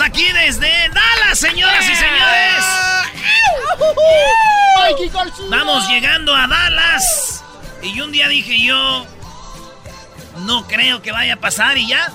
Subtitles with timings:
[0.00, 2.64] Aquí desde Dallas, señoras y señores.
[5.50, 7.44] Vamos llegando a Dallas.
[7.82, 9.06] Y un día dije yo,
[10.40, 12.10] no creo que vaya a pasar y ya.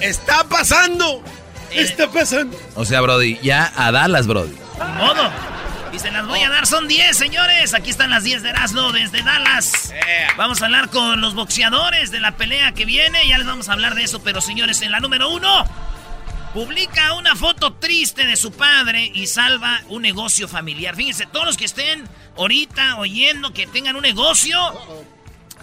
[0.00, 1.22] ¡Está pasando!
[1.70, 1.82] Eh.
[1.82, 2.58] ¡Está pasando!
[2.74, 4.56] O sea, Brody, ya a Dallas, Brody.
[4.96, 5.30] Modo.
[5.92, 7.72] Y se las voy a dar, son 10, señores.
[7.74, 9.92] Aquí están las 10 de Erasmo desde Dallas.
[9.92, 10.26] Eh.
[10.36, 13.28] Vamos a hablar con los boxeadores de la pelea que viene.
[13.28, 15.64] Ya les vamos a hablar de eso, pero señores, en la número uno,
[16.54, 20.94] publica una foto triste de su padre y salva un negocio familiar.
[20.94, 24.56] Fíjense, todos los que estén ahorita oyendo que tengan un negocio,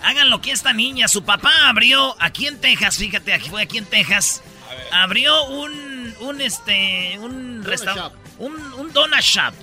[0.03, 3.77] hagan lo que esta niña, su papá abrió aquí en Texas, fíjate, aquí fue aquí
[3.77, 4.43] en Texas,
[4.91, 9.53] abrió un, un este, un restaurante, un, un donut shop.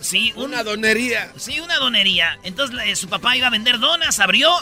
[0.00, 1.32] Sí, un, Una donería.
[1.38, 2.38] Sí, una donería.
[2.42, 4.52] Entonces su papá iba a vender donas, abrió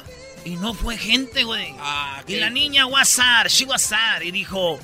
[0.44, 1.74] y no fue gente, güey.
[1.80, 4.78] Ah, y la niña WhatsApp, she WhatsApp, y dijo,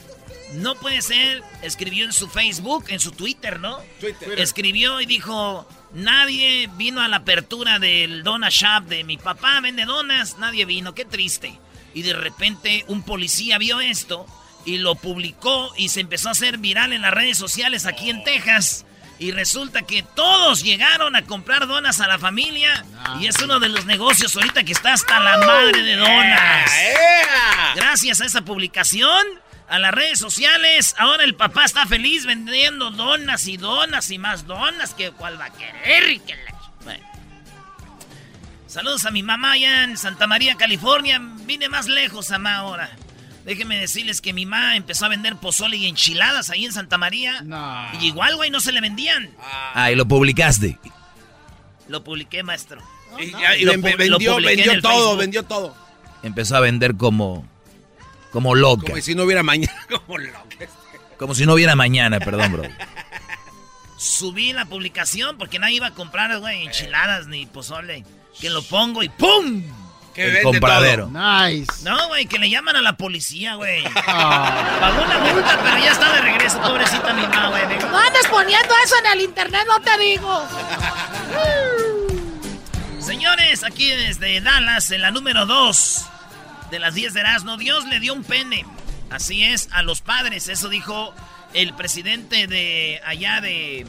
[0.55, 1.43] no puede ser.
[1.63, 3.79] Escribió en su Facebook, en su Twitter, ¿no?
[4.01, 4.41] Twitter.
[4.41, 9.85] Escribió y dijo, nadie vino a la apertura del Dona Shop de mi papá, vende
[9.85, 11.59] donas, nadie vino, qué triste.
[11.95, 14.27] Y de repente un policía vio esto
[14.65, 18.23] y lo publicó y se empezó a hacer viral en las redes sociales aquí en
[18.25, 18.85] Texas.
[19.21, 22.85] Y resulta que todos llegaron a comprar donas a la familia.
[23.21, 26.71] Y es uno de los negocios ahorita que está hasta la madre de donas.
[27.75, 29.27] Gracias a esa publicación,
[29.69, 34.47] a las redes sociales, ahora el papá está feliz vendiendo donas y donas y más
[34.47, 36.55] donas que cuál va a querer y que la...
[36.85, 37.05] Bueno.
[38.67, 41.21] Saludos a mi mamá allá en Santa María, California.
[41.47, 42.91] Vine más lejos, mamá, ahora.
[43.45, 47.43] Déjenme decirles que mi mamá empezó a vender pozole y enchiladas ahí en Santa María.
[48.01, 49.31] Y igual, güey, no se le vendían.
[49.75, 50.79] Ah, y lo publicaste.
[51.89, 52.83] Lo publiqué, maestro.
[53.19, 55.19] Y, ya- y Lo vendió, vendió todo, Facebook.
[55.19, 55.77] vendió todo.
[56.23, 57.49] Empezó a vender como.
[58.33, 58.87] Como loca.
[58.87, 59.75] Como si no hubiera mañana.
[59.89, 60.49] Como loco.
[61.19, 62.63] Como si no hubiera mañana, perdón, bro.
[63.99, 68.05] Subí la publicación porque nadie iba a comprar, güey, enchiladas ni pozole.
[68.41, 69.65] Que lo pongo y ¡pum!
[70.15, 71.09] Que El vende compradero.
[71.09, 71.83] Nice.
[71.83, 73.83] No, güey, que le llaman a la policía, güey.
[74.07, 74.79] Ah.
[74.81, 77.63] Pagó una multa, pero ya está de regreso, pobrecita mi mamá, güey.
[77.79, 80.49] No andes poniendo eso en el internet, no te digo.
[83.01, 86.05] Señores, aquí desde Dallas, en la número 2
[86.71, 88.65] de las 10 de Erasmo, Dios le dio un pene.
[89.11, 90.49] Así es, a los padres.
[90.49, 91.15] Eso dijo
[91.55, 93.87] el presidente de allá de,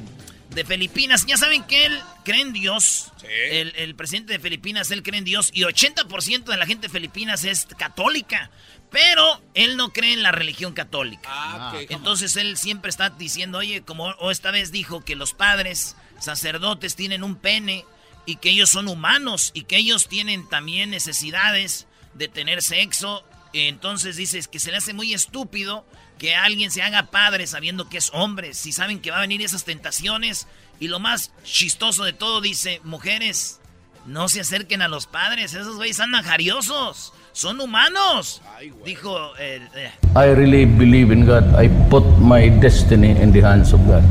[0.52, 1.26] de Filipinas.
[1.26, 3.12] Ya saben que él cree en Dios.
[3.20, 3.28] Sí.
[3.30, 5.52] El, el presidente de Filipinas, él cree en Dios.
[5.54, 8.50] Y 80% de la gente de Filipinas es católica.
[8.92, 11.30] Pero él no cree en la religión católica.
[11.32, 11.92] Ah, ok.
[11.92, 16.96] Entonces él siempre está diciendo, oye, como o esta vez dijo que los padres sacerdotes
[16.96, 17.86] tienen un pene
[18.26, 23.24] y que ellos son humanos y que ellos tienen también necesidades de tener sexo.
[23.54, 25.86] Entonces dices que se le hace muy estúpido
[26.20, 29.42] que alguien se haga padre sabiendo que es hombre, si saben que va a venir
[29.42, 30.48] esas tentaciones.
[30.80, 33.60] Y lo más chistoso de todo dice, mujeres,
[34.06, 38.42] no se acerquen a los padres, esos güeyes andan jariosos, son humanos.
[38.86, 39.36] Dijo...
[39.38, 41.44] eh, eh, I really believe in God.
[41.62, 44.04] I put my destiny in the hands of God.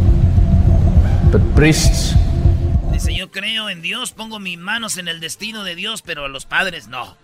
[1.30, 2.14] But priests,
[2.98, 6.28] Dice, yo creo en Dios, pongo mis manos en el destino de Dios, pero a
[6.28, 7.16] los padres no.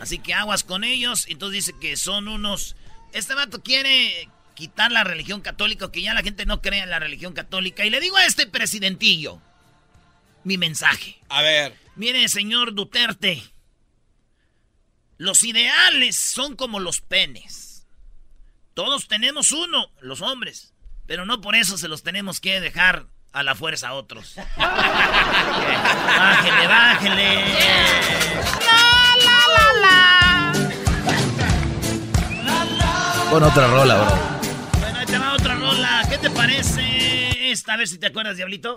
[0.00, 1.26] Así que aguas con ellos.
[1.28, 2.74] Entonces dice que son unos...
[3.12, 6.98] Este vato quiere quitar la religión católica, que ya la gente no cree en la
[6.98, 7.84] religión católica.
[7.84, 9.40] Y le digo a este presidentillo
[10.42, 11.20] mi mensaje.
[11.28, 11.76] A ver.
[11.94, 13.40] Mire, señor Duterte,
[15.16, 17.86] los ideales son como los penes.
[18.74, 20.74] Todos tenemos uno, los hombres,
[21.06, 24.34] pero no por eso se los tenemos que dejar a la fuerza a otros.
[24.56, 27.44] bájele, bájele.
[33.30, 34.18] Pon otra rola, bro.
[34.80, 36.02] Bueno, ahí te va otra rola.
[36.10, 37.74] ¿Qué te parece esta?
[37.74, 38.74] A ver si te acuerdas, Diablito.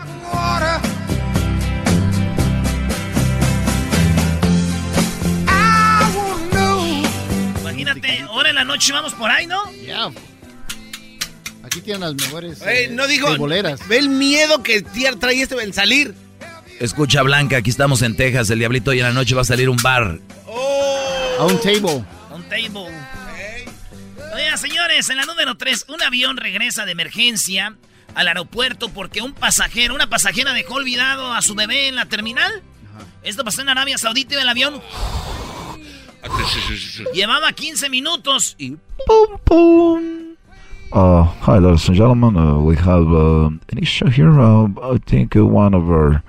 [7.62, 9.72] Imagínate, ahora en la noche vamos por ahí, ¿no?
[9.72, 10.12] Ya.
[11.64, 13.36] Aquí tienen las mejores eh, no digo.
[13.38, 13.88] boleras.
[13.88, 16.14] Ve el miedo que trae este en salir.
[16.80, 18.50] Escucha, Blanca, aquí estamos en Texas.
[18.50, 20.20] El diablito y en la noche va a salir un bar.
[20.46, 21.38] Oh.
[21.40, 22.04] A un table.
[22.32, 22.70] Un table.
[22.76, 27.76] Oye, Oigan, señores, en la número 3, un avión regresa de emergencia
[28.14, 32.62] al aeropuerto porque un pasajero, una pasajera dejó olvidado a su bebé en la terminal.
[33.24, 34.82] Esto pasó en Arabia Saudita y el avión
[37.14, 38.72] llevaba 15 minutos y
[39.08, 40.23] Boom, boom.
[40.94, 42.38] Uh, hi, ladies and gentlemen.
[42.38, 44.40] Uh, we have uh, an issue here.
[44.40, 46.22] Uh, I think uh, one of our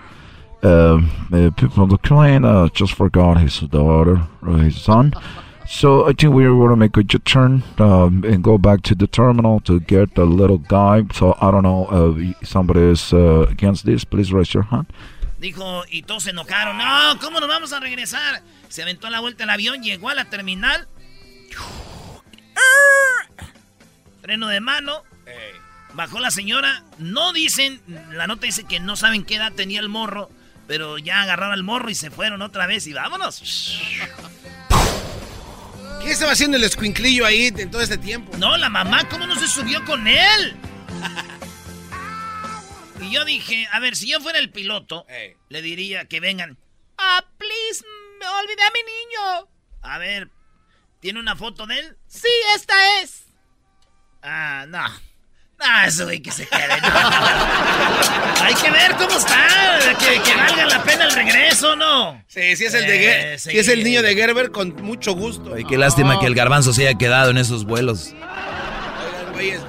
[0.62, 1.02] uh,
[1.50, 4.26] people on the plane just forgot his daughter,
[4.56, 5.12] his son.
[5.68, 9.06] So I think we're going to make a U-turn um, and go back to the
[9.06, 11.02] terminal to get the little guy.
[11.12, 14.06] So I don't know if somebody is against this.
[14.06, 14.86] Please raise your hand.
[15.40, 16.78] dijo, y todos se enojaron.
[16.78, 18.42] No, ¿cómo nos vamos a regresar?
[18.70, 20.88] Se aventó la vuelta el avión, llegó a la terminal.
[24.24, 25.02] Freno de mano.
[25.92, 26.82] Bajó la señora.
[26.96, 30.30] No dicen, la nota dice que no saben qué edad tenía el morro,
[30.66, 33.78] pero ya agarraron el morro y se fueron otra vez y vámonos.
[36.02, 38.34] ¿Qué estaba haciendo el escuinclillo ahí en todo este tiempo?
[38.38, 40.56] No, la mamá, ¿cómo no se subió con él?
[43.02, 45.04] Y yo dije, a ver, si yo fuera el piloto,
[45.50, 46.56] le diría que vengan.
[46.96, 47.84] Ah, please,
[48.18, 49.48] me olvidé a mi niño.
[49.82, 50.30] A ver,
[51.00, 51.98] ¿tiene una foto de él?
[52.06, 53.23] Sí, esta es.
[54.24, 54.78] Ah, no.
[55.60, 56.80] Ah, eso güey que se quede.
[56.82, 58.44] no.
[58.44, 59.46] Hay que ver cómo está.
[59.98, 62.22] Que, que valga la pena el regreso, ¿no?
[62.26, 63.50] Sí, sí es el de Eh, sí.
[63.52, 65.54] sí es el niño de Gerber con mucho gusto.
[65.54, 68.08] Ay, qué lástima que el garbanzo se haya quedado en esos vuelos.
[68.12, 69.60] Oigan, güeyes,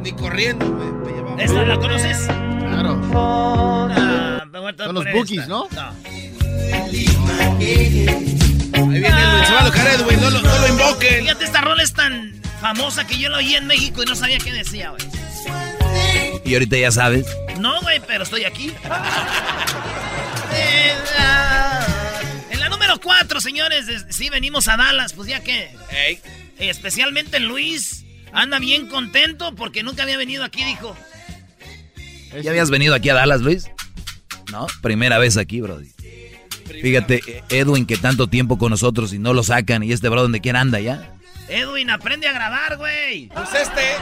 [0.00, 1.42] ni corriendo me, me llevaba.
[1.42, 2.18] ¿Esta la conoces?
[2.26, 3.00] Claro.
[3.14, 4.42] Ah,
[4.76, 5.48] Son los Bookies, esta.
[5.48, 5.68] ¿no?
[8.72, 9.08] Ahí viene
[9.58, 11.20] alocar Edwin, no lo, no lo invoquen.
[11.22, 14.38] Fíjate, esta rola es tan famosa que yo la oí en México y no sabía
[14.38, 15.02] qué decía, güey.
[16.44, 17.26] Y ahorita ya sabes.
[17.58, 18.72] No, güey, pero estoy aquí.
[22.50, 25.70] En la número 4, señores, sí venimos a Dallas, pues ya que.
[26.58, 30.96] Especialmente Luis anda bien contento porque nunca había venido aquí, dijo.
[32.42, 33.70] ¿Ya habías venido aquí a Dallas, Luis?
[34.50, 35.90] No, primera vez aquí, Brody.
[36.82, 40.40] Fíjate, Edwin, que tanto tiempo con nosotros y no lo sacan, y este bro donde
[40.40, 41.15] quiera anda ya.
[41.48, 43.28] Edwin, aprende a grabar, güey.
[43.28, 43.96] pues este.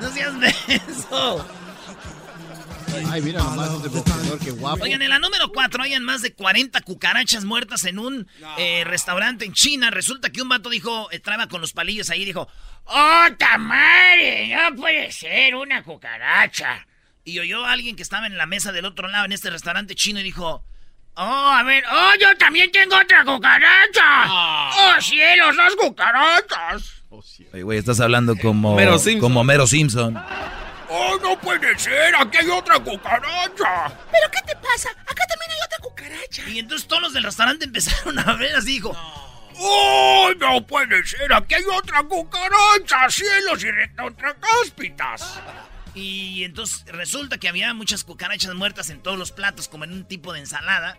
[0.00, 0.34] No seas
[0.68, 1.46] eso.
[3.10, 4.84] Ay, mira nomás ese boxeador, qué guapo.
[4.84, 9.44] Oigan, en la número 4 hayan más de 40 cucarachas muertas en un eh, restaurante
[9.44, 9.90] en China.
[9.90, 12.48] Resulta que un vato dijo, entraba con los palillos ahí y dijo,
[12.84, 14.48] ¡Oh, tamare!
[14.54, 16.86] No puede ser una cucaracha.
[17.24, 19.94] Y oyó a alguien que estaba en la mesa del otro lado en este restaurante
[19.94, 20.64] chino y dijo,
[21.18, 21.82] ¡Oh, a ver!
[21.90, 24.26] ¡Oh, yo también tengo otra cucaracha!
[24.28, 27.02] ¡Oh, cielos, las cucarachas!
[27.08, 29.20] Oye, güey, estás hablando como Homero Simpson.
[29.20, 30.22] como Homero Simpson.
[30.90, 32.14] ¡Oh, no puede ser!
[32.16, 33.88] ¡Aquí hay otra cucaracha!
[34.12, 34.90] ¿Pero qué te pasa?
[34.90, 36.48] Acá también hay otra cucaracha.
[36.50, 38.94] Y entonces todos los del restaurante empezaron a ver así, dijo,
[39.58, 41.32] ¡Oh, no puede ser!
[41.32, 43.08] ¡Aquí hay otra cucaracha!
[43.08, 45.40] ¡Cielos y recontracáspitas!
[45.96, 50.04] Y entonces resulta que había muchas cucarachas muertas en todos los platos, como en un
[50.04, 50.98] tipo de ensalada.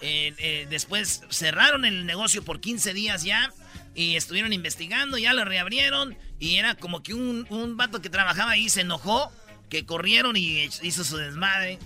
[0.00, 3.52] Eh, eh, después cerraron el negocio por 15 días ya
[3.94, 8.50] y estuvieron investigando, ya lo reabrieron y era como que un, un vato que trabajaba
[8.50, 9.30] ahí se enojó,
[9.70, 11.78] que corrieron y hizo su desmadre.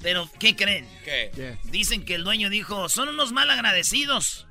[0.00, 0.86] Pero, ¿qué creen?
[1.64, 4.46] Dicen que el dueño dijo, son unos mal agradecidos.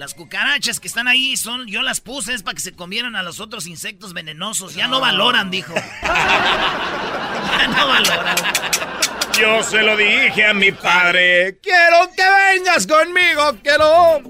[0.00, 3.22] Las cucarachas que están ahí son, yo las puse es para que se comieran a
[3.22, 4.74] los otros insectos venenosos.
[4.74, 5.74] Ya no valoran, dijo.
[6.02, 8.36] ya no valoran.
[9.38, 11.58] Yo se lo dije a mi padre.
[11.58, 12.22] ¡Quiero que
[12.56, 13.56] vengas conmigo!
[13.62, 14.22] ¡Quiero!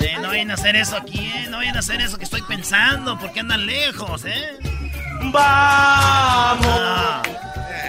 [0.00, 1.46] Eh, no vayan a hacer eso aquí, eh.
[1.48, 4.58] No vayan a hacer eso que estoy pensando, porque andan lejos, eh.
[5.30, 6.68] ¡Vamos!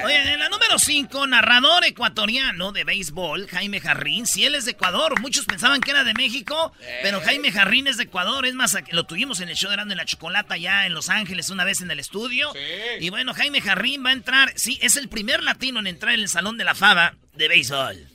[0.09, 4.25] Oye, en la número 5, narrador ecuatoriano de béisbol, Jaime Jarrín.
[4.25, 6.71] Si él es de Ecuador, muchos pensaban que era de México,
[7.03, 8.45] pero Jaime Jarrín es de Ecuador.
[8.45, 11.49] Es más, lo tuvimos en el show de Grande la Chocolata ya en Los Ángeles
[11.49, 12.51] una vez en el estudio.
[12.99, 16.21] Y bueno, Jaime Jarrín va a entrar, sí, es el primer latino en entrar en
[16.21, 18.07] el Salón de la Fama de béisbol.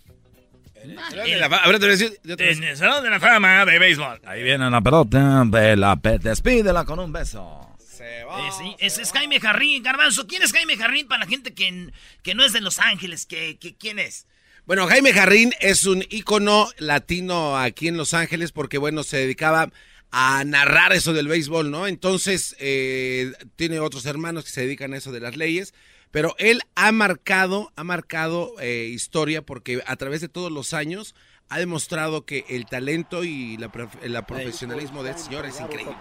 [2.22, 2.50] De.
[2.58, 4.20] En el Salón de la Fama de Béisbol.
[4.26, 7.73] Ahí viene la pelota, vela, pe- despídela con un beso.
[8.04, 8.24] Eh,
[8.58, 9.82] sí, ese es Jaime Jarrín.
[9.82, 11.90] Garbanzo, ¿quién es Jaime Jarrín para la gente que,
[12.22, 13.26] que no es de Los Ángeles?
[13.26, 14.26] que que- ¿Quién es?
[14.66, 19.70] Bueno, Jaime Jarrín es un ícono latino aquí en Los Ángeles porque, bueno, se dedicaba
[20.10, 21.86] a narrar eso del béisbol, ¿no?
[21.86, 25.74] Entonces, eh, tiene otros hermanos que se dedican a eso de las leyes,
[26.10, 31.14] pero él ha marcado, ha marcado eh, historia porque a través de todos los años
[31.48, 33.70] ha demostrado que el talento y la,
[34.02, 35.94] el profesionalismo de este señor es increíble.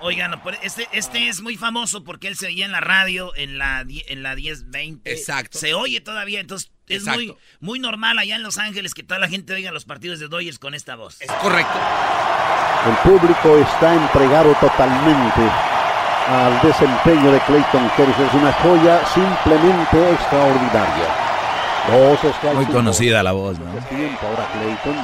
[0.00, 3.80] Oigan, este, este es muy famoso porque él se oía en la radio en la,
[3.80, 5.10] en la 1020.
[5.10, 5.58] Exacto.
[5.58, 9.28] Se oye todavía, entonces Es muy, muy normal allá en Los Ángeles que toda la
[9.28, 11.20] gente oiga los partidos de Dodgers con esta voz.
[11.20, 11.78] Es correcto.
[12.86, 15.42] El público está entregado totalmente
[16.28, 18.26] al desempeño de Clayton Kershaw.
[18.26, 21.29] Es una joya simplemente extraordinaria.
[22.54, 23.72] Muy conocida la voz, ¿no?
[23.88, 24.96] Tiempo ahora Clayton.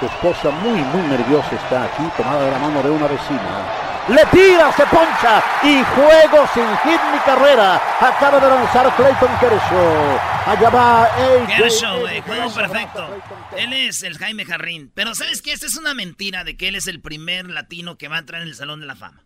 [0.00, 3.86] Su esposa muy, muy nerviosa está aquí, tomada de la mano de una vecina.
[4.08, 7.80] Le tira, se poncha y juego sin hit ni carrera.
[8.00, 10.20] Acaba de lanzar Clayton Kershaw.
[10.46, 11.08] Allá va
[11.56, 13.08] Kershaw, güey, juego perfecto.
[13.56, 14.92] Él es el Jaime Jarrín.
[14.94, 15.52] Pero ¿sabes qué?
[15.52, 18.42] Esta es una mentira de que él es el primer latino que va a entrar
[18.42, 19.24] en el Salón de la Fama.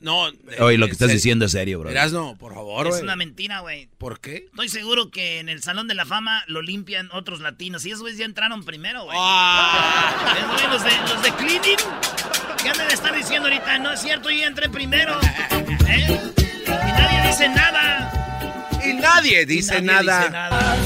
[0.00, 0.28] No.
[0.60, 1.88] Oye, lo que estás diciendo es serio, bro.
[1.88, 3.88] Verás, no, por favor, Es una mentira, güey.
[3.98, 4.46] ¿Por qué?
[4.50, 7.84] Estoy seguro que en el Salón de la Fama lo limpian otros latinos.
[7.84, 9.16] Y esos güeyes ya entraron primero, güey.
[9.20, 10.36] Ah.
[10.70, 11.78] Los de, los de cleaning.
[12.62, 13.78] ¿Qué andan de estar diciendo ahorita?
[13.80, 15.18] No es cierto, yo ya entré primero.
[15.88, 16.06] ¿Eh?
[16.66, 18.78] Y nadie dice nada.
[18.84, 20.20] Y nadie dice, Y nadie nada.
[20.20, 20.76] dice nada.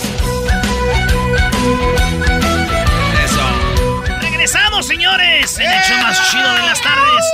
[3.24, 4.20] Eso.
[4.22, 5.58] Regresamos, señores.
[5.58, 7.24] El hecho más chido de las tardes.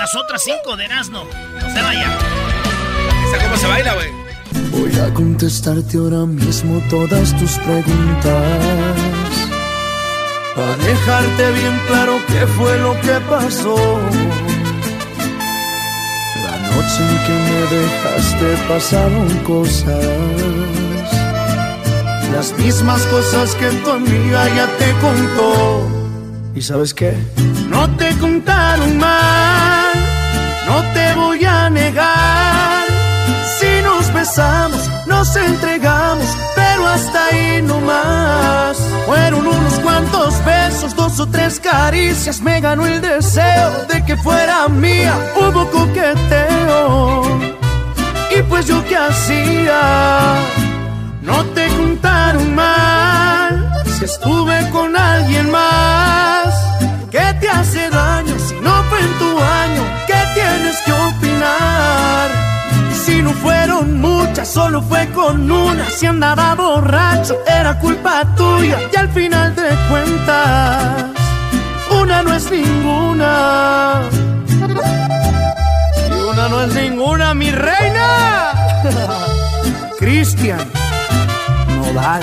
[0.00, 1.24] Las otras cinco de Erasmo.
[1.60, 2.10] No se vayan.
[3.26, 4.08] ¿Esa cómo se baila, güey?
[4.70, 8.62] Voy a contestarte ahora mismo todas tus preguntas.
[10.56, 13.76] Para dejarte bien claro qué fue lo que pasó.
[16.44, 20.06] La noche en que me dejaste pasaron cosas.
[22.32, 26.00] Las mismas cosas que tu amiga ya te contó.
[26.54, 27.14] ¿Y sabes qué?
[27.68, 29.79] No te contaron mal,
[30.70, 32.84] no te voy a negar.
[33.58, 38.76] Si nos besamos, nos entregamos, pero hasta ahí no más.
[39.06, 44.68] Fueron unos cuantos besos, dos o tres caricias, me ganó el deseo de que fuera
[44.68, 45.14] mía.
[45.36, 47.24] Hubo coqueteo,
[48.36, 49.80] y pues yo qué hacía.
[51.22, 53.52] No te contaron mal,
[53.98, 56.09] si estuve con alguien más.
[62.92, 65.84] Si no fueron muchas, solo fue con una.
[65.86, 68.78] Si andaba borracho, era culpa tuya.
[68.92, 71.04] Y al final de cuentas,
[71.90, 74.02] una no es ninguna.
[76.08, 78.52] Y una no es ninguna, mi reina.
[79.98, 80.60] Cristian
[81.76, 82.22] Nodal.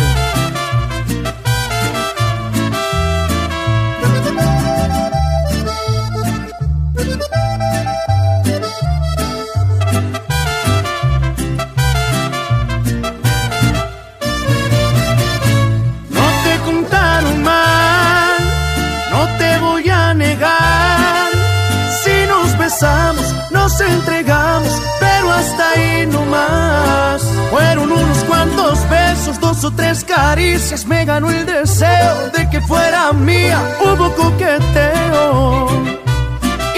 [23.77, 27.22] Nos entregamos, pero hasta ahí no más.
[27.50, 33.13] Fueron unos cuantos besos, dos o tres caricias, me ganó el deseo de que fuera
[33.13, 33.60] mía.
[33.81, 35.67] Hubo coqueteo,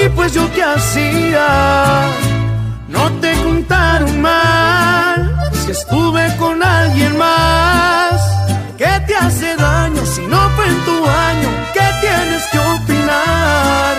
[0.04, 2.06] y pues yo qué hacía.
[2.88, 8.22] No te contaron mal, si estuve con alguien más.
[8.78, 11.50] ¿Qué te hace daño si no fue en tu año?
[11.74, 13.99] ¿Qué tienes que opinar?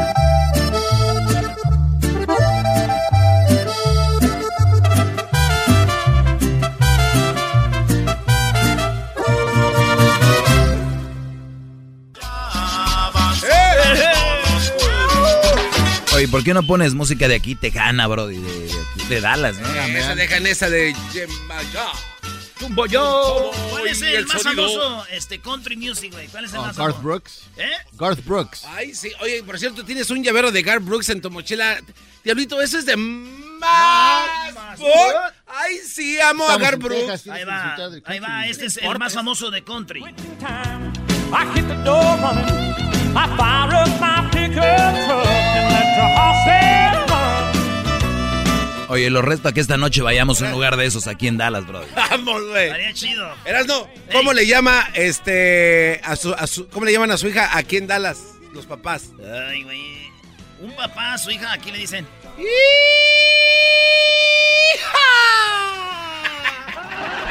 [16.21, 18.27] Oye, ¿por qué no pones música de aquí, tejana, bro?
[18.27, 19.67] De, de, aquí, de Dallas, ¿no?
[19.67, 20.95] Esa dejan esa de.
[22.59, 23.49] Tumbo yo.
[23.71, 24.67] ¿Cuál es el, el más sonido.
[24.67, 26.27] famoso este, country music, güey?
[26.27, 27.01] ¿Cuál es el Oh, más Garth famoso?
[27.01, 27.41] Brooks.
[27.57, 27.71] ¿Eh?
[27.93, 28.65] Garth Brooks.
[28.65, 29.11] Ay, sí.
[29.21, 31.79] Oye, por cierto, tienes un llavero de Garth Brooks en tu mochila.
[32.23, 34.29] Diablito, eso es de más.
[35.47, 37.23] Ay, sí, amo a Garth Brooks.
[37.23, 37.75] Texas, Ahí va,
[38.05, 38.45] ahí va.
[38.45, 40.01] Este es el más famoso de country.
[40.03, 42.91] I hit the door running.
[43.17, 44.61] I fire up my pickup
[45.07, 45.40] truck
[48.89, 51.37] Oye, lo resto a que esta noche vayamos a un lugar de esos aquí en
[51.37, 51.81] Dallas, bro.
[51.95, 52.65] Vamos, güey.
[52.65, 53.25] Estaría chido.
[53.45, 57.57] Erasno, ¿cómo le llama este a su, a su- cómo le llaman a su hija
[57.57, 58.19] aquí en Dallas
[58.53, 59.11] los papás?
[59.49, 60.11] Ay, güey.
[60.59, 62.05] Un papá a su hija, aquí le dicen.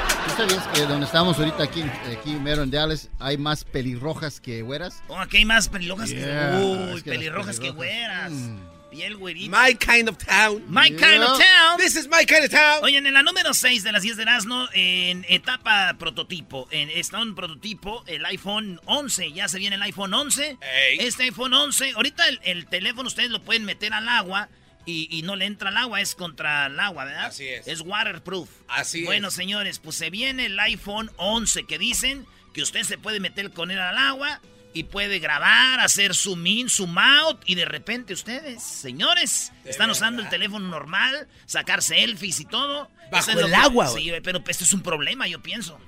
[0.08, 0.09] ¿Tú
[0.40, 5.02] sabías que donde estamos ahorita aquí, aquí mero en Dallas hay más pelirrojas que güeras?
[5.08, 6.64] Oh, aquí hay más pelirrojas Yeah, que.
[6.64, 8.32] Uy, es que las pelirrojas que güeras.
[8.32, 8.58] mm.
[8.90, 9.56] Piel güerita.
[9.56, 10.64] My kind of town.
[10.68, 11.78] My kind of town.
[11.78, 12.82] This is my kind of town.
[12.82, 17.22] Oye, en la número 6 de las 10 de Erasmo, en etapa prototipo, en, está
[17.22, 20.58] un prototipo, el iPhone 11, ya se viene el iPhone 11.
[20.98, 24.48] Este iPhone 11, ahorita el, el teléfono ustedes lo pueden meter al agua
[24.86, 27.26] y, y no le entra el agua, es contra el agua, ¿verdad?
[27.26, 27.66] Así es.
[27.66, 28.48] Es waterproof.
[28.68, 29.34] Así bueno, es.
[29.34, 33.70] señores, pues se viene el iPhone 11 que dicen que usted se puede meter con
[33.70, 34.40] él al agua
[34.72, 40.22] y puede grabar, hacer zoom in, zoom out y de repente ustedes, señores, están usando
[40.22, 42.88] el teléfono normal, sacar selfies y todo.
[43.10, 44.04] Bajo es el que- agua, güey.
[44.04, 45.78] Sí, pero esto es un problema, yo pienso.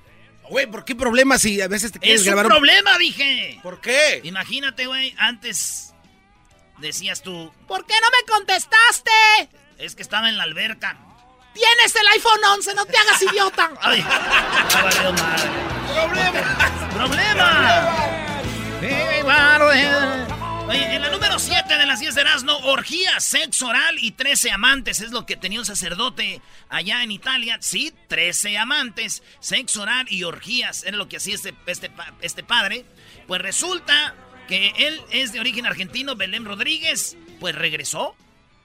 [0.49, 3.59] Güey, ¿por qué problema si a veces te quieres Es un grabar problema, dije.
[3.63, 4.19] ¿Por qué?
[4.25, 5.92] Imagínate, güey, antes
[6.83, 9.11] decías tú, ¿Por qué no me contestaste?
[9.79, 10.97] es que estaba en la alberca.
[11.53, 13.71] Tienes el iPhone 11, no te hagas idiota.
[13.81, 14.01] Ay,
[14.73, 15.49] valió madre.
[15.93, 16.89] ¡Problema!
[16.93, 17.97] ¡Problema!
[20.67, 24.51] Oye, en la número 7 de las 10 de Erasmo, orgía, sexo oral y 13
[24.51, 25.01] amantes.
[25.01, 27.57] Es lo que tenía un sacerdote allá en Italia.
[27.61, 30.83] Sí, 13 amantes, sexo oral y orgías.
[30.83, 32.85] Era lo que hacía este, este, este padre.
[33.27, 34.15] Pues resulta
[34.47, 37.17] que él es de origen argentino, Belén Rodríguez.
[37.39, 38.15] Pues regresó.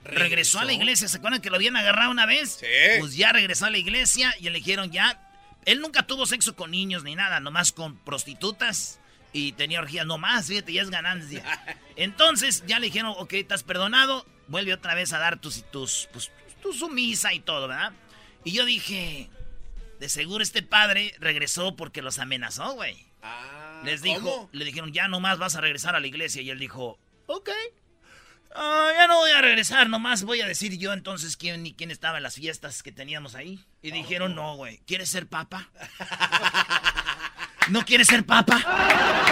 [0.05, 1.09] Regresó a la iglesia.
[1.09, 2.59] ¿Se acuerdan que lo habían agarrado una vez?
[2.61, 2.67] Sí.
[3.01, 5.21] Pues ya regresó a la iglesia y le dijeron ya.
[5.65, 9.01] Él nunca tuvo sexo con niños ni nada, nomás con prostitutas.
[9.33, 11.45] Y tenía orgías, nomás, fíjate, ya es ganancia.
[11.97, 16.31] Entonces ya le dijeron, ok, estás perdonado, vuelve otra vez a dar tus, tus, pues,
[16.63, 17.93] tu sumisa y todo, ¿verdad?
[18.45, 19.29] Y yo dije,
[20.01, 23.08] de seguro este padre regresó porque los amenazó, güey.
[23.85, 24.49] Les dijo, ¿cómo?
[24.53, 26.43] le dijeron, ya nomás vas a regresar a la iglesia.
[26.43, 27.51] Y él dijo, ok.
[28.55, 31.91] Ah, ya no voy a regresar, nomás voy a decir yo entonces quién y quién
[31.91, 33.63] estaba en las fiestas que teníamos ahí.
[33.83, 35.69] Y dijeron, no, güey, ¿quieres ser papa?
[37.69, 38.57] ¿No quieres ser papa?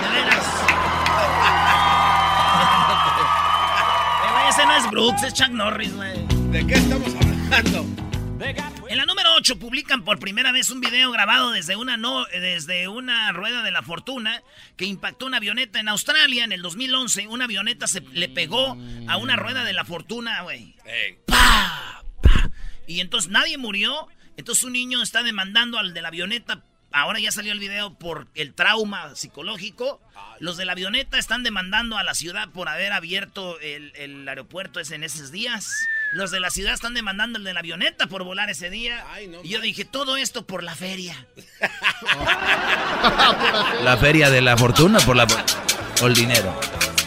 [0.02, 0.46] De veras.
[4.48, 6.24] Ese no es Brooks, es Chuck Norris, güey.
[6.50, 7.84] ¿De qué estamos hablando?
[8.38, 12.86] En la número 8 publican por primera vez un video grabado desde una, no, desde
[12.86, 14.42] una rueda de la fortuna
[14.76, 17.28] que impactó una avioneta en Australia en el 2011.
[17.28, 18.76] Una avioneta se le pegó
[19.08, 20.74] a una rueda de la fortuna, güey.
[21.26, 22.04] ¡Pa!
[22.22, 22.50] ¡Pa!
[22.86, 24.08] Y entonces nadie murió.
[24.36, 26.62] Entonces un niño está demandando al de la avioneta.
[26.92, 30.00] Ahora ya salió el video por el trauma psicológico.
[30.40, 34.78] Los de la avioneta están demandando a la ciudad por haber abierto el, el aeropuerto
[34.78, 35.70] ese en esos días.
[36.12, 39.04] Los de la ciudad están demandando al de la avioneta por volar ese día.
[39.42, 41.26] y yo dije, todo esto por la feria.
[43.82, 45.26] La feria de la fortuna por la
[46.02, 46.58] o el dinero.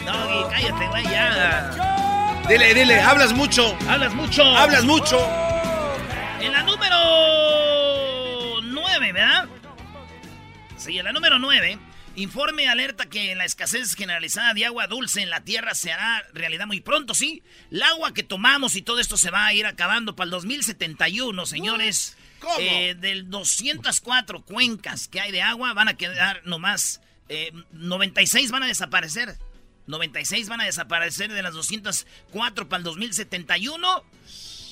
[0.04, 2.40] No, cállate, güey, ya.
[2.48, 3.76] Dile, dile, hablas mucho.
[3.88, 4.42] Hablas mucho.
[4.56, 5.18] Hablas mucho.
[6.40, 6.96] En la número
[8.62, 9.48] 9, ¿verdad?
[10.76, 11.78] Sí, en la número 9.
[12.20, 16.66] Informe alerta que la escasez generalizada de agua dulce en la tierra se hará realidad
[16.66, 17.42] muy pronto, ¿sí?
[17.70, 21.46] El agua que tomamos y todo esto se va a ir acabando para el 2071,
[21.46, 22.18] señores.
[22.38, 22.56] ¿Cómo?
[22.58, 27.00] Eh, del 204 cuencas que hay de agua van a quedar nomás...
[27.30, 29.38] eh, 96 van a desaparecer.
[29.86, 34.04] 96 van a desaparecer de las 204 para el 2071.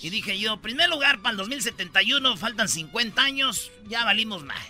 [0.02, 4.62] Y dije yo, primer lugar para el 2071, faltan 50 años, ya valimos mal.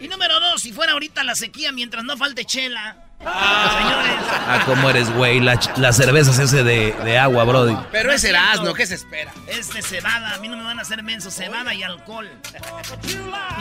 [0.00, 2.96] Y número dos, si fuera ahorita la sequía mientras no falte chela.
[3.18, 4.16] Señores,
[4.48, 5.40] Ah, cómo eres, güey.
[5.40, 7.76] La, la cerveza es ese de, de agua, brody.
[7.92, 9.30] Pero es Erasmo, ¿qué se espera?
[9.46, 12.30] es de cebada, a mí no me van a hacer menso, cebada y alcohol.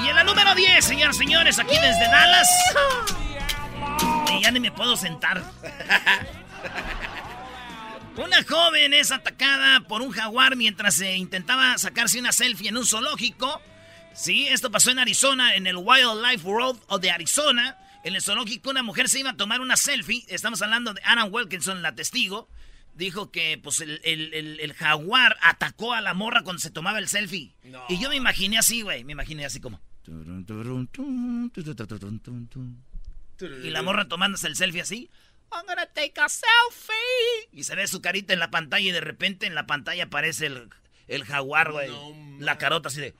[0.01, 2.47] Y en la número 10, señores, señores, aquí desde Dallas.
[4.31, 5.43] Y ya ni me puedo sentar.
[8.15, 12.85] Una joven es atacada por un jaguar mientras se intentaba sacarse una selfie en un
[12.85, 13.61] zoológico.
[14.19, 17.77] Sí, esto pasó en Arizona, en el Wildlife World de Arizona.
[18.03, 20.25] En el zoológico una mujer se iba a tomar una selfie.
[20.27, 22.49] Estamos hablando de Anna Wilkinson, la testigo.
[22.95, 26.99] Dijo que pues el, el- el- el jaguar atacó a la morra cuando se tomaba
[26.99, 27.53] el selfie.
[27.87, 29.03] Y yo me imaginé así, güey.
[29.05, 29.79] Me imaginé así como...
[33.65, 35.09] Y la morra tomándose el selfie así.
[35.51, 37.49] I'm gonna take a selfie.
[37.53, 40.47] Y se ve su carita en la pantalla y de repente en la pantalla aparece
[40.47, 40.69] el,
[41.07, 41.89] el jaguar, güey.
[42.39, 43.15] la carota así de...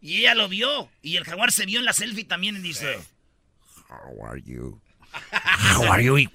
[0.00, 0.90] Y ella lo vio.
[1.02, 2.98] Y el jaguar se vio en la selfie también y dice...
[3.88, 4.80] How are you?
[5.32, 6.28] How are you?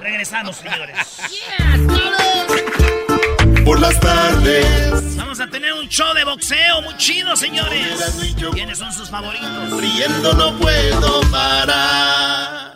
[0.00, 0.96] Regresamos, señores.
[3.64, 8.00] Por las tardes, Vamos a tener un show de boxeo muy chido, señores.
[8.52, 9.80] ¿Quiénes son sus favoritos?
[9.80, 12.75] riendo no puedo parar.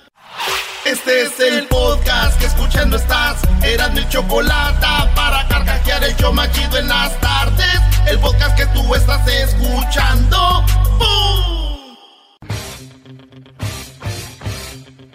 [0.91, 3.41] Este es el podcast que escuchando estás.
[3.63, 7.81] Eran mi chocolate para carcajear el show machido en las tardes.
[8.09, 10.65] El podcast que tú estás escuchando.
[10.99, 11.97] ¡Bum!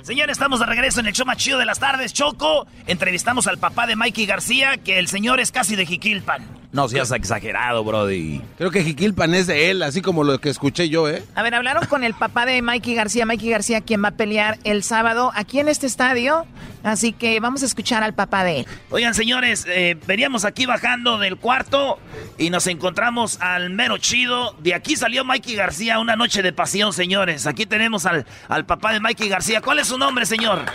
[0.02, 2.68] Señores, estamos de regreso en el show más chido de las tardes, Choco.
[2.88, 6.65] Entrevistamos al papá de Mikey García, que el señor es casi de Jiquilpan.
[6.76, 8.42] No seas exagerado, Brody.
[8.58, 11.24] Creo que Jiquilpan es de él, así como lo que escuché yo, ¿eh?
[11.34, 13.26] A ver, hablaron con el papá de Mikey García.
[13.26, 16.46] Mikey García, quien va a pelear el sábado aquí en este estadio.
[16.84, 18.68] Así que vamos a escuchar al papá de él.
[18.92, 21.98] Oigan, señores, eh, veníamos aquí bajando del cuarto
[22.38, 24.54] y nos encontramos al mero chido.
[24.60, 27.48] De aquí salió Mikey García, una noche de pasión, señores.
[27.48, 29.62] Aquí tenemos al, al papá de Mikey García.
[29.62, 30.66] ¿Cuál es su nombre, señor?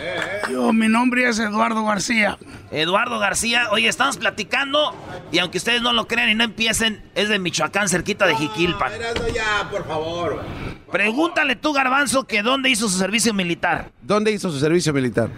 [0.51, 2.39] Yo, mi nombre es Eduardo García.
[2.73, 3.69] Eduardo García.
[3.71, 4.97] Oye, estamos platicando
[5.31, 8.92] y aunque ustedes no lo crean y no empiecen, es de Michoacán, cerquita de Jiquilpan.
[9.35, 10.42] ya, por favor.
[10.90, 13.92] Pregúntale tú, Garbanzo, que dónde hizo su servicio militar.
[14.03, 15.31] ¿Dónde hizo su servicio militar?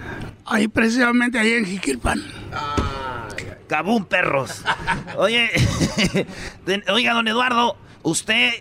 [0.47, 2.23] Ahí precisamente, ahí en Jiquilpan.
[3.69, 4.63] Cabún, perros.
[5.17, 5.51] Oye,
[6.89, 8.53] oiga, don Eduardo, usted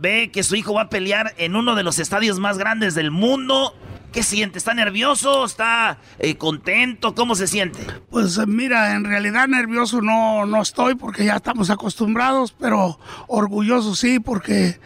[0.00, 3.10] ve que su hijo va a pelear en uno de los estadios más grandes del
[3.10, 3.74] mundo.
[4.12, 4.58] ¿Qué siente?
[4.58, 5.44] ¿Está nervioso?
[5.44, 7.14] ¿Está eh, contento?
[7.14, 7.78] ¿Cómo se siente?
[8.10, 13.94] Pues eh, mira, en realidad nervioso no, no estoy porque ya estamos acostumbrados, pero orgulloso
[13.94, 14.80] sí porque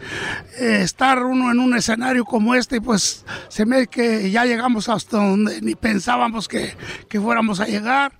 [0.59, 5.17] eh, estar uno en un escenario como este, pues se me que ya llegamos hasta
[5.17, 6.75] donde ni pensábamos que,
[7.09, 8.13] que fuéramos a llegar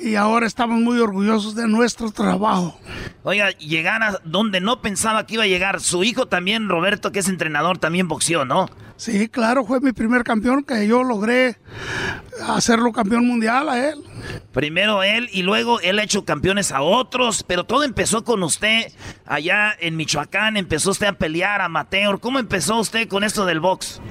[0.00, 2.78] y ahora estamos muy orgullosos de nuestro trabajo.
[3.24, 5.80] Oiga, llegar a donde no pensaba que iba a llegar.
[5.80, 8.68] Su hijo también, Roberto, que es entrenador, también boxeó, ¿no?
[8.96, 11.56] Sí, claro, fue mi primer campeón que yo logré
[12.46, 14.02] hacerlo campeón mundial a él.
[14.52, 18.92] Primero él y luego él ha hecho campeones a otros, pero todo empezó con usted
[19.24, 22.20] allá en Michoacán, empezó usted a pelear amateur.
[22.20, 24.02] ¿Cómo empezó usted con esto del box?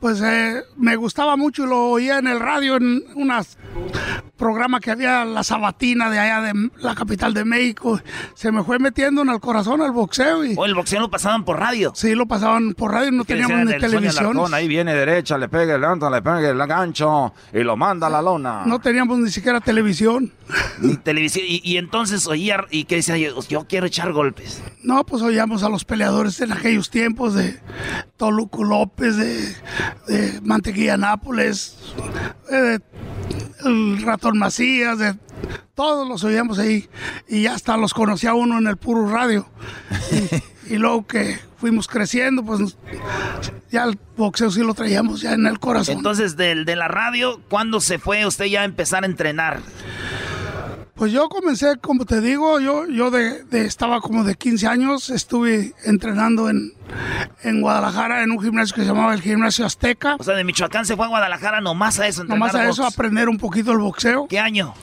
[0.00, 3.30] Pues eh, me gustaba mucho y lo oía en el radio en un
[4.40, 8.00] programa que había la sabatina de allá de la capital de México.
[8.34, 10.46] Se me fue metiendo en el corazón el boxeo.
[10.46, 10.54] Y...
[10.56, 11.92] ¿O el boxeo lo pasaban por radio?
[11.94, 14.54] Sí, lo pasaban por radio, no teníamos ni televisión.
[14.54, 18.10] Ahí viene derecha, le pega el levanta, le pega el gancho y lo manda a
[18.10, 18.62] la lona.
[18.64, 20.32] No teníamos ni siquiera televisión.
[20.80, 21.44] Ni televisión.
[21.46, 24.62] Y, entonces oía, y que decía yo, yo quiero echar golpes.
[24.82, 27.60] No, pues oíamos a los peleadores en aquellos tiempos de
[28.16, 29.54] Toluco López, de,
[30.08, 31.76] de Mantequilla Nápoles,
[32.50, 32.80] de
[33.64, 35.16] el ratón Macías, de
[35.74, 36.88] todos los oíamos ahí
[37.28, 39.46] y ya hasta los conocía uno en el puro radio.
[40.68, 42.76] Y, y, luego que fuimos creciendo, pues
[43.70, 45.98] ya el boxeo sí lo traíamos ya en el corazón.
[45.98, 49.60] Entonces, de, de la radio, ¿cuándo se fue usted ya a empezar a entrenar?
[50.94, 55.08] Pues yo comencé, como te digo, yo, yo de, de, estaba como de 15 años,
[55.08, 56.74] estuve entrenando en,
[57.42, 60.16] en Guadalajara en un gimnasio que se llamaba el Gimnasio Azteca.
[60.18, 62.24] O sea, de Michoacán se fue a Guadalajara nomás a eso.
[62.24, 64.26] Nomás a eso, a aprender un poquito el boxeo.
[64.28, 64.74] ¿Qué año?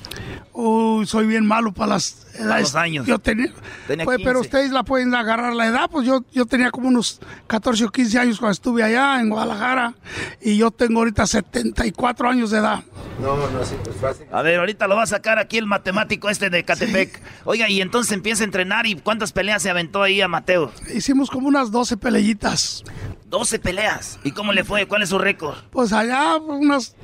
[0.54, 2.62] Uy, soy bien malo para las edades.
[2.63, 3.06] Los años.
[3.06, 3.54] Yo tenía,
[3.86, 7.20] tenía pues, pero ustedes la pueden agarrar la edad, pues yo, yo tenía como unos
[7.46, 9.93] 14 o 15 años cuando estuve allá en Guadalajara
[10.41, 12.84] y yo tengo ahorita 74 años de edad.
[13.22, 14.28] No, no, sí, pues fácil.
[14.32, 17.17] A ver, ahorita lo va a sacar aquí el matemático este de Catepec.
[17.17, 17.24] Sí.
[17.46, 20.72] Oiga, y entonces empieza a entrenar y ¿cuántas peleas se aventó ahí a Mateo?
[20.93, 22.84] Hicimos como unas 12 peleyitas.
[23.26, 24.20] 12 peleas.
[24.24, 24.88] ¿Y cómo le fue?
[24.88, 25.56] ¿Cuál es su récord?
[25.72, 26.96] Pues allá unas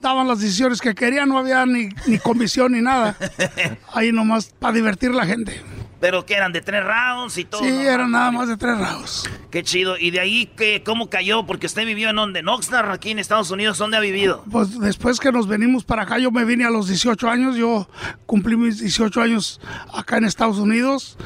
[0.00, 3.16] daban las decisiones que querían, no había ni, ni comisión ni nada.
[3.92, 5.62] Ahí nomás para divertir la gente.
[6.00, 7.60] ¿Pero que eran de tres rounds y todo?
[7.60, 7.80] Sí, ¿no?
[7.82, 9.28] eran nada más de tres rounds.
[9.50, 9.98] Qué chido.
[9.98, 11.44] ¿Y de ahí qué, cómo cayó?
[11.44, 12.40] Porque usted vivió en donde?
[12.40, 13.76] ¿En Oxnard, aquí en Estados Unidos?
[13.76, 14.42] ¿Dónde ha vivido?
[14.50, 17.56] Pues después que nos venimos para acá, yo me vine a los 18 años.
[17.56, 17.86] Yo
[18.24, 19.60] cumplí mis 18 años
[19.92, 21.18] acá en Estados Unidos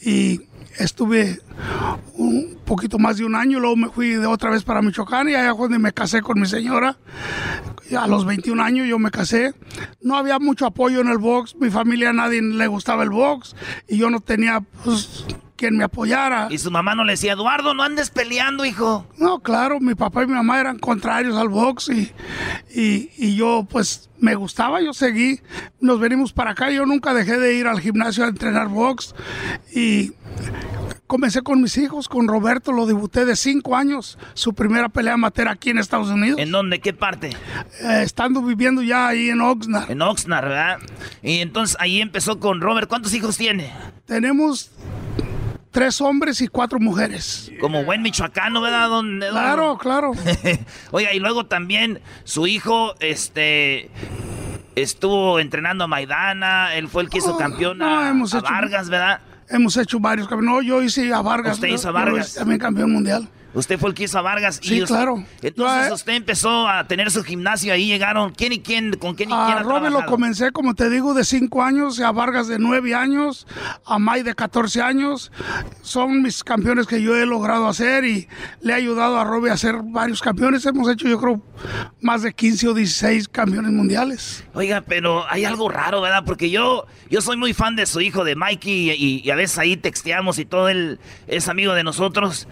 [0.00, 0.42] y
[0.78, 1.40] estuve
[2.14, 5.34] un poquito más de un año, luego me fui de otra vez para Michoacán y
[5.34, 6.96] allá donde me casé con mi señora.
[7.98, 9.52] A los 21 años yo me casé.
[10.00, 13.56] No había mucho apoyo en el box, mi familia a nadie le gustaba el box
[13.88, 15.24] y yo no tenía pues,
[15.60, 16.48] quien me apoyara.
[16.50, 19.06] ¿Y su mamá no le decía, Eduardo, no andes peleando, hijo?
[19.18, 22.12] No, claro, mi papá y mi mamá eran contrarios al box y,
[22.74, 25.40] y, y yo pues me gustaba, yo seguí.
[25.80, 29.14] Nos venimos para acá, yo nunca dejé de ir al gimnasio a entrenar box
[29.74, 30.12] y
[31.10, 35.48] comencé con mis hijos, con Roberto, lo debuté de cinco años, su primera pelea amateur
[35.48, 36.38] aquí en Estados Unidos.
[36.38, 36.78] ¿En dónde?
[36.78, 37.30] ¿Qué parte?
[37.82, 39.90] Eh, estando viviendo ya ahí en Oxnard.
[39.90, 40.78] En Oxnard, ¿verdad?
[41.20, 42.88] Y entonces ahí empezó con Robert.
[42.88, 43.72] ¿Cuántos hijos tiene?
[44.06, 44.70] Tenemos
[45.72, 47.50] tres hombres y cuatro mujeres.
[47.60, 48.88] Como buen michoacano, ¿verdad?
[49.32, 50.12] Claro, claro.
[50.92, 53.90] Oiga, y luego también su hijo, este
[54.76, 59.20] estuvo entrenando a Maidana, él fue el que hizo campeón no, a, Vargas, ¿verdad?
[59.50, 60.54] Hemos hecho varios campeones.
[60.54, 61.54] No, yo hice a Vargas.
[61.54, 62.34] Usted hizo a yo Vargas.
[62.34, 63.28] también campeón mundial.
[63.52, 64.60] Usted fue el que hizo a Vargas.
[64.62, 65.24] Sí, y usted- claro.
[65.42, 68.32] Entonces Yo, eh, usted empezó a tener su gimnasio ahí, llegaron.
[68.32, 68.92] ¿Quién y quién?
[68.94, 72.12] ¿Con quién y quién A Robe lo comencé, como te digo, de 5 años, a
[72.12, 73.46] Vargas de 9 años,
[73.84, 75.32] a May de 14 años.
[75.82, 78.28] Son mis campeones que yo he logrado hacer y
[78.60, 80.64] le he ayudado a Robe a hacer varios campeones.
[80.66, 81.42] Hemos hecho, yo creo,
[82.00, 84.44] más de 15 o 16 campeones mundiales.
[84.54, 86.22] Oiga, pero hay algo raro, ¿verdad?
[86.24, 89.58] Porque yo, yo soy muy fan de su hijo, de Mikey, y, y a veces
[89.58, 92.46] ahí texteamos y todo él es amigo de nosotros.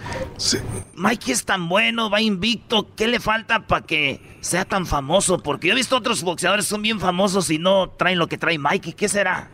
[0.98, 2.94] Mikey es tan bueno, va invicto.
[2.94, 5.38] ¿Qué le falta para que sea tan famoso?
[5.38, 8.58] Porque yo he visto otros boxeadores son bien famosos y no traen lo que trae
[8.58, 8.92] Mikey.
[8.92, 9.50] ¿Qué será?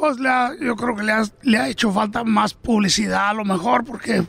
[0.00, 3.34] Pues le ha- yo creo que le ha, le ha hecho falta más publicidad a
[3.34, 4.26] lo mejor porque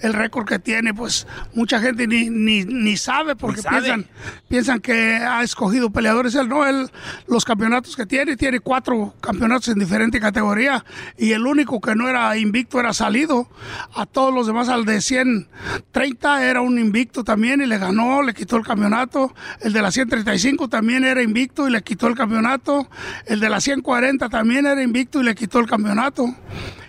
[0.00, 3.80] el récord que tiene pues mucha gente ni, ni, ni sabe porque sabe.
[3.80, 4.06] piensan
[4.48, 6.34] piensan que ha escogido peleadores.
[6.34, 6.90] Él no él
[7.26, 10.84] los campeonatos que tiene tiene cuatro campeonatos en diferente categoría
[11.16, 13.48] y el único que no era invicto era salido.
[13.94, 18.34] A todos los demás al de 130 era un invicto también y le ganó le
[18.34, 19.34] quitó el campeonato.
[19.60, 22.88] El de la 135 también era invicto y le quitó el campeonato.
[23.24, 26.34] El de la 140 también era invicto y le quitó el campeonato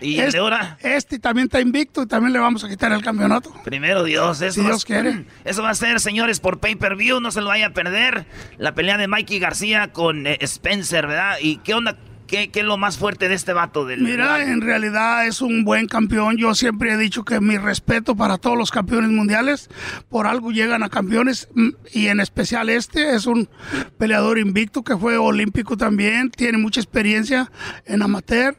[0.02, 0.78] ¿Y este, ahora?
[0.82, 4.54] este también está invicto y también le vamos a quitar el campeonato Primero Dios, eso
[4.54, 5.26] Si va Dios quiere.
[5.46, 8.26] Eso va a ser, señores, por pay-per-view, no se lo vaya a perder.
[8.58, 11.38] La pelea de Mikey García con eh, Spencer, ¿verdad?
[11.42, 11.98] ¿Y qué onda?
[12.28, 13.86] ¿Qué, qué es lo más fuerte de este vato?
[13.86, 16.38] Del Mira, en realidad es un buen campeón.
[16.38, 19.70] Yo siempre he dicho que mi respeto para todos los campeones mundiales.
[20.10, 23.50] Por algo llegan a campeones mm, y en especial este es un
[23.98, 26.32] peleador invicto que fue olímpico también.
[26.32, 27.52] Tiene mucha experiencia
[27.86, 28.58] en amateur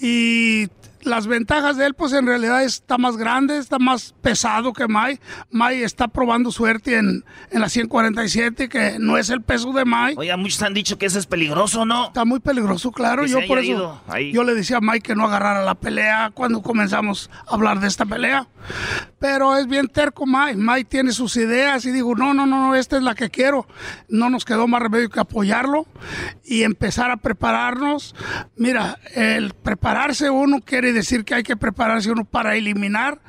[0.00, 0.68] y
[1.04, 5.20] las ventajas de él, pues en realidad está más grande, está más pesado que Mai.
[5.50, 10.14] Mai está probando suerte en, en la 147, que no es el peso de Mai.
[10.16, 12.06] Oiga, muchos han dicho que eso es peligroso, ¿no?
[12.06, 13.24] Está muy peligroso, claro.
[13.24, 14.00] Que Yo por eso
[14.32, 17.88] yo le decía a Mike que no agarrara la pelea cuando comenzamos a hablar de
[17.88, 18.46] esta pelea.
[19.24, 20.56] Pero es bien terco Mike.
[20.56, 23.66] Mike tiene sus ideas y digo, no, no, no, esta es la que quiero.
[24.06, 25.86] No nos quedó más remedio que apoyarlo
[26.44, 28.14] y empezar a prepararnos.
[28.54, 33.22] Mira, el prepararse uno quiere decir que hay que prepararse uno para eliminar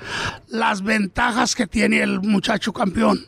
[0.49, 3.25] las ventajas que tiene el muchacho campeón.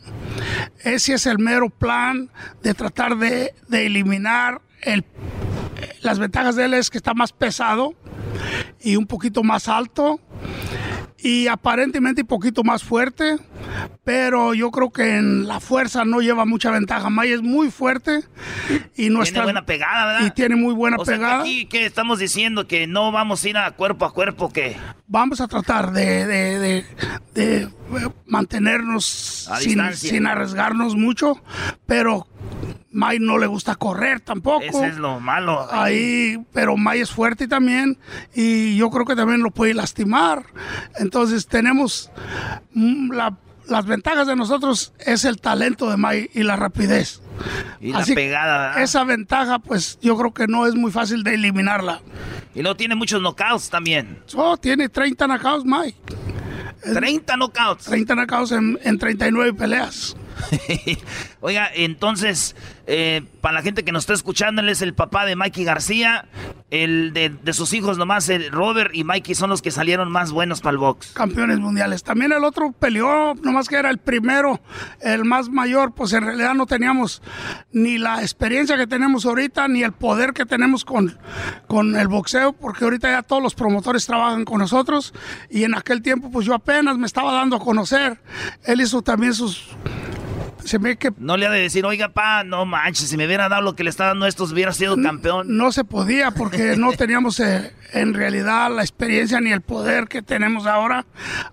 [0.83, 2.29] Ese es el mero plan
[2.63, 5.05] de tratar de, de eliminar el
[6.01, 7.93] las ventajas de él es que está más pesado
[8.81, 10.19] y un poquito más alto
[11.19, 13.37] y aparentemente un poquito más fuerte,
[14.03, 17.09] pero yo creo que en la fuerza no lleva mucha ventaja.
[17.09, 18.21] May es muy fuerte
[18.95, 20.27] y nuestra Tiene buena pegada, ¿verdad?
[20.27, 21.41] y tiene muy buena o sea, que pegada.
[21.41, 24.75] aquí que estamos diciendo que no vamos a ir a cuerpo a cuerpo, que
[25.07, 26.85] Vamos a tratar de, de- de-
[27.33, 27.69] de,
[28.25, 31.41] mantenernos A sin, sin arriesgarnos mucho,
[31.85, 32.27] pero
[32.91, 34.63] May no le gusta correr tampoco.
[34.63, 35.67] ese es lo malo.
[35.71, 37.97] Ahí, pero May es fuerte también
[38.33, 40.45] y yo creo que también lo puede lastimar.
[40.97, 41.06] Entonces
[41.47, 42.11] tenemos
[42.73, 47.21] mm, la- las ventajas de nosotros es el talento de May y la rapidez.
[47.81, 48.81] Y la Así que pegada.
[48.81, 52.01] Esa ventaja, pues yo creo que no es muy fácil de eliminarla.
[52.55, 54.19] Y luego tiene muchos knockouts también.
[54.35, 55.97] Oh, tiene 30 knockouts, Mike.
[56.93, 57.85] 30 knockouts.
[57.85, 60.15] 30 knockouts en, en 39 peleas.
[61.41, 65.35] Oiga, entonces, eh, para la gente que nos está escuchando, él es el papá de
[65.35, 66.25] Mikey García.
[66.69, 70.31] El de, de sus hijos nomás, el Robert y Mikey son los que salieron más
[70.31, 71.13] buenos para el box.
[71.13, 72.03] campeones mundiales.
[72.03, 74.59] También el otro peleó, nomás que era el primero,
[74.99, 77.21] el más mayor, pues en realidad no teníamos
[77.71, 81.17] ni la experiencia que tenemos ahorita, ni el poder que tenemos con,
[81.67, 85.13] con el boxeo, porque ahorita ya todos los promotores trabajan con nosotros
[85.49, 88.19] y en aquel tiempo pues yo apenas me estaba dando a conocer.
[88.65, 89.69] Él hizo también sus...
[90.67, 93.47] Se ve que No le ha de decir, oiga, pa, no manches, si me hubiera
[93.47, 95.55] dado lo que le está dando a estos, hubiera sido campeón.
[95.55, 100.21] no se podía porque no teníamos eh, en realidad la experiencia ni el poder que
[100.21, 101.05] tenemos ahora.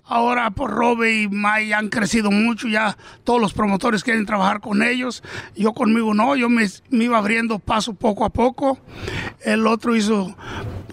[0.03, 4.83] Ahora por Robe y May han crecido mucho, ya todos los promotores quieren trabajar con
[4.83, 5.23] ellos.
[5.55, 8.77] Yo conmigo no, yo me, me iba abriendo paso poco a poco.
[9.45, 10.35] El otro hizo,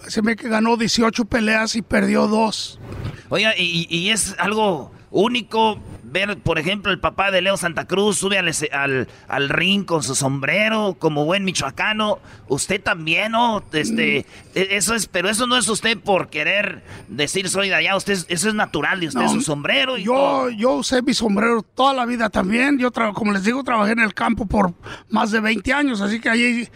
[0.07, 2.79] se ve que ganó 18 peleas y perdió dos.
[3.27, 5.77] Oiga, y, y es algo único
[6.13, 10.03] ver, por ejemplo, el papá de Leo Santa Cruz sube al, al, al ring con
[10.03, 12.19] su sombrero, como buen michoacano.
[12.47, 13.61] Usted también, ¿no?
[13.73, 17.97] Este, e- eso es, pero eso no es usted por querer decir soy de allá.
[17.97, 20.49] Usted, es- eso es natural de usted, No, su sombrero y yo, todo.
[20.51, 22.77] yo usé mi sombrero toda la vida también.
[22.79, 24.73] Yo, como les digo, trabajé en el campo por
[25.09, 26.69] más de 20 años, así que allí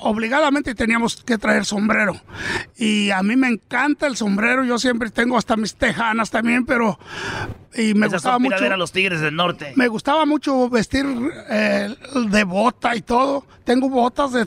[0.00, 2.20] obligadamente teníamos que traer sombrero.
[2.76, 4.64] Y a mí me encanta el sombrero.
[4.64, 6.98] Yo siempre tengo hasta mis tejanas también, pero
[7.74, 8.56] y me gustaba mucho.
[8.56, 9.72] a los Tigres del Norte.
[9.76, 11.06] Me gustaba mucho vestir
[11.48, 11.94] eh,
[12.30, 13.44] de bota y todo.
[13.64, 14.46] Tengo botas de,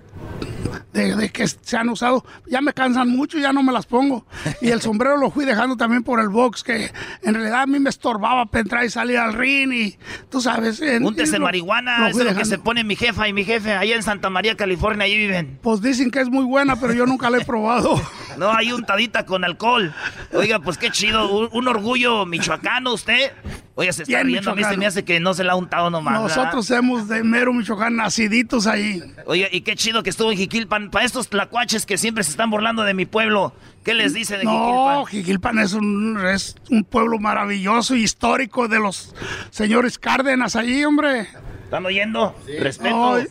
[0.95, 2.25] de, de que se han usado.
[2.47, 4.25] Ya me cansan mucho, ya no me las pongo.
[4.61, 7.79] Y el sombrero lo fui dejando también por el box, que en realidad a mí
[7.79, 9.97] me estorbaba para entrar y salir al ring y
[10.29, 10.81] tú sabes.
[10.81, 13.33] en- Úntese y lo- marihuana, lo eso es lo que se pone mi jefa y
[13.33, 15.59] mi jefe allá en Santa María, California, allí viven.
[15.61, 18.01] Pues dicen que es muy buena, pero yo nunca la he probado.
[18.37, 19.93] No, hay untadita con alcohol.
[20.33, 23.31] Oiga, pues qué chido, un, un orgullo michoacano usted.
[23.77, 25.89] Oiga, se está riendo, a mí se me hace que no se la ha untado
[25.89, 26.21] nomás.
[26.21, 26.35] ¿verdad?
[26.37, 29.03] Nosotros somos de mero Michoacán, naciditos ahí.
[29.25, 30.89] Oiga, y qué chido que estuvo en Jiquilpan.
[30.91, 34.45] Para estos tlacuaches que siempre se están burlando de mi pueblo, ¿qué les dice de
[34.45, 35.05] No, Jiquilpan?
[35.07, 39.13] Jiquilpan es un, es un pueblo maravilloso y histórico de los
[39.49, 41.27] señores Cárdenas allí, hombre.
[41.65, 42.35] ¿Están oyendo?
[42.59, 43.19] Respeto.
[43.19, 43.25] No,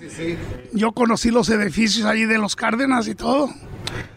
[0.72, 3.48] Yo conocí los edificios allí de los Cárdenas y todo.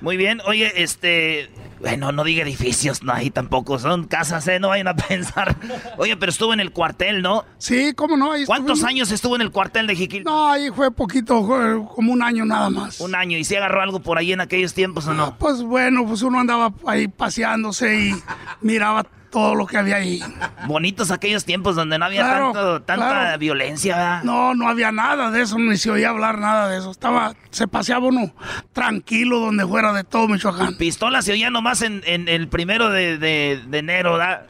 [0.01, 1.49] Muy bien, oye, este...
[1.79, 4.59] Bueno, no diga edificios, no, ahí tampoco son casas, ¿eh?
[4.59, 5.55] No vayan a pensar.
[5.97, 7.45] Oye, pero estuvo en el cuartel, ¿no?
[7.59, 8.31] Sí, cómo no.
[8.31, 10.33] Ahí ¿Cuántos años estuvo en el cuartel de Jiquilpan?
[10.33, 12.99] No, ahí fue poquito, fue como un año nada más.
[12.99, 13.37] Un año.
[13.37, 15.37] ¿Y si agarró algo por ahí en aquellos tiempos o no?
[15.37, 18.15] Pues bueno, pues uno andaba ahí paseándose y
[18.61, 20.21] miraba todo lo que había ahí.
[20.67, 23.37] Bonitos aquellos tiempos donde no había Claro, tanto, tanta claro.
[23.39, 24.23] violencia, ¿verdad?
[24.23, 26.91] No, no había nada de eso, ni se oía hablar nada de eso.
[26.91, 28.33] Estaba, se paseaba uno
[28.73, 30.77] tranquilo donde fuera de todo Michoacán.
[30.77, 34.45] Pistolas se oía nomás en, en el primero de, de- de enero, ¿verdad?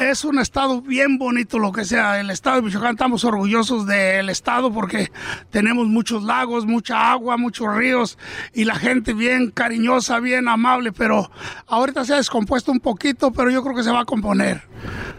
[0.00, 2.20] Es un estado bien bonito lo que sea.
[2.20, 5.10] El estado de Michoacán estamos orgullosos del estado porque
[5.50, 8.16] tenemos muchos lagos, mucha agua, muchos ríos
[8.54, 11.30] y la gente bien cariñosa, bien amable, pero
[11.66, 14.62] ahorita se ha descompuesto un poquito, pero yo creo que se va a componer.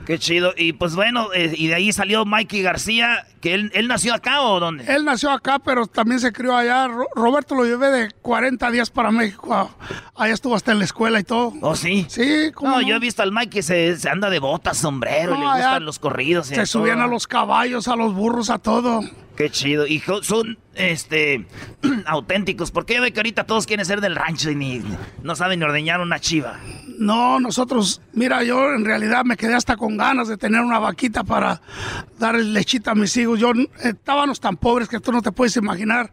[0.05, 0.53] Qué chido.
[0.57, 4.41] Y pues bueno, eh, y de ahí salió Mikey García, que él, él nació acá
[4.41, 4.85] o dónde?
[4.87, 6.87] Él nació acá, pero también se crió allá.
[6.87, 9.69] Ro- Roberto lo llevé de 40 días para México.
[10.15, 11.53] Allá estuvo hasta en la escuela y todo.
[11.61, 12.05] ¿Oh, sí?
[12.09, 12.87] Sí, ¿cómo No, no?
[12.87, 15.85] yo he visto al Mike que se, se anda de botas, sombrero, y le gustan
[15.85, 16.51] los corridos.
[16.51, 17.05] y Se subían todo.
[17.05, 19.01] a los caballos, a los burros, a todo.
[19.39, 19.87] Qué chido.
[19.87, 21.45] Y son, este,
[22.05, 22.71] auténticos.
[22.71, 24.81] Porque ya ve que ahorita todos quieren ser del rancho y ni,
[25.23, 26.59] no saben ni ordeñar una chiva.
[26.97, 31.23] No, nosotros, mira, yo en realidad me quedé hasta con ganas de tener una vaquita
[31.23, 31.61] para
[32.19, 33.39] dar lechita a mis hijos.
[33.39, 36.11] Yo estábamos tan pobres que tú no te puedes imaginar.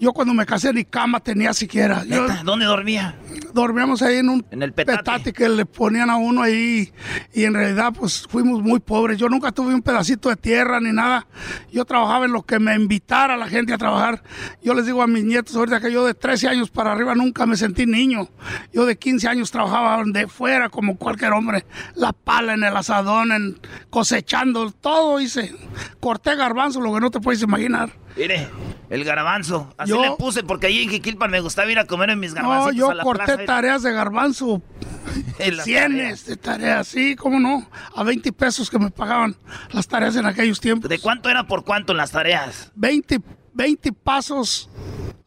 [0.00, 2.02] Yo cuando me casé ni cama tenía siquiera.
[2.04, 3.14] Yo, ¿Dónde dormía?
[3.52, 5.32] dormíamos ahí en un En el petate.
[5.32, 6.92] que le ponían a uno ahí
[7.32, 9.18] y en realidad pues fuimos muy pobres.
[9.18, 11.28] Yo nunca tuve un pedacito de tierra ni nada.
[11.72, 14.22] Yo trabajaba en lo que me invitara la gente a trabajar.
[14.62, 17.46] Yo les digo a mis nietos ahorita que yo de 13 años para arriba nunca
[17.46, 18.28] me sentí niño.
[18.72, 21.66] Yo de 15 años trabajaba de fuera como cualquier hombre.
[21.94, 25.54] La pala en el asadón, cosechando, todo hice.
[26.00, 28.05] Corté garbanzo, lo que no te puedes imaginar.
[28.16, 28.48] Mire,
[28.88, 29.72] el garbanzo.
[29.76, 32.30] Así Yo- le puse porque ahí en Jiquilpan me gustaba ir a comer en mis
[32.34, 33.44] No, garbancitos yo a la corté plaza.
[33.44, 34.62] tareas de garbanzo.
[35.64, 37.68] Cienes de tareas, sí, cómo no.
[37.94, 39.36] A 20 pesos que me pagaban
[39.70, 40.88] las tareas en aquellos tiempos.
[40.88, 42.72] ¿De cuánto era por cuánto en las tareas?
[42.74, 43.20] 20,
[43.56, 44.68] 20 pasos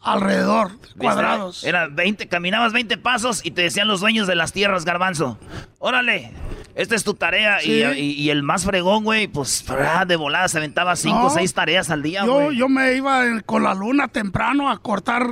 [0.01, 1.63] alrededor, cuadrados.
[1.63, 5.37] Era 20, caminabas 20 pasos y te decían los dueños de las tierras, garbanzo.
[5.79, 6.31] Órale,
[6.75, 7.59] esta es tu tarea.
[7.59, 7.71] Sí.
[7.71, 11.23] Y, y- y el más fregón, güey, pues ah, de volada se aventaba 5 o
[11.23, 11.29] No.
[11.29, 12.57] 6 tareas al día, Yo, güey.
[12.57, 15.27] yo me iba con la luna temprano a cortar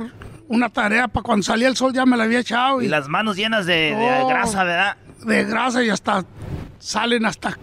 [0.48, 2.82] una tarea para cuando salía el sol ya me la había echado.
[2.82, 4.96] Y Y, las manos llenas de, de grasa, ¿verdad?
[5.24, 6.24] de grasa y hasta
[6.78, 7.58] salen hasta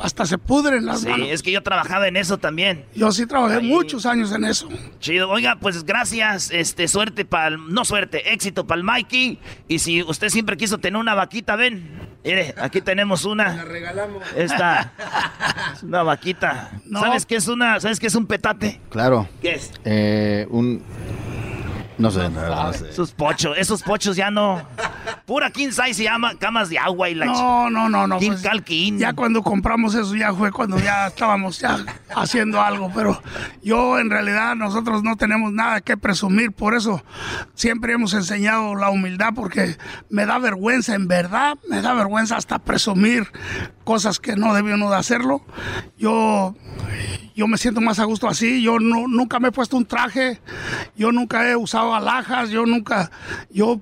[0.00, 1.28] hasta se pudren las Sí, manos.
[1.30, 2.84] es que yo trabajaba en eso también.
[2.94, 4.68] Yo sí trabajé muchos años en eso.
[4.98, 9.38] Chido, oiga, pues gracias, este, suerte para, no suerte, éxito para el Mikey.
[9.68, 11.90] Y si usted siempre quiso tener una vaquita, ven,
[12.24, 13.54] mire, aquí tenemos una.
[13.56, 14.22] La regalamos.
[14.36, 14.92] Esta,
[15.74, 16.70] es una vaquita.
[16.86, 17.00] No.
[17.00, 18.80] ¿Sabes qué es una, sabes qué es un petate?
[18.90, 19.28] Claro.
[19.40, 19.70] ¿Qué es?
[19.84, 20.82] Eh, un.
[22.00, 22.88] No sé, no sé.
[22.88, 24.62] Esos pochos, esos pochos ya no.
[25.26, 28.18] Pura king size se llama camas de agua y la No, no, no, no.
[28.18, 28.98] King pues, Calquín.
[28.98, 31.84] Ya cuando compramos eso ya fue cuando ya estábamos ya
[32.16, 33.22] haciendo algo, pero
[33.62, 37.04] yo en realidad nosotros no tenemos nada que presumir, por eso
[37.54, 39.76] siempre hemos enseñado la humildad porque
[40.08, 43.30] me da vergüenza, en verdad, me da vergüenza hasta presumir
[43.84, 45.42] cosas que no debí uno de hacerlo.
[45.98, 46.54] Yo
[47.40, 50.38] yo me siento más a gusto así, yo no, nunca me he puesto un traje,
[50.94, 53.10] yo nunca he usado alhajas, yo nunca,
[53.48, 53.80] yo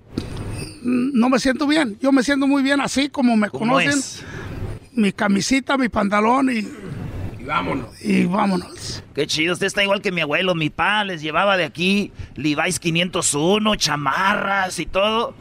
[0.85, 3.99] no me siento bien, yo me siento muy bien así como me ¿Cómo conocen.
[3.99, 4.23] es?
[4.93, 6.69] Mi camisita, mi pantalón Y
[7.49, 7.89] vámonos.
[8.03, 9.03] y vámonos.
[9.15, 10.55] Qué chido, usted está igual que mi abuelo.
[10.55, 15.35] Mi pa les llevaba de aquí Levi's 501, chamarras y todo.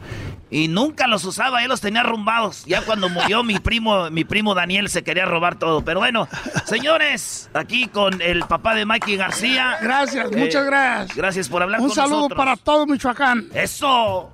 [0.50, 2.64] Y nunca los usaba, él los tenía arrumbados.
[2.64, 5.84] Ya cuando murió mi primo, mi primo Daniel se quería robar todo.
[5.84, 6.26] Pero bueno,
[6.64, 9.76] señores, aquí con el papá de Mikey García.
[9.82, 11.16] Gracias, Eh, muchas gracias.
[11.16, 12.36] Gracias por hablar Un con saludo nosotros.
[12.38, 13.48] para todo Michoacán.
[13.54, 14.32] ¡Eso!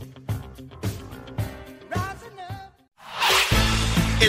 [0.00, 0.07] El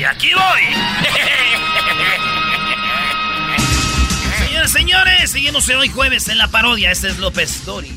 [0.00, 0.62] Y aquí voy.
[4.38, 6.90] Señoras, señores, seguimos hoy jueves en la parodia.
[6.90, 7.92] Este es López Story.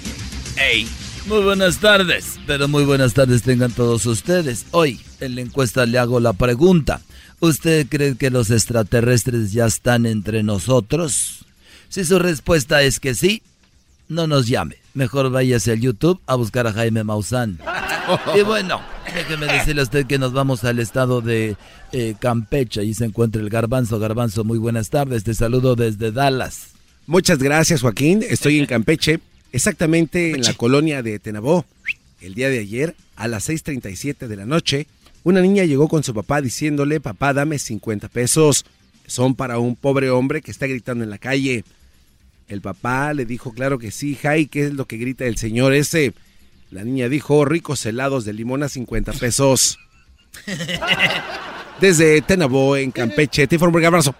[0.57, 0.85] Hey.
[1.27, 4.65] Muy buenas tardes, pero muy buenas tardes tengan todos ustedes.
[4.71, 6.99] Hoy en la encuesta le hago la pregunta.
[7.39, 11.45] ¿Usted cree que los extraterrestres ya están entre nosotros?
[11.87, 13.43] Si su respuesta es que sí,
[14.09, 14.75] no nos llame.
[14.93, 17.59] Mejor váyase al YouTube a buscar a Jaime Maussan.
[18.37, 18.81] Y bueno,
[19.13, 21.55] déjeme decirle a usted que nos vamos al estado de
[21.91, 22.81] eh, Campeche.
[22.81, 23.99] Ahí se encuentra el Garbanzo.
[23.99, 25.23] Garbanzo, muy buenas tardes.
[25.23, 26.69] Te saludo desde Dallas.
[27.05, 28.23] Muchas gracias, Joaquín.
[28.27, 29.19] Estoy en Campeche,
[29.51, 31.65] exactamente en la colonia de Tenabó.
[32.21, 34.87] El día de ayer, a las 6.37 de la noche,
[35.23, 38.65] una niña llegó con su papá diciéndole, papá, dame 50 pesos.
[39.05, 41.65] Son para un pobre hombre que está gritando en la calle.
[42.47, 45.73] El papá le dijo, claro que sí, Jai, ¿qué es lo que grita el señor
[45.73, 46.13] ese?
[46.73, 49.77] La niña dijo, ricos helados de limón a 50 pesos.
[51.79, 54.15] Desde Tenabó, en Campeche, te informo un abrazo.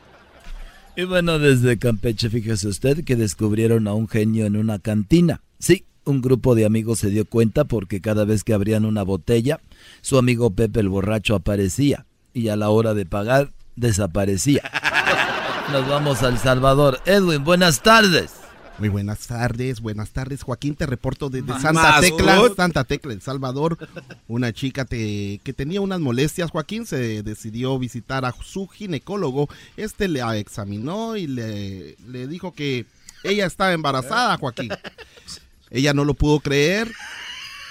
[0.96, 5.42] Y bueno, desde Campeche, fíjese usted que descubrieron a un genio en una cantina.
[5.58, 9.60] Sí, un grupo de amigos se dio cuenta porque cada vez que abrían una botella,
[10.02, 14.62] su amigo Pepe el borracho aparecía y a la hora de pagar desaparecía.
[15.72, 17.00] Nos vamos a El Salvador.
[17.08, 18.43] Edwin, buenas tardes.
[18.80, 20.44] Muy buenas tardes, buenas tardes.
[20.44, 22.42] Joaquín, te reporto desde Santa Tecla.
[22.56, 23.78] Santa Tecla, El Salvador.
[24.28, 29.48] Una chica te- que tenía unas molestias, Joaquín, se decidió visitar a su ginecólogo.
[29.78, 32.86] Este le examinó y le, le dijo que
[33.24, 34.70] ella estaba embarazada, Joaquín.
[35.70, 36.92] Ella no lo pudo creer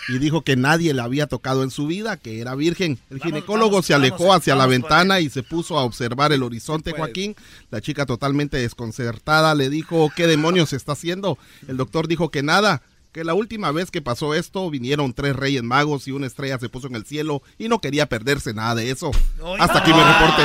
[0.09, 2.99] y dijo que nadie le había tocado en su vida, que era virgen.
[3.11, 6.43] El ginecólogo vamos, se alejó vamos, hacia la ventana y se puso a observar el
[6.43, 7.37] horizonte, Joaquín.
[7.71, 11.39] La chica totalmente desconcertada le dijo, ¿qué demonios está haciendo?
[11.69, 12.83] El doctor dijo que nada,
[13.13, 16.69] que la última vez que pasó esto vinieron tres reyes magos y una estrella se
[16.69, 19.11] puso en el cielo y no quería perderse nada de eso.
[19.59, 20.43] Hasta aquí mi reporte.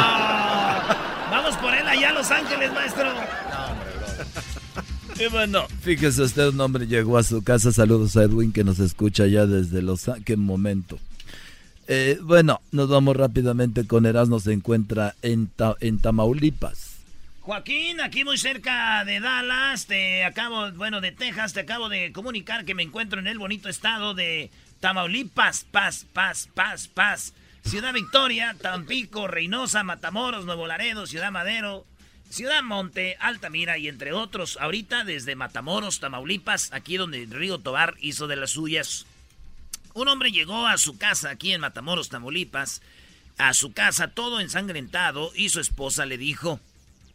[1.32, 3.08] Vamos por él allá a Los Ángeles, maestro.
[5.20, 7.72] Y bueno, fíjese usted, un hombre llegó a su casa.
[7.72, 10.06] Saludos a Edwin que nos escucha ya desde Los.
[10.26, 11.00] Qué momento.
[11.88, 14.40] Eh, bueno, nos vamos rápidamente con Erasmo.
[14.40, 16.98] Se encuentra en, Ta- en Tamaulipas.
[17.42, 22.66] Joaquín, aquí muy cerca de Dallas, te acabo, bueno, de Texas, te acabo de comunicar
[22.66, 24.52] que me encuentro en el bonito estado de
[24.82, 27.34] Tamaulipas, Paz, Paz, Paz, Paz.
[27.64, 31.86] Ciudad Victoria, Tampico, Reynosa, Matamoros, Nuevo Laredo, Ciudad Madero,
[32.30, 34.58] Ciudad Monte, Altamira y entre otros.
[34.60, 39.06] Ahorita desde Matamoros, Tamaulipas, aquí donde río Tobar hizo de las suyas.
[39.94, 42.82] Un hombre llegó a su casa aquí en Matamoros, Tamaulipas,
[43.38, 46.60] a su casa todo ensangrentado y su esposa le dijo,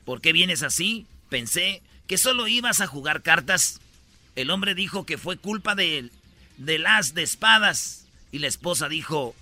[0.05, 1.07] ¿por qué vienes así?
[1.29, 3.81] Pensé que solo ibas a jugar cartas.
[4.35, 6.11] El hombre dijo que fue culpa de,
[6.57, 9.37] del as de espadas y la esposa dijo,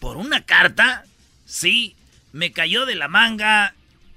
[0.00, 1.04] ¿por una carta?
[1.46, 1.94] Sí,
[2.32, 3.74] me cayó de la manga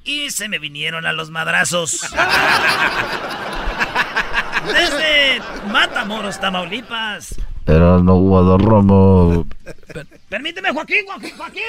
[0.08, 1.99] y se me vinieron a los madrazos.
[4.66, 5.41] Desde
[5.72, 7.36] Matamoros, Tamaulipas.
[7.66, 9.45] Era no Guadarramo.
[10.30, 11.62] Permíteme, Joaquín, Joaquín, Joaquín.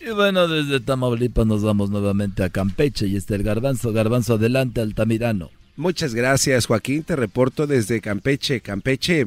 [0.00, 3.92] Y bueno, desde Tamaulipas nos vamos nuevamente a Campeche y está el Garbanzo.
[3.92, 5.50] Garbanzo, adelante, Altamirano.
[5.74, 7.02] Muchas gracias, Joaquín.
[7.02, 8.60] Te reporto desde Campeche.
[8.60, 9.26] Campeche,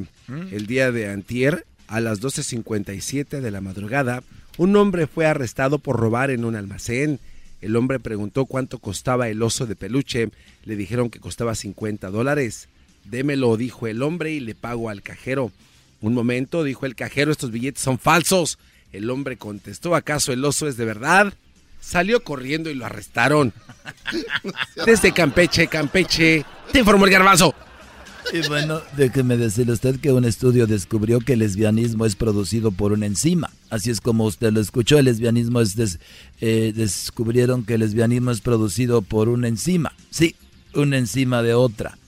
[0.50, 4.22] el día de antier, a las 12.57 de la madrugada,
[4.60, 7.18] un hombre fue arrestado por robar en un almacén.
[7.62, 10.28] El hombre preguntó cuánto costaba el oso de peluche.
[10.64, 12.68] Le dijeron que costaba 50 dólares.
[13.06, 15.50] Démelo, dijo el hombre, y le pago al cajero.
[16.02, 18.58] Un momento, dijo el cajero, estos billetes son falsos.
[18.92, 21.32] El hombre contestó, ¿acaso el oso es de verdad?
[21.80, 23.54] Salió corriendo y lo arrestaron.
[24.84, 27.54] Desde Campeche, Campeche, te informó el garbanzo.
[28.32, 32.70] Y bueno, déjeme decirle a usted que un estudio descubrió que el lesbianismo es producido
[32.70, 33.50] por una enzima.
[33.70, 35.74] Así es como usted lo escuchó, el lesbianismo es...
[35.76, 35.98] des-
[36.40, 39.92] eh, descubrieron que el lesbianismo es producido por una enzima.
[40.10, 40.36] Sí,
[40.74, 41.98] una enzima de otra.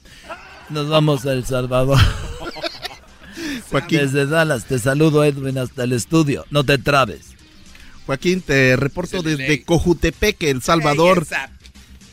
[0.71, 1.99] Nos vamos a El Salvador.
[3.71, 3.99] Joaquín.
[4.01, 6.45] Desde Dallas, te saludo Edwin hasta el estudio.
[6.51, 7.27] No te trabes.
[8.07, 11.27] Joaquín, te reporto desde Cojutepeque, El Salvador,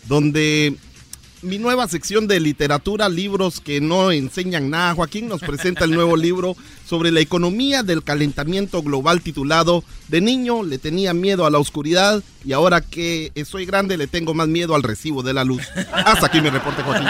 [0.08, 0.76] donde
[1.42, 4.96] mi nueva sección de literatura, libros que no enseñan nada.
[4.96, 10.64] Joaquín nos presenta el nuevo libro sobre la economía del calentamiento global titulado De niño
[10.64, 14.76] le tenía miedo a la oscuridad y ahora que soy grande le tengo más miedo
[14.76, 15.64] al recibo de la luz.
[15.92, 17.08] Hasta aquí mi reporte, Joaquín.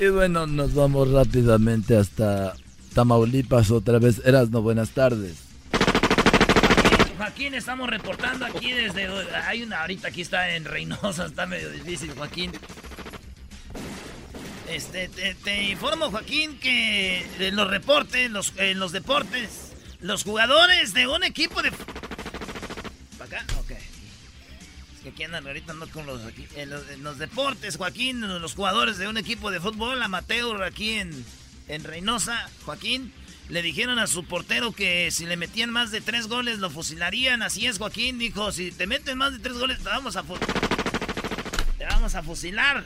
[0.00, 2.54] Y bueno, nos vamos rápidamente hasta
[2.94, 4.20] Tamaulipas otra vez.
[4.24, 5.51] Erasno, buenas tardes.
[7.22, 9.06] Joaquín, estamos reportando aquí desde.
[9.46, 12.50] Hay una ahorita aquí está en Reynosa, está medio difícil, Joaquín.
[14.68, 21.22] Este, te, informo, Joaquín, que en los reportes, los, los deportes, los jugadores de un
[21.22, 21.70] equipo de.
[23.18, 23.46] ¿Para acá?
[23.60, 23.70] Ok.
[23.70, 26.22] Es que aquí andan ahorita no con los.
[26.56, 31.24] En los, deportes, Joaquín, los jugadores de un equipo de fútbol amateur aquí en,
[31.68, 33.12] en Reynosa, Joaquín
[33.52, 37.42] le dijeron a su portero que si le metían más de tres goles lo fusilarían.
[37.42, 38.18] Así es, Joaquín.
[38.18, 40.22] Dijo, si te meten más de tres goles te vamos a,
[41.76, 42.82] te vamos a fusilar.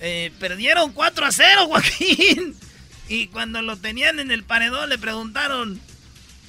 [0.00, 2.56] Eh, perdieron 4 a 0, Joaquín.
[3.08, 5.80] Y cuando lo tenían en el paredón le preguntaron,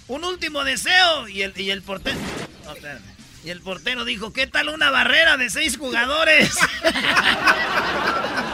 [0.07, 1.27] un último deseo.
[1.27, 2.17] Y el, y el portero...
[3.43, 6.57] y el portero dijo, ¿qué tal una barrera de seis jugadores?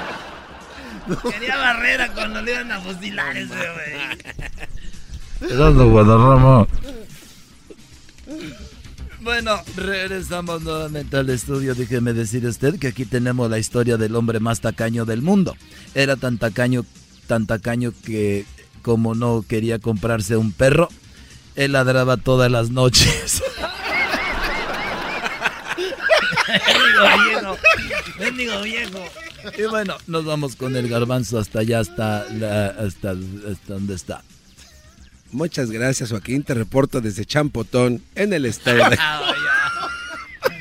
[1.31, 3.93] Quería barrera cuando le iban a fusilar ese, güey.
[5.89, 6.67] Guadarrama.
[9.21, 11.75] Bueno, regresamos nuevamente al estudio.
[11.75, 15.55] Déjeme decir usted que aquí tenemos la historia del hombre más tacaño del mundo.
[15.95, 16.85] Era tan tacaño,
[17.27, 18.45] tan tacaño que
[18.81, 20.89] como no quería comprarse un perro,
[21.55, 23.41] él ladraba todas las noches.
[27.27, 27.57] viejo.
[28.19, 29.03] Bendigo viejo.
[29.57, 34.23] Y bueno, nos vamos con el garbanzo hasta allá, hasta, la, hasta, hasta donde está.
[35.31, 36.43] Muchas gracias, Joaquín.
[36.43, 38.97] Te reporto desde Champotón, en el estado de...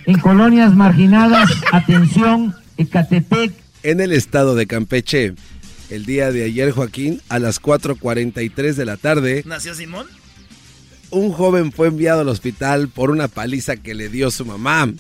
[0.07, 3.53] en colonias marginadas, atención, Ecatepec.
[3.83, 5.35] En el estado de Campeche.
[5.91, 9.43] El día de ayer, Joaquín, a las 4.43 de la tarde...
[9.45, 10.07] ¿Nació Simón?
[11.11, 14.91] Un joven fue enviado al hospital por una paliza que le dio su mamá.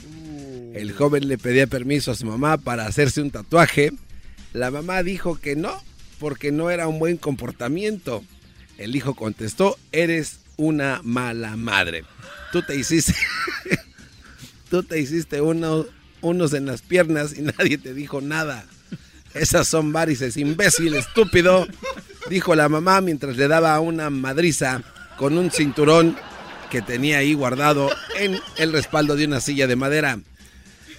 [0.74, 3.92] El joven le pedía permiso a su mamá para hacerse un tatuaje.
[4.52, 5.82] La mamá dijo que no,
[6.18, 8.24] porque no era un buen comportamiento.
[8.78, 12.04] El hijo contestó, eres una mala madre.
[12.52, 13.14] Tú te hiciste,
[14.70, 15.84] tú te hiciste uno,
[16.20, 18.64] unos en las piernas y nadie te dijo nada.
[19.34, 21.66] Esas son varices, imbécil, estúpido,
[22.28, 24.82] dijo la mamá mientras le daba una madriza
[25.16, 26.16] con un cinturón
[26.70, 30.18] que tenía ahí guardado en el respaldo de una silla de madera.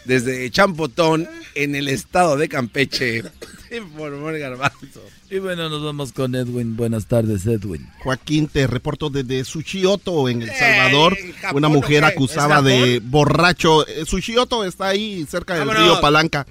[0.05, 3.23] Desde Champotón, en el estado de Campeche,
[3.71, 5.01] informó el garbanzo.
[5.29, 6.75] Y bueno, nos vamos con Edwin.
[6.75, 7.87] Buenas tardes, Edwin.
[8.03, 11.17] Joaquín, te reporto desde Suchioto, en El Salvador.
[11.53, 13.87] una mujer acusada de borracho.
[13.87, 16.45] Eh, Suchioto está ahí cerca del río Palanca.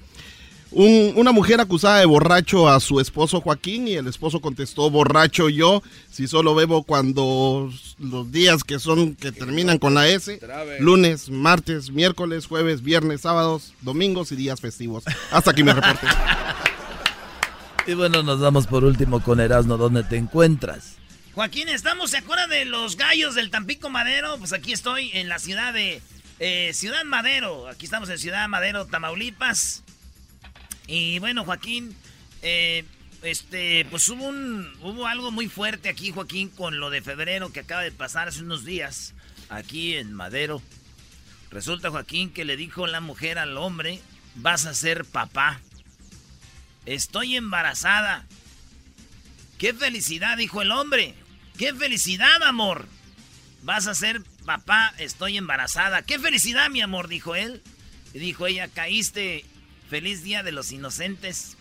[0.75, 5.83] Una mujer acusada de borracho a su esposo Joaquín y el esposo contestó, borracho yo,
[6.11, 10.39] si solo bebo cuando los días que son, que terminan con la S,
[10.79, 15.03] lunes, martes, miércoles, jueves, viernes, sábados, domingos y días festivos.
[15.31, 16.07] Hasta aquí me reporte.
[17.85, 19.75] Y bueno, nos vamos por último con Erasmo.
[19.75, 20.95] ¿Dónde te encuentras?
[21.33, 24.37] Joaquín, estamos, ¿se acuerdan de los gallos del Tampico Madero?
[24.37, 26.01] Pues aquí estoy en la ciudad de
[26.39, 27.67] eh, Ciudad Madero.
[27.67, 29.83] Aquí estamos en Ciudad Madero, Tamaulipas.
[30.87, 31.95] Y bueno, Joaquín,
[32.41, 32.83] eh,
[33.21, 37.61] este, pues hubo, un, hubo algo muy fuerte aquí, Joaquín, con lo de febrero que
[37.61, 39.13] acaba de pasar hace unos días,
[39.49, 40.61] aquí en Madero.
[41.49, 44.01] Resulta, Joaquín, que le dijo la mujer al hombre,
[44.35, 45.61] vas a ser papá.
[46.85, 48.25] Estoy embarazada.
[49.57, 50.37] ¡Qué felicidad!
[50.37, 51.15] dijo el hombre.
[51.57, 52.87] ¡Qué felicidad, amor!
[53.61, 56.01] Vas a ser papá, estoy embarazada.
[56.01, 57.07] ¡Qué felicidad, mi amor!
[57.07, 57.61] dijo él.
[58.13, 59.45] Y dijo ella, caíste.
[59.93, 61.55] Feliz día de los inocentes.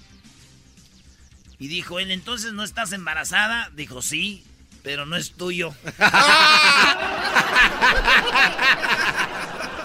[1.58, 3.70] Y dijo él, entonces no estás embarazada.
[3.76, 4.42] Dijo, sí,
[4.82, 5.74] pero no es tuyo.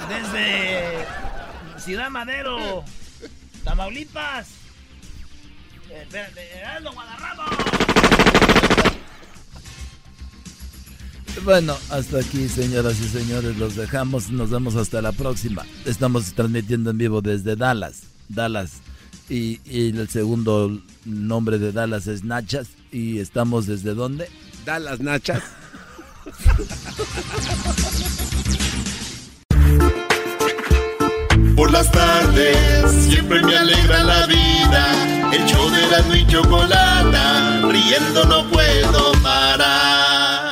[0.07, 1.05] Desde
[1.77, 2.85] Ciudad Madero,
[3.65, 4.47] Tamaulipas.
[11.43, 14.29] Bueno, hasta aquí, señoras y señores, los dejamos.
[14.29, 15.65] Nos vemos hasta la próxima.
[15.83, 18.03] Estamos transmitiendo en vivo desde Dallas.
[18.29, 18.81] Dallas.
[19.29, 22.69] Y, el segundo nombre de Dallas es Nachas.
[22.91, 24.27] ¿Y estamos desde dónde?
[24.65, 25.43] Dallas Nachas.
[31.57, 35.33] Por las tardes siempre me alegra la vida.
[35.33, 40.46] El show de la y chocolata, riendo no puedo parar.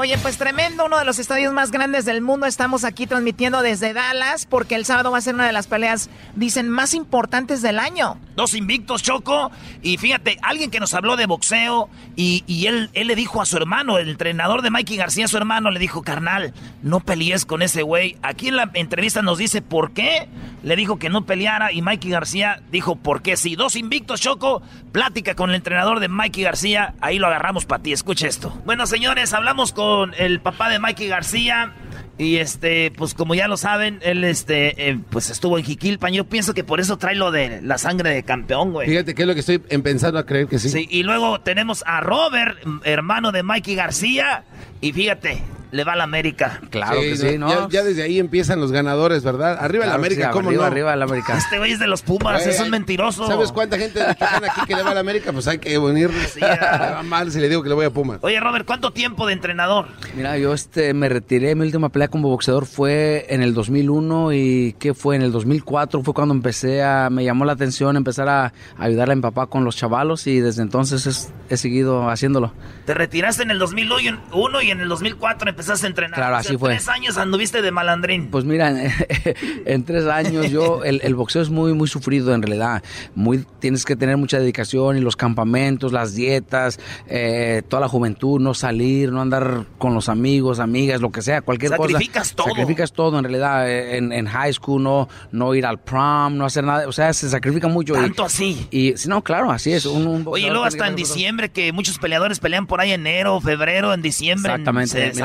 [0.00, 2.46] Oye, pues tremendo, uno de los estadios más grandes del mundo.
[2.46, 6.08] Estamos aquí transmitiendo desde Dallas porque el sábado va a ser una de las peleas,
[6.34, 8.16] dicen, más importantes del año.
[8.34, 9.50] Dos invictos, Choco.
[9.82, 13.44] Y fíjate, alguien que nos habló de boxeo y, y él, él le dijo a
[13.44, 17.60] su hermano, el entrenador de Mikey García, su hermano, le dijo, carnal, no pelees con
[17.60, 18.16] ese güey.
[18.22, 20.30] Aquí en la entrevista nos dice por qué.
[20.62, 23.36] Le dijo que no peleara y Mikey García dijo por qué.
[23.36, 27.82] Si dos invictos, Choco, plática con el entrenador de Mikey García, ahí lo agarramos para
[27.82, 27.92] ti.
[27.92, 28.58] Escucha esto.
[28.64, 31.74] Bueno, señores, hablamos con el papá de Mikey García.
[32.18, 36.12] Y este, pues como ya lo saben, él este, eh, pues estuvo en Jiquilpan.
[36.12, 38.88] Yo pienso que por eso trae lo de la sangre de campeón, güey.
[38.88, 40.68] Fíjate que es lo que estoy empezando a creer que sí.
[40.68, 44.44] Sí, y luego tenemos a Robert, hermano de Mikey García.
[44.82, 46.60] Y fíjate, le va a la América.
[46.70, 47.68] Claro que sí, ¿no?
[47.68, 49.58] Ya, desde ahí empiezan los ganadores, ¿verdad?
[49.60, 50.70] Arriba la América, ¿cómo arriba, no?
[50.70, 51.36] Arriba la América.
[51.36, 53.26] Este güey es de los Pumas, es un mentiroso.
[53.26, 55.32] ¿Sabes cuánta gente de aquí que le va a la América?
[55.32, 56.26] Pues hay que unirle.
[56.26, 58.18] Sí, le va mal si le digo que le voy a Pumas.
[58.22, 59.88] Oye, Robert, ¿cuánto tiempo de entrenador?
[60.14, 64.76] Mira, yo este me retiré, mi última pelea como boxeador fue en el 2001 y
[64.78, 65.16] ¿qué fue?
[65.16, 69.16] En el 2004 fue cuando empecé a, me llamó la atención empezar a ayudarle a
[69.16, 72.52] mi papá con los chavalos y desde entonces he seguido haciéndolo.
[72.86, 76.18] Te retiraste en el 2001 y en el 2004 empezaste a entrenar.
[76.18, 76.70] Claro, así fue.
[76.70, 78.28] Tres años anduviste de malandrín.
[78.28, 78.70] Pues mira,
[79.66, 82.82] en, tres años yo, el, boxeo es muy, muy sufrido en realidad.
[83.14, 88.40] Muy, tienes que tener mucha dedicación y los campamentos, las dietas, eh, toda la juventud,
[88.40, 91.92] no salir, no andar con los amigos, amigas, lo que sea, cualquier cosa.
[91.92, 92.48] Sacrificas todo.
[92.48, 93.68] Sacrificas todo en realidad.
[93.68, 96.88] Eh, en, en, high school no, no ir al prom, no hacer nada.
[96.88, 97.94] O sea, se sacrifica mucho.
[97.94, 98.66] Tanto así.
[98.70, 99.86] Y si no, claro, así es.
[99.86, 104.02] Un, Oye, luego hasta en diciembre, que muchos peleadores pelean por ahí enero, febrero, en
[104.02, 104.52] diciembre.
[104.52, 105.14] Exactamente.
[105.14, 105.22] Se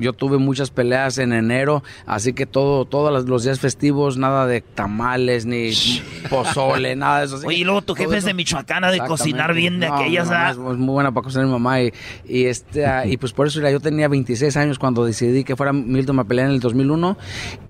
[0.00, 4.60] Yo tuve muchas peleas en enero, así que todo, todos los días festivos, nada de
[4.60, 5.72] tamales, ni
[6.30, 7.36] pozole, nada de eso.
[7.36, 10.28] Así Oye, y luego tu jefe es de Michoacán, de cocinar bien de aquellas.
[10.52, 11.80] es, muy buena para cocinar mi mamá.
[11.82, 11.92] Y,
[12.26, 16.18] y este, y pues por eso yo tenía 26 años cuando decidí que fuera Milton
[16.18, 17.16] a pelear en el 2001.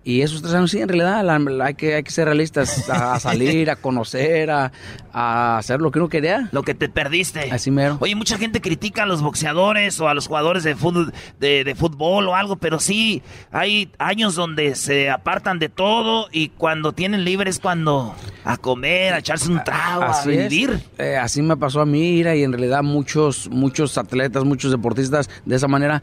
[0.05, 1.29] Y esos tres años, sí, en realidad
[1.62, 4.73] hay, que, hay que ser realistas, a, salir, a conocer, a,
[5.12, 6.49] a, hacer lo que uno quería.
[6.53, 7.51] Lo que te perdiste.
[7.51, 7.99] Así mero.
[8.01, 11.75] Oye, mucha gente critica a los boxeadores o a los jugadores de fútbol, de, de
[11.75, 17.25] fútbol o algo, pero sí hay años donde se apartan de todo y cuando tienen
[17.25, 20.81] libre es cuando a comer, a echarse un trago, a vivir.
[20.99, 25.57] Eh, así me pasó a mí, y en realidad muchos, muchos atletas, muchos deportistas de
[25.57, 26.03] esa manera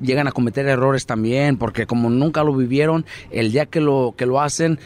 [0.00, 4.26] llegan a cometer errores también, porque como nunca lo vivieron, el día que lo, que
[4.26, 4.78] lo hacen,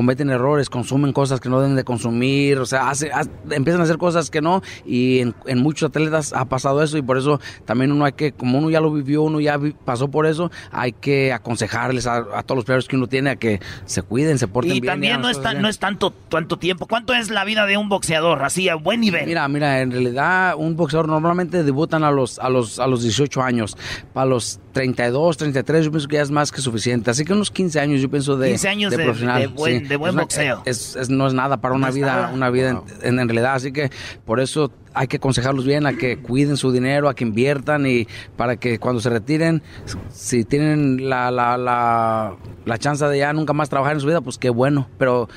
[0.00, 3.10] cometen errores, consumen cosas que no deben de consumir, o sea, hace,
[3.50, 7.02] empiezan a hacer cosas que no, y en, en, muchos atletas ha pasado eso, y
[7.02, 10.24] por eso también uno hay que, como uno ya lo vivió, uno ya pasó por
[10.24, 14.00] eso, hay que aconsejarles a, a todos los players que uno tiene a que se
[14.00, 14.84] cuiden, se porten bien.
[14.84, 16.86] Y también no es, tan, no es tanto, tanto tiempo.
[16.86, 19.26] ¿Cuánto es la vida de un boxeador así a buen nivel?
[19.26, 23.42] Mira, mira, en realidad un boxeador normalmente debutan a los, a los, a los 18
[23.42, 23.76] años.
[24.14, 27.10] Para los 32, 33 yo pienso que ya es más que suficiente.
[27.10, 29.40] Así que unos 15 años yo pienso de, 15 años de, de profesional.
[29.42, 29.86] De buen, sí.
[29.90, 30.62] De buen es, boxeo.
[30.64, 32.32] Es, es, no es nada para una no vida, nada.
[32.32, 33.54] una vida en, realidad.
[33.54, 33.90] Así que
[34.24, 38.06] por eso hay que aconsejarlos bien a que cuiden su dinero, a que inviertan y
[38.36, 39.62] para que cuando se retiren,
[40.08, 44.20] si tienen la, la, la, la chance de ya nunca más trabajar en su vida,
[44.20, 44.88] pues qué bueno.
[44.96, 45.28] Pero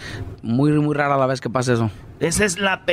[0.43, 1.89] muy, muy rara la vez que pasa eso.
[2.20, 2.84] Esa es la,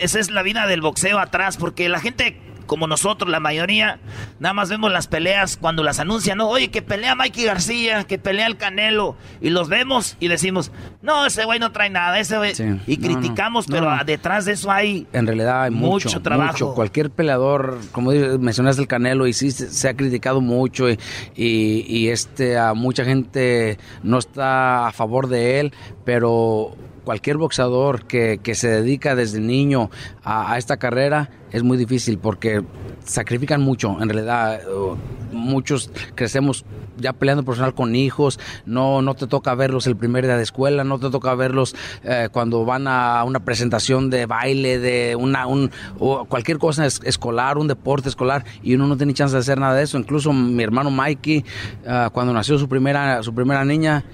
[0.00, 3.98] esa es la vida del boxeo atrás, porque la gente como nosotros, la mayoría,
[4.38, 6.48] nada más vemos las peleas cuando las anuncian, ¿no?
[6.48, 11.26] Oye, que pelea Mikey García, que pelea el Canelo, y los vemos y decimos, no,
[11.26, 12.54] ese güey no trae nada, ese güey.
[12.54, 12.64] Sí.
[12.86, 14.04] Y No, criticamos, no, pero no.
[14.04, 16.52] detrás de eso hay En realidad hay mucho, Mucho trabajo.
[16.52, 16.74] mucho.
[16.74, 20.98] Cualquier peleador, como mencionaste el Canelo, y sí se, se ha criticado mucho y,
[21.34, 25.72] y, y, este, a mucha gente no está a favor de él,
[26.04, 26.76] pero
[27.06, 29.90] cualquier boxeador que, que se dedica desde niño
[30.24, 32.64] a, esta carrera es muy difícil porque
[33.04, 34.60] sacrifican mucho, en realidad.
[34.68, 34.96] Uh,
[35.32, 36.64] muchos crecemos
[36.96, 40.82] ya peleando profesional con hijos, no, no te toca verlos el primer día de escuela,
[40.82, 45.70] no te toca verlos eh, cuando van a una presentación de baile, de una, un,
[45.98, 49.60] o cualquier cosa es, escolar, un deporte escolar, y uno no tiene chance de hacer
[49.60, 49.98] nada de eso.
[49.98, 51.44] Incluso mi hermano Mikey,
[51.84, 54.04] uh, cuando nació su primera, su primera niña,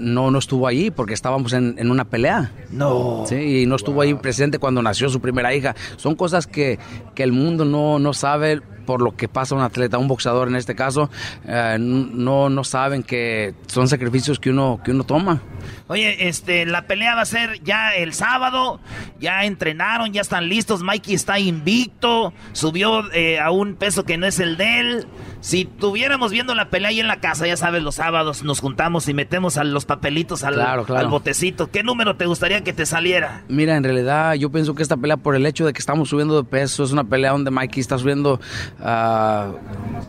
[0.00, 2.52] no, no estuvo allí porque estábamos en, en, una pelea.
[2.70, 3.24] No.
[3.26, 4.02] Sí, y no estuvo wow.
[4.02, 5.76] ahí presente cuando nació su primera hija.
[5.96, 6.78] Son cosas que,
[7.14, 10.56] que el mundo no, no sabe por lo que pasa un atleta, un boxeador en
[10.56, 11.10] este caso,
[11.46, 15.40] eh, no, no saben que son sacrificios que uno, que uno toma.
[15.86, 18.80] Oye, este, la pelea va a ser ya el sábado.
[19.20, 20.82] Ya entrenaron, ya están listos.
[20.82, 22.32] Mikey está invicto.
[22.52, 25.06] Subió eh, a un peso que no es el de él.
[25.40, 29.08] Si tuviéramos viendo la pelea ahí en la casa, ya sabes, los sábados nos juntamos
[29.08, 31.00] y metemos a los papelitos al, Claro, claro.
[31.00, 31.70] al botecito.
[31.70, 33.42] ¿Qué número te gustaría que te saliera?
[33.48, 36.36] Mira, en realidad yo pienso que esta pelea por el hecho de que estamos subiendo
[36.42, 38.40] de peso es una pelea donde Mikey está subiendo
[38.82, 39.52] ah,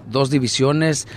[0.08, 1.08] dos divisiones.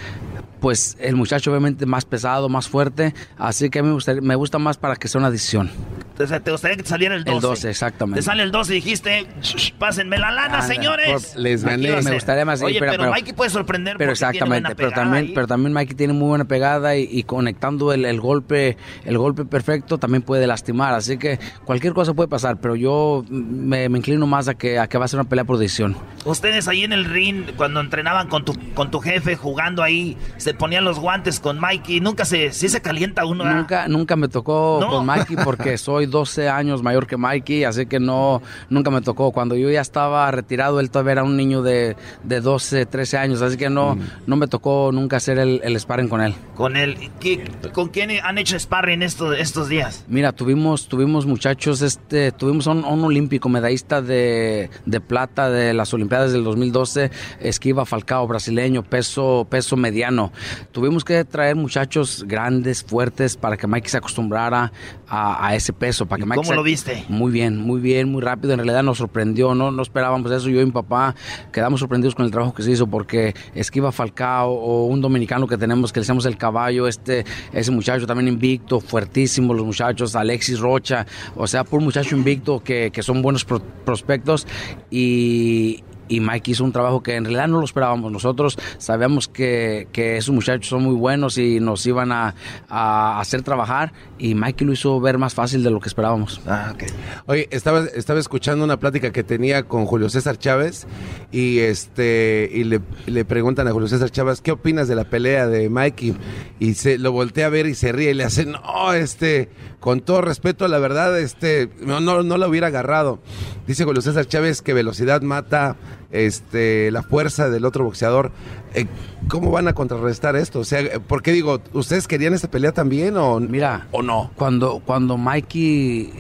[0.65, 4.35] Pues el muchacho obviamente más pesado, más fuerte, así que a mí me, gustaría- me
[4.35, 5.71] gusta más para que sea una decisión.
[6.19, 7.37] O sea, te gustaría que te saliera el 12.
[7.37, 8.21] El 12, exactamente.
[8.21, 11.33] Te sale el 12 y dijiste, "Shh, pásenme la lana, Anda, señores.
[11.35, 12.01] por- les gané.
[12.01, 15.33] Me gustaría más, Oye, pero- pero, Mikey puede sorprender Pero exactamente, pero también, ahí.
[15.35, 19.45] pero también Mikey tiene muy buena pegada y, y conectando el, el golpe, el golpe
[19.45, 24.27] perfecto también puede lastimar, así que cualquier cosa puede pasar, pero yo me, me inclino
[24.27, 25.95] más a que, a que va a ser una pelea por decisión.
[26.25, 30.54] Ustedes ahí en el ring, cuando entrenaban con tu, con tu jefe, jugando ahí, se
[30.55, 32.01] ponían los guantes con Mikey.
[32.01, 33.45] Nunca se, sí se calienta uno.
[33.45, 33.59] ¿verdad?
[33.59, 34.89] Nunca, nunca me tocó No.
[34.91, 39.33] con Mikey porque soy 12 años mayor que Mikey, así que no, nunca me tocó.
[39.33, 43.43] Cuando yo ya estaba retirado, él todavía era un niño de, de 12, 13 años,
[43.43, 46.35] así que no, no me tocó nunca hacer el, el sparring con él.
[46.55, 46.97] Con él.
[47.21, 50.05] ¿Qué- ¿Con quién han hecho sparring estos, estos días?
[50.09, 55.75] Mira, tuvimos, tuvimos muchachos, este, tuvimos a un, un olímpico medallista de, de plata de
[55.75, 60.33] las Olimpiadas del 2012, esquiva Falcao, brasileño, peso, peso mediano.
[60.73, 64.73] Tuvimos que traer muchachos grandes, fuertes, para que Mikey se acostumbrara
[65.09, 66.07] a, a ese peso.
[66.07, 67.05] Para que Mikey ¿Cómo se- lo viste?
[67.09, 68.53] Muy bien, muy bien, muy rápido.
[68.53, 70.49] En realidad nos sorprendió, no, no esperábamos eso.
[70.49, 71.15] Yo y mi papá
[71.53, 75.57] quedamos sorprendidos con el trabajo que se hizo porque esquiva Falcao o un dominicano que
[75.59, 80.59] tenemos que le decimos el caballo, este, ese muchacho también invicto, fuertísimo los muchachos, Alexis
[80.61, 81.07] Rocha,
[81.37, 84.47] o sea, por muchacho invicto que, que son buenos pro- prospectos
[84.91, 88.11] y, y Mike hizo un trabajo que en realidad no lo esperábamos.
[88.13, 92.35] Nosotros sabíamos que, que esos muchachos son muy buenos y nos iban a,
[92.69, 96.41] a hacer trabajar y Mikey lo hizo ver más fácil de lo que esperábamos.
[96.47, 96.85] Ah, ok.
[97.27, 100.87] Oye, estaba, estaba escuchando una plática que tenía con Julio César Chávez
[101.33, 105.47] y este y le, le preguntan a Julio César Chávez qué opinas de la pelea
[105.47, 106.15] de Mikey
[106.61, 109.51] y se lo voltea a ver y se ríe y le hace no este
[109.81, 113.21] con todo respeto la verdad este no no, no la hubiera agarrado
[113.67, 115.77] dice Julio César Chávez que velocidad mata
[116.11, 118.33] este la fuerza del otro boxeador
[118.75, 118.87] Eh,
[119.29, 123.17] cómo van a contrarrestar esto o sea por qué digo ustedes querían esta pelea también
[123.17, 126.13] o mira o no Cuando, cuando Mikey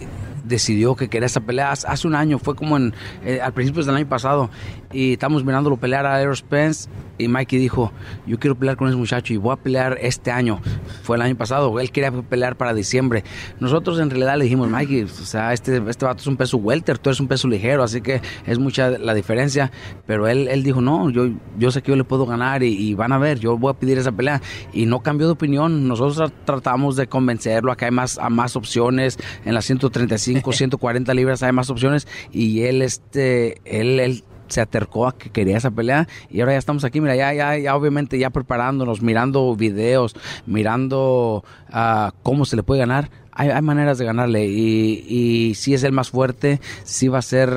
[0.44, 3.96] decidió que quería esta pelea hace, un año, fue como en, eh, al principio del
[3.96, 4.50] año pasado,
[4.92, 7.92] y estábamos mirándolo pelear a Aero Spence, y Mikey dijo,
[8.26, 10.60] yo quiero pelear con ese muchacho y voy a pelear este año.
[11.04, 13.22] Fue el año pasado, él quería pelear para diciembre.
[13.60, 16.98] Nosotros en realidad le dijimos, Mikey, o sea, este, este vato es un peso welter,
[16.98, 19.70] tú eres un peso ligero, así que es mucha la diferencia,
[20.06, 21.28] pero él, él dijo, no, yo,
[21.58, 23.74] yo sé que yo le puedo ganar y, y van a ver, yo voy a
[23.74, 24.40] pedir esa pelea.
[24.72, 28.56] Y no cambió de opinión, nosotros tra- tratamos de convencerlo, acá hay más, a más
[28.56, 34.24] opciones, en las 135, 140 libras hay más opciones, y él, este, él, él
[34.54, 37.58] se acercó a que quería esa pelea y ahora ya estamos aquí, mira, ya, ya,
[37.58, 40.14] ya obviamente ya preparándonos, mirando videos,
[40.46, 43.10] mirando ah, cómo se le puede ganar.
[43.36, 47.22] Hay, hay maneras de ganarle y, y si es el más fuerte, si va a
[47.22, 47.50] ser,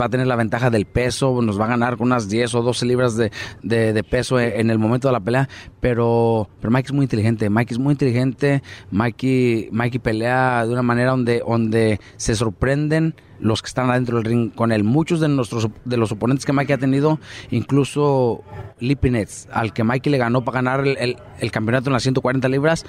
[0.00, 2.62] va a tener la ventaja del peso, nos va a ganar con unas 10 o
[2.62, 3.32] 12 libras de,
[3.64, 5.48] de- peso en, en el momento de la pelea,
[5.80, 10.82] pero, pero Mike es muy inteligente, Mike es muy inteligente, Mikey, Mikey pelea de una
[10.82, 14.84] manera donde, donde se sorprenden los que están adentro del ring con él.
[14.84, 17.18] Muchos de nuestros de los oponentes que Mikey ha tenido,
[17.50, 18.42] incluso
[18.80, 22.48] Lipinets, al que Mikey le ganó para ganar el, el- el campeonato en las 140
[22.48, 22.84] libras,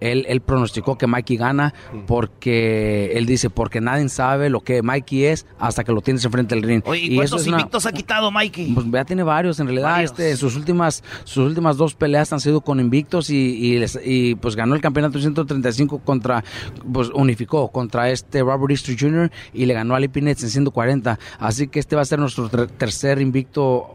[0.00, 1.74] él, él pronosticó que Mikey gana
[2.06, 6.54] porque él dice, porque nadie sabe lo que Mikey es hasta que lo tienes enfrente
[6.54, 6.82] del ring.
[6.86, 8.72] Oye, ¿y eso cuántos una- invictos ha quitado Mikey?
[8.74, 10.10] pues ya tiene varios, en realidad, Varios.
[10.12, 14.34] este, sus últimas, sus últimas dos peleas han sido con invictos y, y, les- y,
[14.36, 16.44] pues ganó el campeonato 135 contra,
[16.92, 19.30] pues unificó contra este Robert Easter Jr.
[19.52, 21.18] y le ganó a Lipinets en 140.
[21.38, 23.94] Así que este va a ser nuestro ter- tercer invicto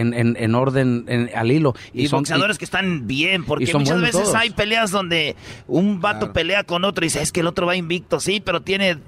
[0.00, 1.74] en, en, en orden en- al hilo.
[1.92, 4.34] Y, son- boxeadores que están bien, porque muchas veces todos.
[4.34, 5.36] hay peleas donde
[5.66, 8.62] un vato pelea con otro y dice, es que el otro va invicto, sí, pero
[8.62, 8.98] tiene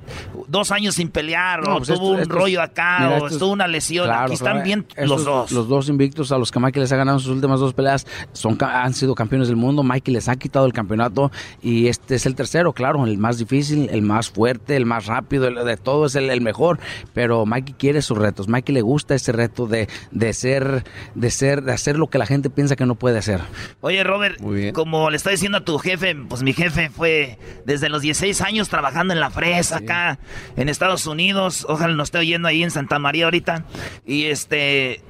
[0.48, 3.52] dos años sin pelear, No, o pues tuvo un rollo acá, mira, o estos- estuvo
[3.52, 4.06] una lesión.
[4.06, 5.52] Claro, Aquí están claro, bien estos- los dos.
[5.52, 8.06] Los dos invictos a los que Mikey les ha ganado en sus últimas dos peleas
[8.32, 9.82] son, ca- han sido campeones del mundo.
[9.82, 11.30] Mikey les ha quitado el campeonato
[11.62, 15.46] y este es el tercero, claro, el más difícil, el más fuerte, el más rápido,
[15.48, 16.78] el de todo es el, el mejor.
[17.14, 18.48] Pero Mikey quiere sus retos.
[18.48, 20.77] Mikey le gusta ese reto de, de ser,
[21.14, 23.40] de ser, de hacer lo que la gente piensa que no puede hacer.
[23.80, 24.40] Oye, Robert,
[24.72, 28.68] como le está diciendo a tu jefe, pues mi jefe fue desde los 16 años
[28.68, 30.18] trabajando en la fresa acá
[30.56, 31.66] en Estados Unidos.
[31.68, 33.64] Ojalá nos esté oyendo ahí en Santa María ahorita.
[34.06, 35.02] Y este,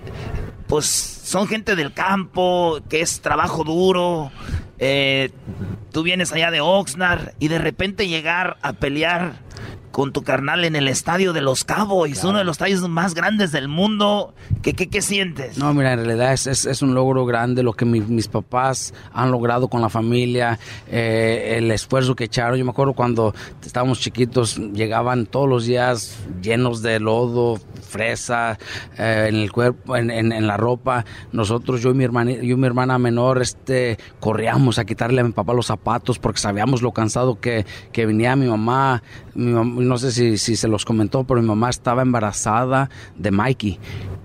[0.67, 4.31] pues son gente del campo, que es trabajo duro.
[4.79, 5.31] Eh,
[5.93, 9.41] tú vienes allá de Oxnard y de repente llegar a pelear
[9.91, 13.53] con tu carnal en el estadio de los Cowboys, uno de los estadios más grandes
[13.53, 14.35] del mundo.
[14.63, 15.59] ¿Qué, qué, qué sientes?
[15.59, 18.95] No, mira, en realidad es, es, es un logro grande lo que mi, mis papás
[19.13, 20.59] han logrado con la familia,
[20.89, 22.59] eh, el esfuerzo que echaron.
[22.59, 28.59] Yo me acuerdo cuando estábamos chiquitos, llegaban todos los días llenos de lodo, fresa,
[28.99, 31.05] eh, en el cuerpo, en, en, en, la ropa.
[31.33, 35.25] Nosotros, yo y mi hermana, yo y mi hermana menor, este, corríamos a quitarle a
[35.25, 39.03] mi papá los zapatos porque sabíamos lo cansado que, que venía mi mamá.
[39.39, 43.79] No sé si, se los comentó, pero mi mamá estaba embarazada de Mikey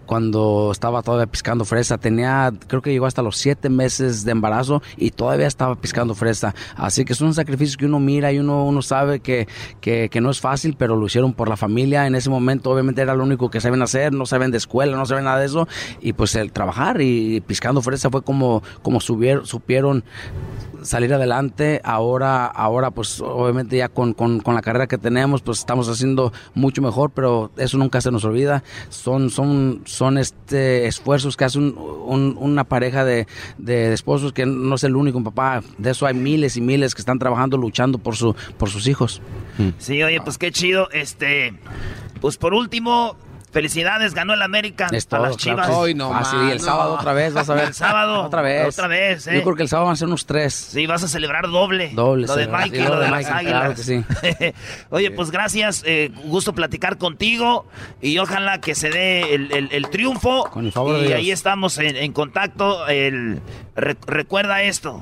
[0.07, 1.99] cuando estaba todavía piscando fresa.
[1.99, 6.55] Tenía, creo que llegó hasta los siete meses de embarazo y todavía estaba piscando fresa.
[6.76, 9.47] Así que es un sacrificio que uno mira y uno, uno sabe que,
[9.82, 12.07] que, que, no es fácil, pero lo hicieron por la familia.
[12.07, 15.05] En ese momento obviamente era lo único que saben hacer, no saben de escuela, no
[15.05, 15.68] saben nada de eso.
[16.01, 20.03] Y pues el trabajar y piscando fresa fue como, como subieron, supieron
[20.84, 21.81] salir adelante.
[21.84, 26.31] Ahora, ahora pues obviamente ya con, con, con, la carrera que tenemos, pues estamos haciendo
[26.53, 28.63] mucho mejor, pero eso nunca se nos olvida.
[28.89, 33.27] Son, son, son este esfuerzos que hace un, un, una pareja de,
[33.57, 35.63] de, esposos que no es el único papá.
[35.77, 39.21] De eso hay miles y miles que están trabajando, luchando por su, por sus hijos.
[39.77, 40.89] Sí, oye, pues qué chido.
[40.91, 41.53] Este,
[42.21, 43.15] pues por último,
[43.54, 45.68] Felicidades, ganó el América es todo, a las Chivas.
[45.68, 45.82] Claro.
[45.82, 47.68] Hoy no, ah, sí, el sábado otra vez, vas a ver.
[47.68, 48.24] El sábado.
[48.24, 48.68] otra vez.
[48.68, 49.36] Otra vez, ¿eh?
[49.36, 50.54] Yo creo que el sábado van a ser unos tres.
[50.54, 51.91] Sí, vas a celebrar doble.
[51.93, 52.26] Doble.
[52.26, 53.60] Lo de Mikey, lo, lo de, de las águilas.
[53.62, 54.54] Claro que sí.
[54.89, 57.68] Oye, pues gracias, eh, gusto platicar contigo
[58.01, 60.49] y ojalá que se dé el, el, el triunfo.
[60.49, 61.18] Con el favor y de Dios.
[61.20, 62.88] ahí estamos en, en contacto.
[62.88, 63.39] El,
[63.76, 65.01] re, recuerda esto,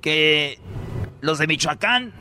[0.00, 0.60] que
[1.20, 2.12] los de Michoacán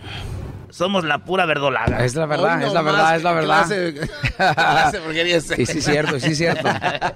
[0.75, 2.03] somos la pura verdolaga.
[2.03, 3.65] Es la verdad, no, es la verdad, es la verdad.
[3.65, 3.93] Clase,
[4.33, 6.67] clase sí, sí, cierto, sí, cierto.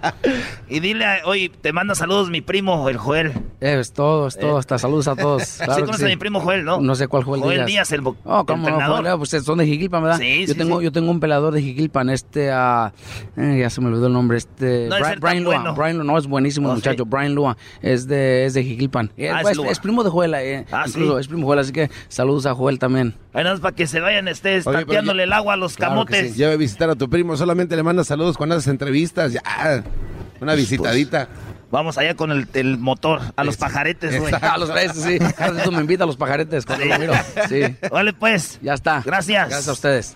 [0.70, 3.34] y dile, oye, te manda saludos mi primo, el Joel.
[3.60, 4.60] Eh, es todo, es todo, eh.
[4.60, 5.57] hasta saludos a todos.
[5.57, 6.05] Claro sí, conoces sí.
[6.05, 6.80] a mi primo Joel, ¿no?
[6.80, 7.89] No sé cuál Joel Joel Díaz.
[7.89, 10.20] Díaz, el, oh, ¿cómo el no, Joel, pues son de Jiquilpan, ¿verdad?
[10.20, 10.86] Sí, yo sí, tengo, sí.
[10.86, 12.91] Yo tengo un pelador de Jiquilpan, este, uh,
[13.36, 15.55] eh, ya se me olvidó el nombre, este, no, Brian, Brian Lua.
[15.55, 15.76] Bueno.
[15.76, 17.10] Brian Lua, no, es buenísimo Oh, muchacho, sí.
[17.10, 19.12] Brian Lua, es de, es de Jiquilpan.
[19.18, 21.20] Ah, es, es, es, primo de Joel, eh, ah, incluso, sí.
[21.20, 23.16] es primo de Joel, así que saludos a Joel también.
[23.34, 26.34] Bueno, para que se vayan, estés tanteándole el agua a los claro camotes.
[26.34, 26.38] Sí.
[26.38, 29.84] Lleva a visitar a tu primo, solamente le mandas saludos cuando haces entrevistas, ya,
[30.39, 31.28] una visitadita.
[31.28, 34.34] Pues, vamos allá con el, el motor, a los pajaretes, güey.
[34.34, 35.18] A los pajaretes, sí.
[35.64, 36.91] Tú me invitas a los pajaretes cuando sí.
[36.91, 37.14] lo miro.
[37.47, 37.62] Sí.
[37.91, 38.60] Vale, pues.
[38.62, 39.02] Ya está.
[39.06, 39.50] Gracias.
[39.50, 40.16] Gracias a ustedes.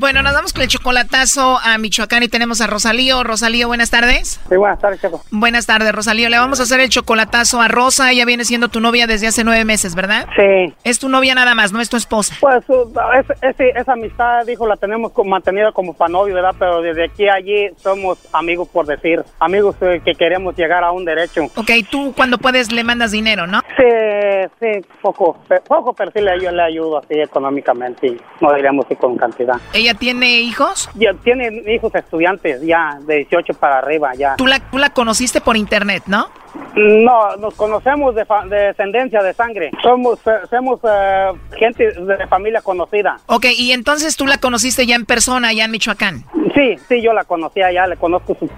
[0.00, 3.22] Bueno, nos vamos con el chocolatazo a Michoacán y tenemos a Rosalío.
[3.22, 4.40] Rosalío, buenas tardes.
[4.48, 4.98] Sí, buenas tardes.
[5.30, 6.30] Buenas tardes, Rosalío.
[6.30, 8.10] Le vamos a hacer el chocolatazo a Rosa.
[8.10, 10.26] Ella viene siendo tu novia desde hace nueve meses, ¿verdad?
[10.34, 10.74] Sí.
[10.84, 12.34] Es tu novia nada más, no es tu esposa.
[12.40, 16.54] Pues es, es, esa amistad, dijo, la tenemos mantenida como para novio, ¿verdad?
[16.58, 19.22] Pero desde aquí a allí somos amigos, por decir.
[19.38, 21.44] Amigos eh, que queremos llegar a un derecho.
[21.56, 23.60] Ok, tú cuando puedes le mandas dinero, ¿no?
[23.76, 25.36] Sí, sí, poco.
[25.68, 28.06] Poco, pero sí le, yo le ayudo así económicamente.
[28.06, 29.56] Y no diríamos que con cantidad.
[29.74, 30.88] ¿Ella tiene hijos?
[30.94, 34.36] Ya, tiene hijos estudiantes ya, de 18 para arriba ya.
[34.36, 36.28] ¿Tú la, tú la conociste por internet, no?
[36.74, 39.70] No, nos conocemos de, de descendencia de sangre.
[39.82, 43.18] Somos, uh, somos uh, gente de familia conocida.
[43.26, 46.24] Ok, y entonces tú la conociste ya en persona, allá en Michoacán.
[46.54, 48.48] Sí, sí, yo la conocía ya, le conozco su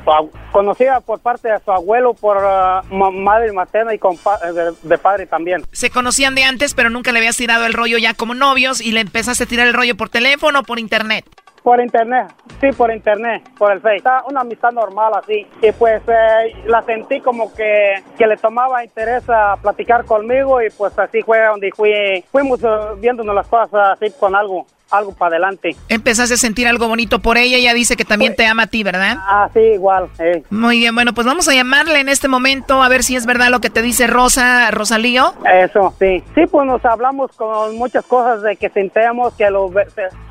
[0.50, 5.62] conocida por parte de su abuelo, por uh, madre materna y de, de, padre también.
[5.72, 8.92] Se conocían de antes, pero nunca le habías tirado el rollo ya como novios y
[8.92, 11.21] le empezaste a tirar el rollo por teléfono o por internet.
[11.62, 12.26] Por internet,
[12.60, 13.96] sí, por internet, por el Face.
[13.96, 15.46] Está una amistad normal así.
[15.62, 20.70] Y pues eh, la sentí como que, que le tomaba interés a platicar conmigo y
[20.70, 25.36] pues así fue donde fui, fuimos uh, viéndonos las cosas así con algo algo para
[25.36, 25.74] adelante.
[25.88, 28.82] Empezaste a sentir algo bonito por ella, ella dice que también te ama a ti,
[28.82, 29.16] ¿verdad?
[29.20, 30.09] Ah, sí, igual.
[30.18, 30.43] Eh.
[30.51, 33.49] Muy bien, bueno, pues vamos a llamarle en este momento a ver si es verdad
[33.49, 35.34] lo que te dice Rosa, Rosalío.
[35.53, 36.22] Eso, sí.
[36.34, 39.70] Sí, pues nos hablamos con muchas cosas de que sintemos, que lo,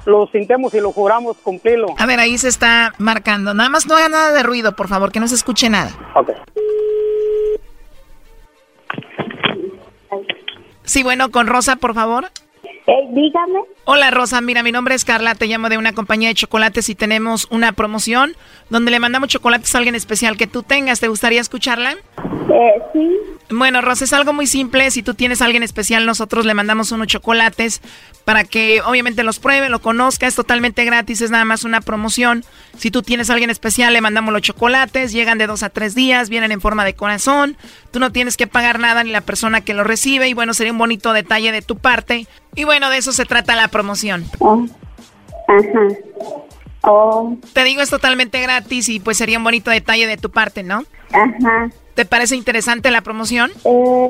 [0.06, 1.96] lo sintemos y lo juramos cumplirlo.
[1.98, 3.54] A ver, ahí se está marcando.
[3.54, 5.92] Nada más no haga nada de ruido, por favor, que no se escuche nada.
[6.16, 6.30] Ok.
[10.84, 12.30] Sí, bueno, con Rosa, por favor.
[12.88, 13.60] Eh, dígame.
[13.86, 16.96] Hola Rosa, mira, mi nombre es Carla, te llamo de una compañía de chocolates y
[16.96, 18.36] tenemos una promoción
[18.70, 21.00] donde le mandamos chocolates a alguien especial que tú tengas.
[21.00, 21.96] ¿Te gustaría escucharla?
[22.52, 23.18] Eh, sí.
[23.50, 24.90] Bueno, Rosa, es algo muy simple.
[24.92, 27.82] Si tú tienes a alguien especial, nosotros le mandamos unos chocolates
[28.26, 30.28] para que obviamente los pruebe, lo conozca.
[30.28, 32.44] Es totalmente gratis, es nada más una promoción.
[32.78, 35.12] Si tú tienes a alguien especial, le mandamos los chocolates.
[35.12, 37.58] Llegan de dos a tres días, vienen en forma de corazón.
[37.92, 40.28] Tú no tienes que pagar nada ni la persona que lo recibe.
[40.28, 42.28] Y bueno, sería un bonito detalle de tu parte.
[42.56, 44.26] Y bueno, de eso se trata la promoción.
[44.40, 44.66] Oh.
[45.48, 45.88] Ajá.
[46.84, 47.38] Oh.
[47.54, 50.84] Te digo, es totalmente gratis y pues sería un bonito detalle de tu parte, ¿no?
[51.12, 51.70] Ajá.
[51.94, 53.52] ¿Te parece interesante la promoción?
[53.66, 54.10] Eh,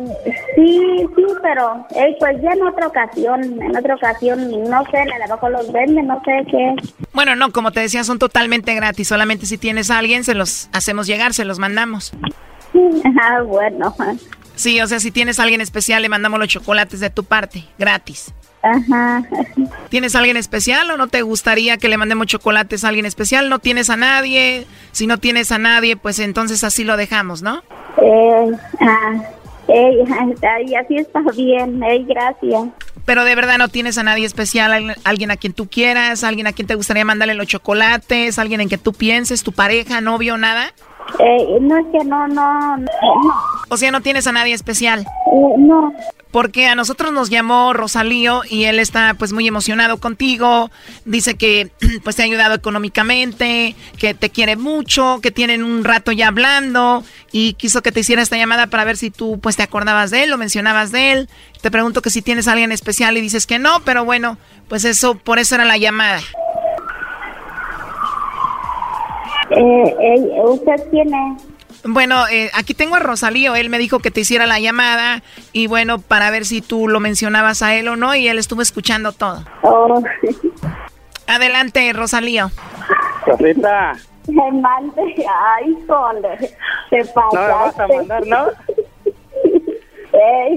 [0.55, 0.79] sí,
[1.15, 5.33] sí, pero eh, pues ya en otra ocasión, en otra ocasión, no sé, a lo
[5.35, 6.75] mejor los venden, no sé qué.
[7.13, 9.07] Bueno, no, como te decía, son totalmente gratis.
[9.07, 12.13] Solamente si tienes a alguien, se los hacemos llegar, se los mandamos.
[13.21, 13.93] Ah, bueno.
[14.61, 17.63] Sí, o sea, si tienes a alguien especial, le mandamos los chocolates de tu parte,
[17.79, 18.31] gratis.
[18.61, 19.23] Ajá.
[19.89, 23.49] ¿Tienes a alguien especial o no te gustaría que le mandemos chocolates a alguien especial?
[23.49, 24.67] ¿No tienes a nadie?
[24.91, 27.63] Si no tienes a nadie, pues entonces así lo dejamos, ¿no?
[28.03, 28.51] Eh,
[28.81, 29.23] ah,
[29.67, 30.03] eh,
[30.79, 32.65] así está bien, eh, gracias.
[33.05, 36.47] Pero de verdad no tienes a nadie especial, Al- alguien a quien tú quieras, alguien
[36.47, 40.37] a quien te gustaría mandarle los chocolates, alguien en que tú pienses, tu pareja, novio,
[40.37, 40.73] nada.
[41.19, 42.85] Eh, no es que no, no, no.
[43.69, 45.01] O sea, no tienes a nadie especial.
[45.01, 45.91] Eh, no.
[46.31, 50.71] Porque a nosotros nos llamó Rosalío y él está pues muy emocionado contigo.
[51.05, 51.71] Dice que
[52.03, 57.03] pues te ha ayudado económicamente, que te quiere mucho, que tienen un rato ya hablando
[57.31, 60.23] y quiso que te hiciera esta llamada para ver si tú pues te acordabas de
[60.23, 61.29] él o mencionabas de él.
[61.61, 64.85] Te pregunto que si tienes a alguien especial y dices que no, pero bueno, pues
[64.85, 66.21] eso por eso era la llamada.
[69.51, 71.37] Eh, eh, ¿Usted tiene?
[71.83, 73.55] Bueno, eh, aquí tengo a Rosalío.
[73.55, 76.99] Él me dijo que te hiciera la llamada y bueno, para ver si tú lo
[76.99, 79.43] mencionabas a él o no y él estuvo escuchando todo.
[79.63, 80.03] Oh,
[81.27, 82.51] Adelante, Rosalío.
[83.25, 83.93] Rosita,
[84.27, 85.01] me mande.
[85.55, 86.37] Ay, sole.
[86.89, 87.35] Te pasaste.
[87.35, 88.45] no me vas a mandar, ¿no?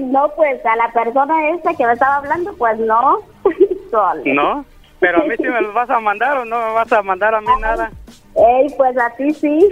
[0.01, 3.19] No, pues a la persona esa que me estaba hablando, pues no.
[3.91, 4.33] Sole.
[4.33, 4.65] No,
[4.99, 7.35] pero a mí sí me los vas a mandar o no me vas a mandar
[7.35, 7.91] a mí nada.
[8.35, 9.69] Ey, pues a ti sí.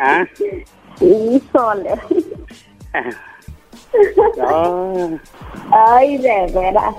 [0.00, 0.24] ¿Ah?
[0.98, 1.94] Sí, sole.
[4.36, 5.18] No,
[5.70, 6.94] Ay, de veras.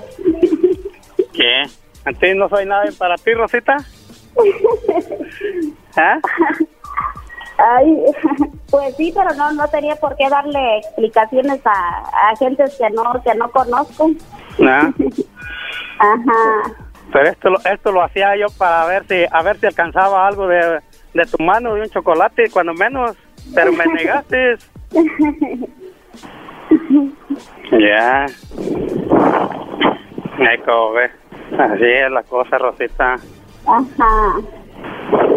[1.32, 1.62] ¿Qué?
[2.04, 3.76] ¿A ti no soy nadie para ti, Rosita?
[5.96, 6.18] ¿Ah?
[7.58, 8.04] Ay,
[8.70, 13.12] pues sí, pero no no tenía por qué darle explicaciones a, a gentes que no
[13.22, 14.10] que no conozco.
[14.58, 14.94] No.
[15.98, 16.89] Ajá.
[17.12, 20.46] Pero esto, lo- esto lo hacía yo para ver si a ver si alcanzaba algo
[20.46, 20.80] de,
[21.14, 23.16] de tu mano, de un chocolate, cuando menos.
[23.54, 24.56] Pero me negaste.
[27.72, 28.26] Ya.
[30.38, 31.10] Ay, como ves.
[31.58, 33.14] Así es la cosa, Rosita.
[33.66, 34.34] Ajá.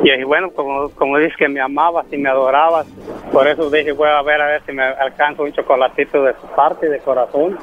[0.03, 2.85] Y bueno, como, como dices que me amabas y me adorabas,
[3.31, 6.47] por eso dije, voy a ver a ver si me alcanzo un chocolatito de su
[6.55, 7.57] parte, de corazón.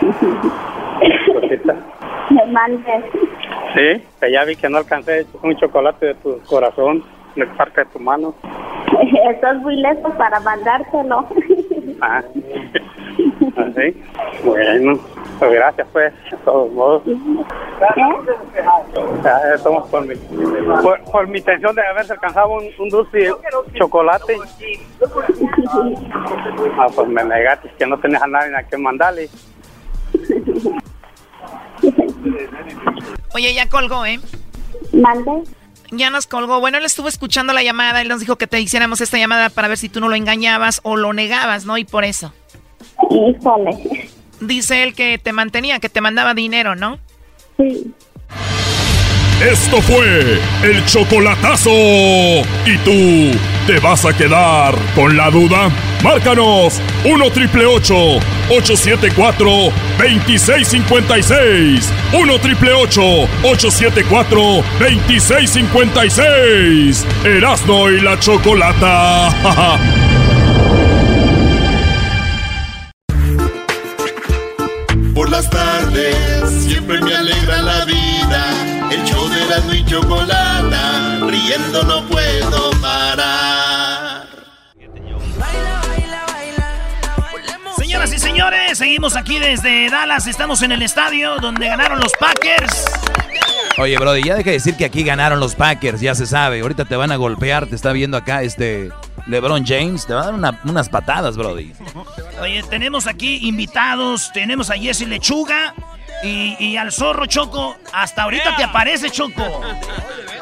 [1.34, 1.76] Rosita.
[2.30, 3.04] Me mande.
[3.74, 7.02] Sí, que ya vi que no alcancé un chocolate de tu corazón,
[7.34, 8.34] de parte de tu mano.
[9.30, 11.26] Estás muy lejos para mandártelo.
[12.00, 12.22] Ah,
[13.56, 14.04] así.
[14.44, 14.98] Bueno,
[15.40, 17.02] pues gracias, pues, de todos modos.
[19.24, 23.32] Ya, estamos por mi, por, por mi intención de haberse alcanzado un, un dulce
[23.74, 24.38] chocolate.
[26.78, 29.28] Ah, pues me negaste que no tenías a nadie a quien mandarle.
[33.34, 34.20] Oye, ya colgó, ¿eh?
[34.92, 35.42] Mande.
[35.90, 36.60] Ya nos colgó.
[36.60, 38.00] Bueno, él estuvo escuchando la llamada.
[38.00, 40.80] Él nos dijo que te hiciéramos esta llamada para ver si tú no lo engañabas
[40.84, 41.76] o lo negabas, ¿no?
[41.76, 42.32] Y por eso.
[43.10, 44.08] Híjole.
[44.40, 46.98] Dice él que te mantenía, que te mandaba dinero, ¿no?
[47.56, 47.92] Sí.
[49.40, 51.70] Esto fue el chocolatazo.
[51.70, 55.70] ¿Y tú te vas a quedar con la duda?
[56.02, 59.48] Márcanos 1 triple 874
[59.98, 61.92] 2656.
[62.12, 64.38] 1 triple 874
[64.78, 67.04] 2656.
[67.24, 69.30] Erasno y la chocolata.
[75.14, 77.43] Por las tardes siempre me vida.
[79.72, 84.26] Y chocolata, riendo no puedo parar.
[87.76, 90.26] Señoras y señores, seguimos aquí desde Dallas.
[90.26, 92.84] Estamos en el estadio donde ganaron los Packers.
[93.78, 96.60] Oye, Brody, ya deja de decir que aquí ganaron los Packers, ya se sabe.
[96.60, 98.90] Ahorita te van a golpear, te está viendo acá este
[99.26, 101.72] LeBron James, te va a dar una- unas patadas, Brody.
[102.40, 105.74] Oye, tenemos aquí invitados, tenemos a Jesse Lechuga
[106.24, 107.76] y, y al zorro Choco.
[107.92, 109.62] Hasta ahorita te aparece Choco.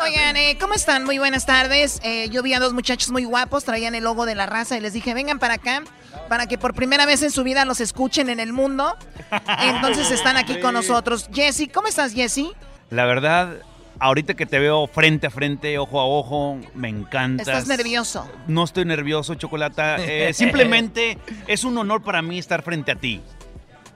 [0.03, 1.05] Oigan, eh, ¿cómo están?
[1.05, 2.01] Muy buenas tardes.
[2.03, 4.81] Eh, yo vi a dos muchachos muy guapos, traían el logo de la raza y
[4.81, 5.83] les dije, vengan para acá,
[6.29, 8.97] para que por primera vez en su vida los escuchen en el mundo.
[9.61, 11.29] Entonces están aquí con nosotros.
[11.33, 12.47] Jesse, ¿cómo estás, Jesse?
[12.91, 13.59] La verdad,
[14.01, 17.43] ahorita que te veo frente a frente, ojo a ojo, me encanta.
[17.43, 18.29] ¿Estás nervioso?
[18.49, 19.97] No estoy nervioso, Chocolata.
[20.05, 21.17] Eh, simplemente
[21.47, 23.23] es un honor para mí estar frente a ti.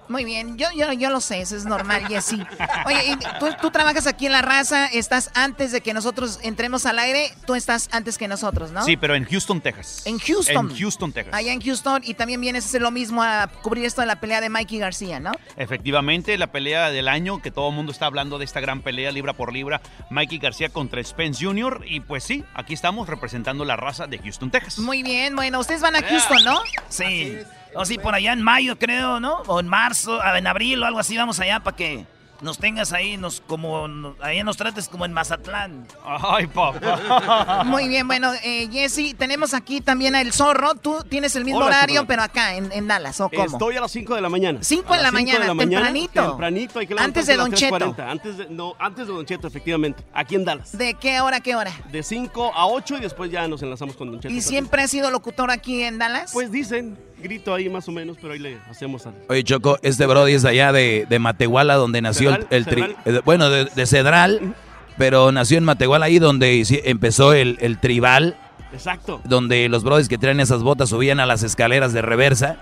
[0.08, 2.38] Muy bien, yo, yo, yo lo sé, eso es normal, Jesse.
[2.86, 6.86] Oye, y tú, tú trabajas aquí en La Raza, estás antes de que nosotros entremos
[6.86, 8.84] al aire, tú estás antes que nosotros, ¿no?
[8.84, 10.02] Sí, pero en Houston, Texas.
[10.04, 10.70] En Houston.
[10.70, 11.34] En Houston, Texas.
[11.34, 14.20] Allá en Houston, y también vienes a hacer lo mismo a cubrir esto de la
[14.20, 15.32] pelea de Mikey García, ¿no?
[15.56, 19.10] Efectivamente, la pelea del año, que todo el mundo está hablando de esta gran pelea
[19.10, 19.80] libra por libra,
[20.10, 21.84] Mikey García contra Spence Jr.
[21.86, 24.78] Y pues sí, aquí estamos representando la raza de Houston, Texas.
[24.78, 26.60] Muy bien, bueno, ustedes van a Houston, ¿no?
[26.88, 27.38] Sí.
[27.76, 29.42] O sí, por allá en mayo, creo, ¿no?
[29.46, 32.06] O en marzo, ah, en abril o algo así, vamos allá para que
[32.40, 35.86] nos tengas ahí, nos como allá nos trates como en Mazatlán.
[36.04, 37.62] Ay, papá.
[37.66, 40.74] Muy bien, bueno, eh, Jesse, tenemos aquí también a El Zorro.
[40.74, 43.44] Tú tienes el mismo Hola, horario, pero acá, en, en Dallas, ¿o cómo?
[43.44, 44.58] Estoy a las 5 de la mañana.
[44.62, 46.28] Cinco A en las la de mañana, tempranito.
[46.28, 47.76] Tempranito, hay que Antes de a las Don Cheto.
[47.76, 50.04] 3:40, Antes de, no, antes de Don Cheto, efectivamente.
[50.12, 50.76] Aquí en Dallas.
[50.76, 51.72] ¿De qué hora, qué hora?
[51.90, 54.34] De 5 a 8 y después ya nos enlazamos con Don Cheto.
[54.34, 56.32] ¿Y siempre has sido locutor aquí en Dallas?
[56.32, 59.14] Pues dicen, grito ahí más o menos, pero ahí le hacemos al...
[59.28, 62.66] Oye, Choco, este Brody es de allá de, de Matehuala, donde nació el, Cedral, el
[62.66, 64.54] tri- eh, Bueno, de, de Cedral,
[64.98, 68.36] pero nació en Matehuala, ahí donde empezó el, el tribal,
[68.72, 69.20] Exacto.
[69.24, 72.56] donde los Brodis que traen esas botas subían a las escaleras de reversa.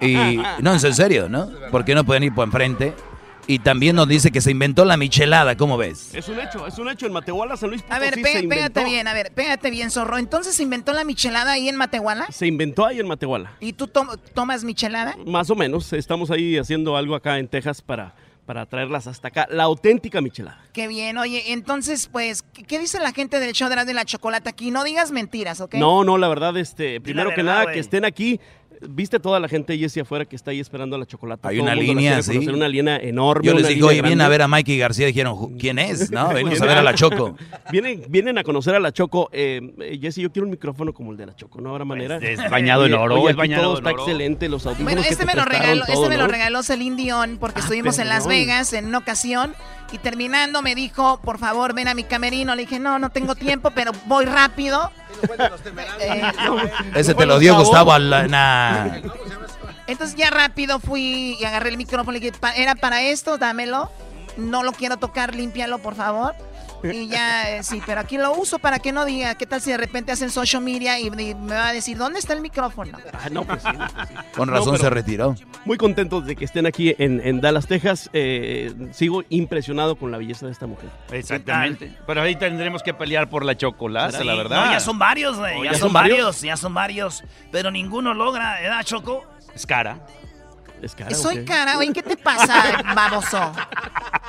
[0.00, 1.48] Y no, es en serio, ¿no?
[1.70, 2.94] Porque no pueden ir por enfrente.
[3.50, 6.14] Y también nos dice que se inventó la michelada, ¿cómo ves?
[6.14, 7.06] Es un hecho, es un hecho.
[7.06, 8.54] En Matehuala, San Luis Potosí A ver, se pé- inventó.
[8.54, 10.18] pégate bien, a ver, pégate bien, Zorro.
[10.18, 12.26] Entonces se inventó la michelada ahí en Matehuala.
[12.30, 13.56] Se inventó ahí en Matehuala.
[13.58, 15.16] ¿Y tú to- tomas michelada?
[15.26, 15.92] Más o menos.
[15.92, 18.14] Estamos ahí haciendo algo acá en Texas para,
[18.46, 19.48] para traerlas hasta acá.
[19.50, 20.62] La auténtica michelada.
[20.72, 23.94] Qué bien, oye, entonces, pues, ¿qué, qué dice la gente del show de la, de
[23.94, 24.70] la chocolate aquí?
[24.70, 25.74] No digas mentiras, ¿ok?
[25.74, 28.38] No, no, la verdad, este, primero que verdad, nada, que estén aquí.
[28.88, 31.46] Viste toda la gente, Jesse, afuera que está ahí esperando a la chocolate.
[31.46, 32.32] Hay Todo una línea, sí.
[32.32, 33.46] conocer, Una línea enorme.
[33.46, 35.06] Yo les línea oye, vienen a ver a Mikey García.
[35.06, 36.10] Dijeron, "Ju- ¿quién es?
[36.10, 37.36] No, venimos a ver a la Choco.
[37.70, 39.28] Vienen, vienen a conocer a la Choco.
[39.32, 42.16] Eh, Jesse, yo quiero un micrófono como el de la Choco, ¿no habrá manera?
[42.16, 44.02] es bañado en oro, Oye, es bañado todo en está oro.
[44.02, 46.62] excelente, los audífonos Bueno, que este te me, lo regaló, todo, este me lo regaló
[46.62, 48.26] Celine Dion porque estuvimos en Las.
[48.26, 49.54] Vegas en una ocasión
[49.92, 52.54] y terminando me dijo, por favor, ven a mi camerino.
[52.54, 54.90] Le dije, no, no tengo tiempo, pero voy rápido.
[56.00, 56.32] Eh,
[56.94, 59.00] Ese te lo dio Gustavo Alana.
[59.86, 63.38] entonces ya rápido fui y agarré el micrófono y dije, "Pa- ¿era para esto?
[63.38, 63.90] Dámelo.
[64.36, 66.34] No lo quiero tocar, límpialo, por favor.
[66.92, 69.70] Y ya, eh, sí, pero aquí lo uso para que no diga, ¿qué tal si
[69.70, 72.96] de repente hacen social media y, y me va a decir, ¿dónde está el micrófono?
[73.12, 74.14] Ah, no, pues sí, no, pues sí.
[74.36, 75.34] Con razón se retiró.
[75.64, 78.08] Muy contentos de que estén aquí en, en Dallas, Texas.
[78.12, 80.88] Eh, sigo impresionado con la belleza de esta mujer.
[81.12, 81.96] Exactamente.
[82.06, 84.66] Pero ahí tendremos que pelear por la chocolate, Sí, la verdad.
[84.66, 85.58] no, ya son varios, güey.
[85.58, 86.18] Oh, ya, ¿ya son, son varios?
[86.18, 86.40] varios?
[86.42, 87.24] ya son varios.
[87.52, 89.24] Pero ninguno logra, ¿verdad, Choco?
[89.54, 89.98] Es cara.
[90.82, 91.14] Es cara.
[91.14, 93.52] Soy cara, oye, ¿qué te pasa, baboso?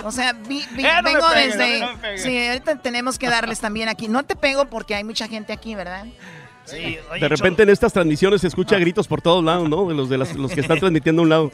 [0.03, 1.79] O sea, vi- vi- Eh, no me vengo desde...
[1.79, 4.07] no sí, ahorita tenemos que darles también aquí.
[4.07, 6.05] No te pego porque hay mucha gente aquí, ¿verdad?
[6.65, 9.87] Sí, De repente en estas transmisiones se escucha gritos por todos lados, ¿no?
[9.87, 11.51] De los de las- los que están transmitiendo a un lado.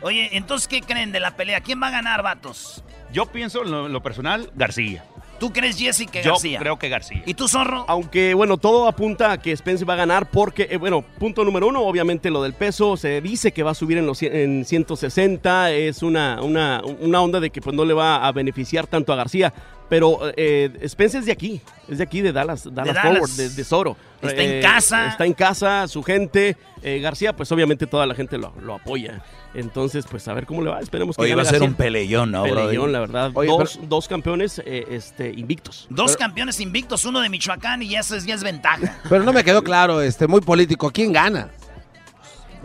[0.00, 1.60] Oye, entonces, ¿qué creen de la pelea?
[1.60, 2.82] ¿Quién va a ganar, vatos?
[3.12, 5.04] Yo pienso, en lo, en lo personal, García.
[5.38, 6.58] ¿Tú crees, Jesse, que Yo García?
[6.58, 7.22] creo que García.
[7.26, 7.84] ¿Y tú, Zorro?
[7.88, 11.66] Aunque, bueno, todo apunta a que Spence va a ganar porque, eh, bueno, punto número
[11.66, 15.72] uno, obviamente lo del peso, se dice que va a subir en los en 160,
[15.72, 19.16] es una, una, una onda de que pues no le va a beneficiar tanto a
[19.16, 19.52] García,
[19.88, 23.02] pero eh, Spence es de aquí, es de aquí, de Dallas, Dallas, Dallas.
[23.12, 23.96] Forward, de, de Soro.
[24.22, 25.08] Está en Eh, casa.
[25.08, 29.22] Está en casa, su gente, eh, García, pues obviamente toda la gente lo, lo apoya.
[29.54, 31.68] Entonces, pues a ver cómo le va, esperemos que Oye, gane va a ser García.
[31.68, 32.42] un peleón, ¿no?
[32.42, 33.30] Peleón, la verdad.
[33.34, 35.86] Oye, dos, dos campeones eh, este, invictos.
[35.90, 38.98] Dos campeones invictos, uno de Michoacán y eso es, ya es ventaja.
[39.08, 40.90] Pero no me quedó claro, este, muy político.
[40.90, 41.50] ¿Quién gana?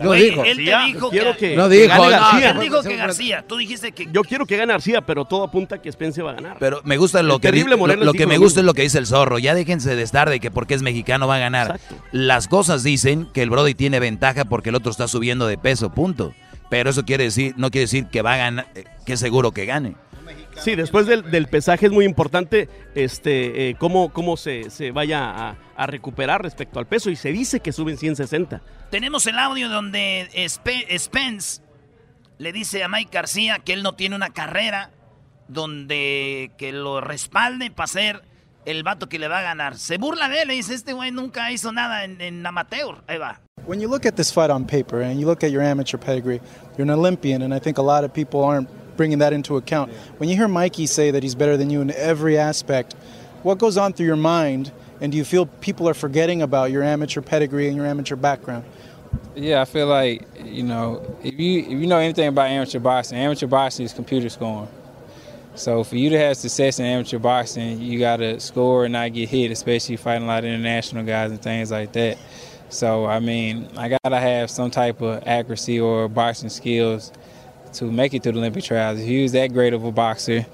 [0.04, 0.44] No dijo.
[0.44, 1.50] él te dijo quiero que...
[1.50, 2.50] que, No que dijo, gane no, García.
[2.50, 4.08] Él dijo que García, tú dijiste que...
[4.12, 6.56] Yo quiero que gane García, pero todo apunta a que Spence va a ganar.
[6.58, 8.40] Pero me gusta lo El que, di- terrible lo, Morelos lo dijo que me lo
[8.40, 9.38] gusta es lo que dice el zorro.
[9.38, 11.80] Ya déjense de estar de que porque es mexicano va a ganar.
[12.12, 15.90] Las cosas dicen que el Brody tiene ventaja porque el otro está subiendo de peso,
[15.90, 16.32] punto.
[16.68, 19.50] Pero eso quiere decir, no quiere decir que va a ganar, eh, que es seguro
[19.52, 19.94] que gane.
[20.60, 25.24] Sí, después del, del pesaje es muy importante este, eh, cómo, cómo se, se vaya
[25.30, 28.60] a, a recuperar respecto al peso y se dice que suben 160.
[28.90, 31.62] Tenemos el audio donde Spe- Spence
[32.36, 34.90] le dice a Mike García que él no tiene una carrera
[35.48, 38.22] donde que lo respalde para ser
[38.66, 39.78] el vato que le va a ganar.
[39.78, 42.96] Se burla de él, le dice, este güey nunca hizo nada en, en amateur.
[43.06, 43.40] Ahí va.
[43.66, 46.40] When you look at this fight on paper and you look at your amateur pedigree,
[46.76, 48.68] you're an Olympian, and I think a lot of people aren't
[49.00, 49.90] bringing that into account.
[50.18, 52.92] When you hear Mikey say that he's better than you in every aspect,
[53.42, 54.70] what goes on through your mind,
[55.00, 58.62] and do you feel people are forgetting about your amateur pedigree and your amateur background?
[59.34, 63.16] Yeah, I feel like you know if you if you know anything about amateur boxing,
[63.16, 64.68] amateur boxing is computer scoring.
[65.54, 69.14] So for you to have success in amateur boxing, you got to score and not
[69.14, 72.18] get hit, especially fighting a lot of international guys and things like that.
[72.68, 77.12] So I mean, I gotta have some type of accuracy or boxing skills
[77.74, 78.98] to make it to the Olympic trials.
[79.00, 80.46] If he was that great of a boxer,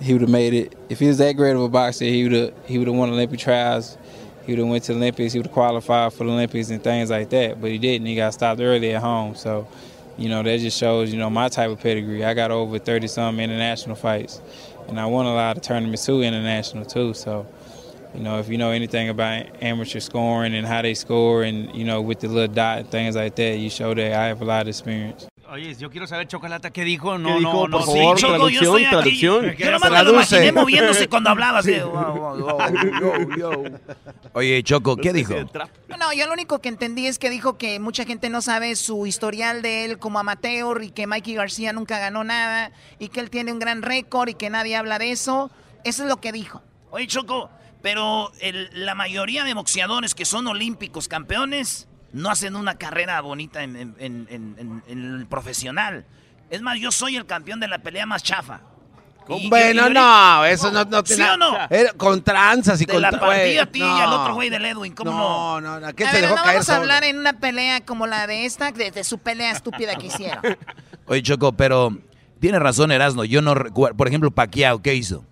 [0.00, 0.78] he would have made it.
[0.88, 3.10] If he was that great of a boxer, he would have he would have won
[3.10, 3.96] Olympic trials.
[4.44, 5.32] He would have went to Olympics.
[5.32, 7.60] He would have qualified for the Olympics and things like that.
[7.60, 8.06] But he didn't.
[8.06, 9.34] He got stopped early at home.
[9.34, 9.68] So,
[10.16, 12.24] you know, that just shows you know my type of pedigree.
[12.24, 14.40] I got over thirty some international fights,
[14.88, 17.14] and I won a lot of tournaments too, international too.
[17.14, 17.46] So.
[18.14, 21.84] You know, if you know anything about amateur scoring and how they score, and you
[21.84, 24.46] know, with the little dot and things like that, you show that I have a
[24.46, 25.28] lot of experience.
[25.50, 27.16] Oye, yo quiero saber, Chocolata, ¿qué dijo?
[27.16, 27.52] No, ¿Qué dijo?
[27.52, 27.76] no, no.
[27.78, 28.90] Por favor, sí, Choco, yo traducción, estoy aquí.
[29.20, 29.56] traducción.
[29.56, 31.64] Yo nomás me lo imaginé moviéndose cuando hablabas.
[31.66, 31.82] de-
[34.34, 35.34] Oye, Choco, ¿qué dijo?
[35.98, 39.06] No, yo lo único que entendí es que dijo que mucha gente no sabe su
[39.06, 43.30] historial de él como amateur y que Mikey García nunca ganó nada y que él
[43.30, 45.50] tiene un gran récord y que nadie habla de eso.
[45.84, 46.62] Eso es lo que dijo.
[46.90, 47.50] Oye, Choco,
[47.82, 53.62] pero el- la mayoría de boxeadores que son olímpicos campeones no hacen una carrera bonita
[53.62, 56.04] en, en- en- en- en el profesional.
[56.50, 58.60] Es más, yo soy el campeón de la pelea más chafa.
[59.30, 61.54] Y- Bueno, y- y- no, eso no, no ¿Sí tiene- o no?
[61.68, 63.96] Era con tranzas y De con la güey, partida a ti y no.
[63.98, 65.60] al otro güey del Edwin, ¿cómo no?
[65.60, 67.82] No, no, aquel A se ver, dejó no caer vamos a hablar en una pelea
[67.84, 70.40] como la de esta, de, de su pelea estúpida que hicieron.
[71.06, 71.94] Oye, Choco, pero
[72.40, 73.22] tiene razón Erasno.
[73.24, 73.98] Yo no recuerdo.
[73.98, 75.26] Por ejemplo, Pacquiao, ¿qué hizo?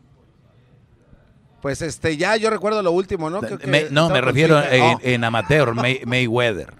[1.62, 3.40] Pues este, ya yo recuerdo lo último, ¿no?
[3.40, 5.00] Creo que Me- no, me refiero en, Oh.
[5.02, 6.74] en amateur, May- Mayweather.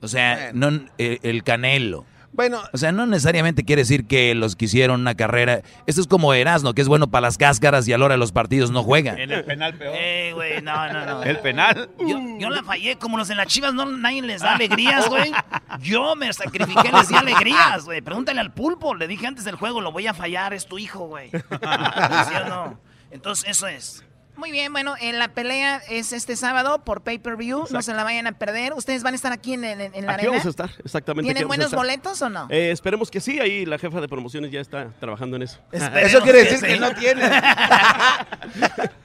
[0.00, 0.88] O sea, no el,
[1.22, 2.06] el Canelo.
[2.32, 2.60] Bueno.
[2.72, 5.62] O sea, no necesariamente quiere decir que los que hicieron una carrera.
[5.86, 8.18] Esto es como Erasno, que es bueno para las cáscaras y a la hora de
[8.18, 9.20] los partidos no juega.
[9.20, 9.92] En el penal peor.
[9.96, 11.22] Eh, güey, no, no, no.
[11.24, 11.90] El penal.
[11.98, 15.32] Yo, yo la fallé, como los en las chivas, no, nadie les da alegrías, güey.
[15.80, 18.00] Yo me sacrifiqué, les di alegrías, güey.
[18.00, 21.08] Pregúntale al pulpo, le dije antes del juego, lo voy a fallar, es tu hijo,
[21.08, 21.30] güey.
[21.30, 22.80] ¿Sí o no?
[23.10, 24.04] Entonces, eso es.
[24.40, 28.26] Muy bien, bueno, en la pelea es este sábado por pay-per-view, no se la vayan
[28.26, 28.72] a perder.
[28.72, 30.30] ¿Ustedes van a estar aquí en, en- en la Aquí arena?
[30.30, 31.26] vamos a estar, exactamente.
[31.30, 31.78] ¿Tienen buenos estar.
[31.78, 32.46] boletos o no?
[32.48, 35.60] Eh, esperemos que sí, ahí la jefa de promociones ya está trabajando en eso.
[35.72, 37.20] Eso quiere decir que no tiene.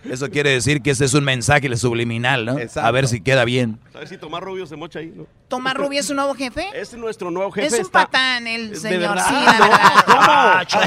[0.10, 2.58] Eso quiere decir que ese es un mensaje subliminal, ¿no?
[2.76, 3.80] A ver si queda bien.
[3.94, 5.26] A ver si Tomás Rubio se mocha ahí, ¿no?
[5.48, 6.68] ¿Tomás Rubio es su nuevo jefe?
[6.74, 7.68] Es nuestro nuevo jefe.
[7.68, 9.26] Es un está- patán el ¿De señor, verdad?
[9.28, 10.06] sí, la No, verdad.
[10.06, 10.18] ¿Cómo?
[10.22, 10.86] Ah, Choco.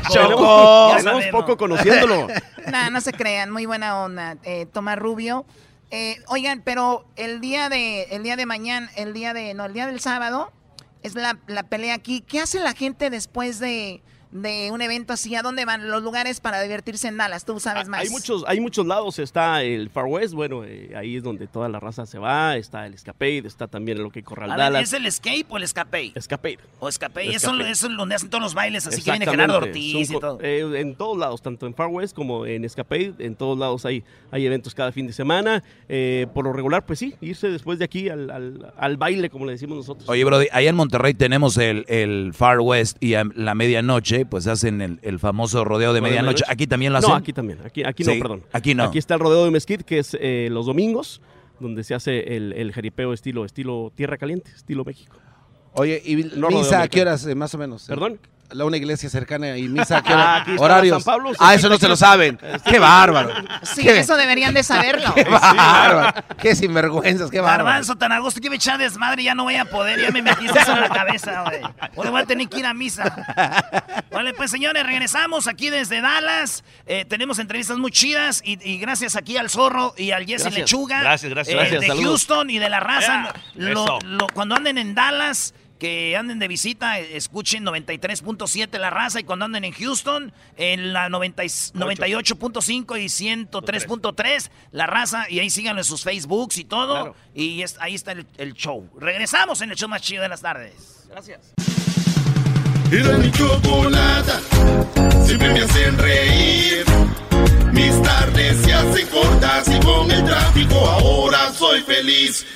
[0.96, 2.28] Tenemos, tenemos poco conociéndolo.
[2.68, 5.44] No, no se crean, muy buena onda, eh, Tomás Rubio.
[5.90, 9.72] Eh, oigan, pero el día de, el día de mañana, el día de, no, el
[9.72, 10.52] día del sábado
[11.02, 12.20] es la, la pelea aquí.
[12.20, 15.34] ¿Qué hace la gente después de, de un evento así?
[15.34, 17.44] ¿A dónde van los lugares para divertirse en Dallas?
[17.44, 18.00] Tú sabes más.
[18.00, 19.18] Hay muchos, hay muchos lados.
[19.18, 22.56] Está el Far West, bueno, eh, ahí es donde toda la raza se va.
[22.56, 24.82] Está el Escapade, está también lo que Corral A ver, Dallas.
[24.82, 26.12] ¿es el escape o el escape?
[26.14, 26.58] Escapade.
[26.80, 27.34] O escape.
[27.34, 29.26] Eso, es donde hacen todos los bailes, así que viene.
[29.26, 30.38] Gerardo Ortiz Son y todo.
[30.42, 34.04] eh, en todos lados, tanto en Far West como en Escapade, en todos lados hay,
[34.30, 35.62] hay eventos cada fin de semana.
[35.88, 39.46] Eh, por lo regular, pues sí, irse después de aquí al, al- al baile, como
[39.46, 40.08] le decimos nosotros.
[40.08, 44.46] Oye, Brody, allá en Monterrey tenemos el, el Far West y a la medianoche, pues
[44.46, 46.44] hacen el, el famoso rodeo de ¿Rodeo de medianoche.
[46.48, 47.10] Aquí también lo hacen.
[47.10, 47.58] No, aquí también.
[47.64, 48.44] Aquí, aquí Sí, no, perdón.
[48.52, 48.84] Aquí no.
[48.84, 51.20] Aquí está el rodeo de Mesquite, que es eh, los domingos,
[51.60, 55.16] donde se hace el, el jaripeo estilo, estilo Tierra Caliente, estilo México.
[55.72, 57.86] Oye, ¿y No, misa a qué horas, eh, más o menos?
[57.86, 58.18] ¿Perdón?
[58.50, 60.36] La una iglesia cercana y misa qué Ah, hora?
[60.42, 61.02] aquí está Horarios.
[61.04, 62.38] San Pablo, ah, eso no se lo saben.
[62.64, 63.30] Qué bárbaro.
[63.62, 65.12] Sí, Qué- eso deberían de saberlo.
[65.14, 66.22] Qué bárbaro.
[66.40, 67.64] Qué sinvergüenzas, qué bárbaro.
[67.64, 70.22] Garbanzo, tan a gusto que me echar desmadre, ya no voy a poder, ya me
[70.22, 71.60] metiste eso en la cabeza, güey.
[71.96, 73.04] Ahora voy a tener que ir a misa.
[74.10, 76.64] Vale, pues señores, regresamos aquí desde Dallas.
[76.86, 80.54] Eh, tenemos entrevistas muy chidas y, y gracias aquí al Zorro y al Jesse Gracias.
[80.54, 81.00] Lechuga.
[81.00, 82.06] Gracias, gracias, eh, gracias, De saludos.
[82.08, 83.32] Houston y de la raza.
[83.54, 83.98] Yeah, Lo- eso.
[84.04, 89.44] lo- cuando anden en Dallas, que anden de visita, escuchen 93.7 la raza y cuando
[89.44, 95.80] anden en Houston, en la 90 y- 98.5 y 103.3 la raza y ahí síganlo
[95.80, 96.94] en sus Facebooks y todo.
[96.94, 97.16] Claro.
[97.34, 98.88] Y es- ahí está el, el show.
[98.98, 101.06] Regresamos en el show más chido de las tardes.
[101.08, 101.52] Gracias.
[102.90, 104.40] Era mi chocolata,
[105.26, 106.84] siempre me hacen reír.
[107.72, 112.46] Mis tardes se hacen cortas y con el tráfico ahora soy feliz.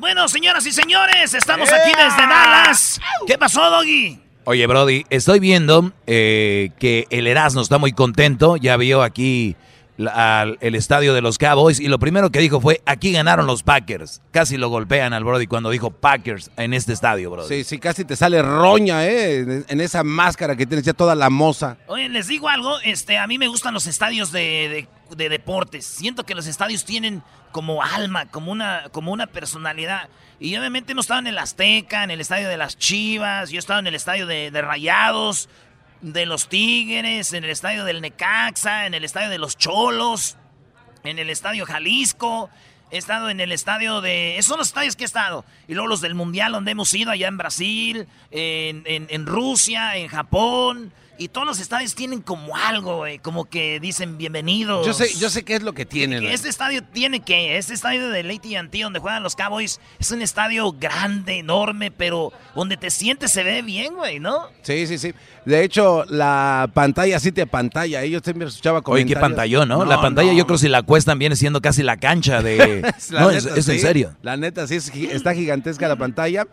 [0.00, 2.98] Bueno, señoras y señores, estamos aquí desde Dallas.
[3.26, 4.18] ¿Qué pasó, Doggy?
[4.44, 8.56] Oye, Brody, estoy viendo eh, que el Erasmo está muy contento.
[8.56, 9.56] Ya vio aquí
[10.08, 13.62] al el estadio de los Cowboys y lo primero que dijo fue, aquí ganaron los
[13.62, 14.22] Packers.
[14.30, 17.48] Casi lo golpean al Brody cuando dijo Packers en este estadio, Brody.
[17.48, 19.40] Sí, sí, casi te sale roña, ¿eh?
[19.40, 21.76] En, en esa máscara que tienes ya toda la moza.
[21.86, 25.84] Oye, les digo algo, este, a mí me gustan los estadios de, de- de deportes.
[25.86, 30.08] Siento que los estadios tienen como alma, como una, como una personalidad.
[30.38, 33.58] Y obviamente hemos estado en el Azteca, en el estadio de las Chivas, yo he
[33.58, 35.48] estado en el estadio de, de Rayados,
[36.00, 40.36] de los Tigres, en el estadio del Necaxa, en el estadio de los Cholos,
[41.04, 42.50] en el estadio Jalisco.
[42.92, 44.32] He estado en el estadio de...
[44.36, 45.44] Esos son los estadios que he estado.
[45.68, 49.96] Y luego los del Mundial donde hemos ido allá en Brasil, en, en- en Rusia,
[49.96, 50.92] en Japón.
[51.20, 53.18] Y todos los estadios tienen como algo, güey.
[53.18, 54.86] Como que dicen bienvenidos.
[54.86, 56.24] Yo sé, yo sé qué es lo que tienen.
[56.24, 60.72] Este estadio tiene que, este estadio de AT&T donde juegan los Cowboys, es un estadio
[60.72, 64.46] grande, enorme, pero donde te sientes se ve bien, güey, ¿no?
[64.62, 65.12] Sí, sí, sí.
[65.44, 68.02] De hecho, la pantalla sí te pantalla.
[68.06, 69.20] Yo siempre escuchaba Oye, qué comentarios.
[69.20, 69.84] pantallón, ¿no?
[69.84, 72.80] La pantalla yo creo que si la cuestan viene siendo casi la cancha de...
[73.10, 73.80] La no, es, neta, es en sí.
[73.80, 74.16] serio.
[74.22, 76.46] La neta, sí, es está gigantesca la pantalla.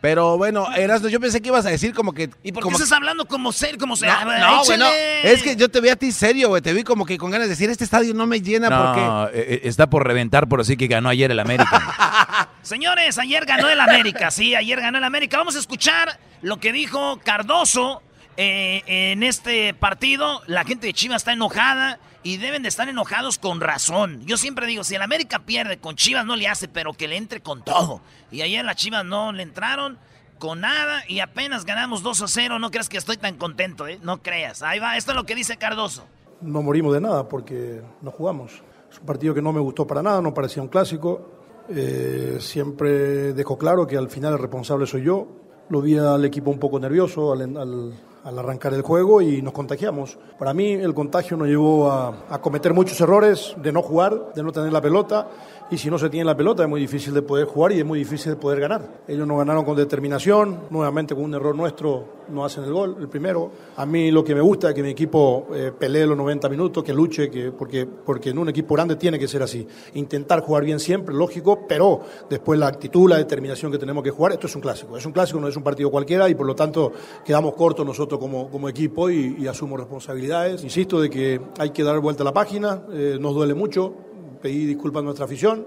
[0.00, 2.30] Pero bueno, Erasmo, yo pensé que ibas a decir como que...
[2.42, 4.24] ¿Y por qué como estás hablando como ser, como sea?
[4.24, 4.86] No, no, güey, no.
[4.86, 5.32] Échale.
[5.32, 6.62] Es que yo te vi a ti serio, güey.
[6.62, 9.00] Te vi como que con ganas de decir, este estadio no me llena porque...
[9.00, 12.48] No, eh, eh, está por reventar, por así que ganó ayer el América.
[12.62, 15.38] Señores, ayer ganó el América, sí, ayer ganó el América.
[15.38, 18.02] Vamos a escuchar lo que dijo Cardoso
[18.36, 20.42] eh, en este partido.
[20.46, 21.98] La gente de Chivas está enojada
[22.28, 24.20] y deben de estar enojados con razón.
[24.26, 27.16] Yo siempre digo, si el América pierde con Chivas no le hace, pero que le
[27.16, 28.00] entre con todo.
[28.30, 29.98] Y ayer las Chivas no le entraron
[30.38, 32.58] con nada y apenas ganamos 2 a 0.
[32.58, 33.98] No creas que estoy tan contento, ¿eh?
[34.02, 34.62] No creas.
[34.62, 36.04] Ahí va, esto es lo que dice Cardoso.
[36.40, 38.52] No morimos de nada porque no jugamos.
[38.92, 41.30] Es un partido que no me gustó para nada, no parecía un clásico.
[41.70, 45.28] Eh, siempre dejo claro que al final el responsable soy yo.
[45.70, 47.92] Lo vi al equipo un poco nervioso al, al-
[48.24, 50.18] al arrancar el juego y nos contagiamos.
[50.38, 54.42] Para mí el contagio nos llevó a, a cometer muchos errores de no jugar, de
[54.42, 55.28] no tener la pelota.
[55.70, 57.84] Y si no se tiene la pelota es muy difícil de poder jugar y es
[57.84, 59.02] muy difícil de poder ganar.
[59.06, 63.08] Ellos no ganaron con determinación, nuevamente con un error nuestro no hacen el gol, el
[63.08, 63.50] primero.
[63.76, 66.84] A mí lo que me gusta es que mi equipo eh, pelee los 90 minutos,
[66.84, 69.66] que luche, que, porque, porque en un equipo grande tiene que ser así.
[69.94, 74.32] Intentar jugar bien siempre, lógico, pero después la actitud, la determinación que tenemos que jugar,
[74.32, 74.96] esto es un clásico.
[74.96, 76.92] Es un clásico, no es un partido cualquiera y por lo tanto
[77.24, 80.62] quedamos cortos nosotros como, equipo y, asumo responsabilidades.
[80.62, 83.92] Insisto de que hay que dar vuelta a la página, eh, nos duele mucho,
[84.40, 85.66] pedí disculpas a nuestra afición,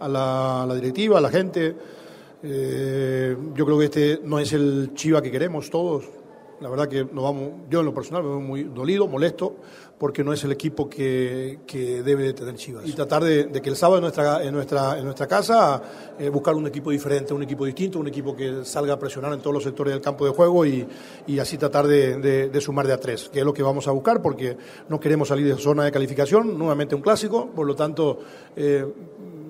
[0.00, 1.76] a la, a la directiva, a la gente.
[2.42, 6.04] Eh, yo creo que este no es el Chiva que queremos todos.
[6.60, 9.56] La verdad que nos vamos, yo en lo personal me veo muy dolido, molesto,
[9.98, 12.86] porque no es el equipo que, que debe de tener Chivas.
[12.86, 15.82] Y tratar de, de que el sábado en nuestra, en nuestra, en nuestra casa
[16.18, 19.40] eh, buscar un equipo diferente, un equipo distinto, un equipo que salga a presionar en
[19.40, 20.86] todos los sectores del campo de juego y,
[21.26, 23.88] y así tratar de, de- de sumar de a tres, que es lo que vamos
[23.88, 24.56] a buscar porque
[24.88, 28.20] no queremos salir de zona de calificación, nuevamente un clásico, por lo tanto
[28.54, 28.86] eh,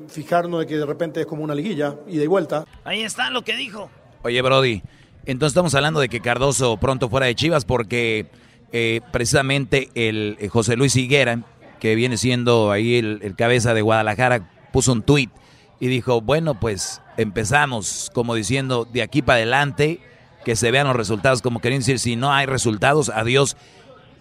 [0.08, 2.64] fijarnos de que de repente es como una liguilla, ida y vuelta.
[2.84, 3.90] Ahí está lo que dijo.
[4.22, 4.82] Oye, Brody,
[5.26, 8.26] entonces estamos hablando de que Cardoso pronto fuera de Chivas porque
[8.72, 11.42] eh, precisamente el eh, José Luis Higuera,
[11.80, 15.30] que viene siendo ahí el, cabeza de Guadalajara, puso un tuit
[15.80, 20.00] y dijo, bueno, pues empezamos como diciendo de aquí para adelante,
[20.44, 23.56] que se vean los resultados, como queriendo decir, si no hay resultados, adiós.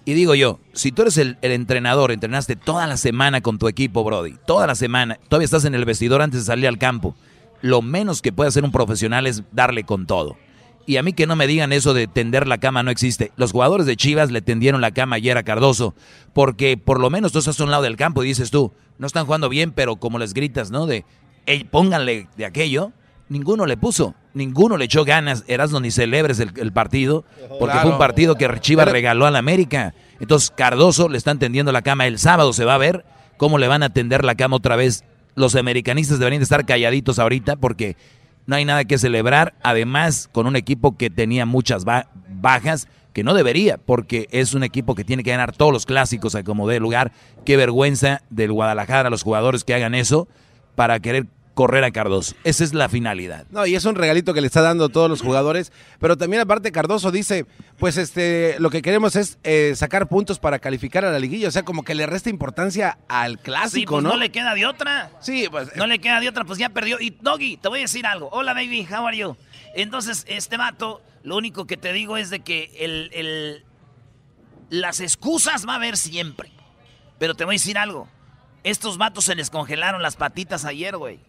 [0.06, 3.68] Y digo yo, si tú eres el, el entrenador, entrenaste toda la semana con tu
[3.68, 7.16] equipo, Brody, toda la semana, todavía estás en el vestidor antes de salir al campo,
[7.62, 10.38] lo menos que puede hacer un profesional es darle con todo.
[10.88, 13.34] Y a mí que no me digan eso de tender la cama no existe.
[13.36, 15.94] Los jugadores de Chivas le tendieron la cama ayer a Cardoso,
[16.34, 19.06] porque por lo menos tú estás a un lado del campo y dices tú, no
[19.06, 20.86] están jugando bien, pero como les gritas, ¿no?
[20.86, 21.04] De,
[21.46, 22.94] "Ey, pónganle de aquello,
[23.28, 27.26] ninguno le puso, ninguno le echó ganas, Erasmo ni celebres el, el partido,
[27.60, 29.94] porque fue un partido que Chivas regaló a la América.
[30.22, 33.04] Entonces Cardoso le están tendiendo la cama, el sábado se va a ver
[33.36, 35.04] cómo le van a tender la cama otra vez.
[35.36, 37.98] Los americanistas deberían de estar calladitos ahorita porque
[38.48, 39.54] no hay nada que celebrar.
[39.62, 44.64] Además, con un equipo que tenía muchas ba- bajas, que no debería, porque es un
[44.64, 47.12] equipo que tiene que ganar todos los clásicos a como dé lugar.
[47.46, 50.28] Qué vergüenza del Guadalajara, los jugadores que hagan eso
[50.76, 51.26] para querer
[51.58, 52.36] correr a Cardoso.
[52.44, 53.48] Esa es la finalidad.
[53.50, 56.44] No, y es un regalito que le está dando a todos los jugadores, pero también
[56.44, 57.48] aparte Cardoso dice,
[57.80, 61.52] pues este, lo que queremos es eh, sacar puntos para calificar a la liguilla, o
[61.52, 64.10] sea, como que le resta importancia al Sí, clásico, pues no?
[64.12, 64.18] ¿no?
[64.18, 65.10] le queda de otra.
[65.20, 65.76] Sí, pues.
[65.76, 67.00] No le queda de otra, pues ya perdió.
[67.02, 68.30] Y Doggy, te voy a decir algo.
[68.32, 69.36] Hola, baby, how are you?
[69.74, 73.64] Entonces, este vato, lo único que te digo es de que el, el-
[74.70, 76.52] las excusas va a haber siempre.
[77.18, 78.08] Pero te voy a decir algo.
[78.64, 81.20] Estos vatos se les congelaron las patitas ayer, güey.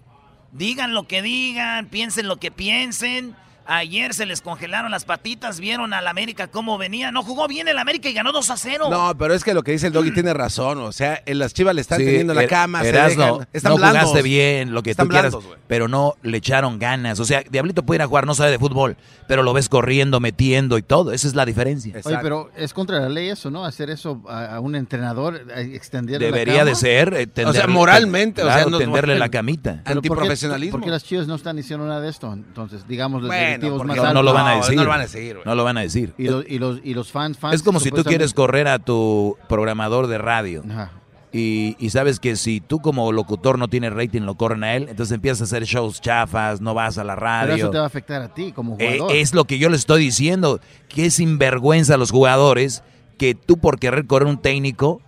[0.53, 3.37] Digan lo que digan, piensen lo que piensen.
[3.71, 7.13] Ayer se les congelaron las patitas, vieron al América cómo venía.
[7.13, 8.87] No jugó bien el América y ganó 2 a 0.
[8.91, 10.79] No, pero es que lo que dice el Doggy tiene razón.
[10.79, 12.81] O sea, en las chivas le están teniendo la Er- cama.
[12.81, 13.49] se Erasno, dejan.
[13.53, 14.01] Están no blandos.
[14.05, 17.21] jugaste bien, lo que Están tú quieras, blandos, pero no le echaron ganas.
[17.21, 18.97] O sea, Diablito puede ir a jugar, no sabe de fútbol,
[19.27, 21.13] pero lo ves corriendo, metiendo y todo.
[21.13, 21.95] Esa es la diferencia.
[22.05, 23.67] Oye, pero es contra la ley eso, ¿no?
[23.67, 27.13] Hacer eso a, a un entrenador, a extender Debería de ser.
[27.13, 29.83] eh, tenderle- moralmente, o sea, claro, no- tenderle la camita.
[29.85, 30.73] Pero ¿por qué- Antiprofesionalismo.
[30.79, 32.33] ¿Por qué las chivas no están diciendo nada de esto?
[32.33, 34.15] Entonces, digamos, Bueno, más no, altos.
[34.15, 34.77] no lo van a decir.
[34.77, 35.45] no lo van a decir, güey.
[35.45, 36.15] No lo van a decir.
[36.19, 38.79] Y los, y los, y los fans, fans Es como si tú quieres correr a
[38.79, 40.63] tu programador de radio.
[40.69, 40.93] Ajá.
[41.31, 44.87] Y, y sabes que si tú como locutor no tienes rating, lo corren a él,
[44.89, 47.55] entonces empiezas a hacer shows chafas, no vas a la Pero radio.
[47.57, 49.15] eso te va a afectar a ti como Eh, jugador.
[49.17, 50.59] es lo que yo le estoy diciendo,
[50.89, 52.83] que es sinvergüenza a los jugadores
[53.19, 55.03] que tú por querer correr un técnico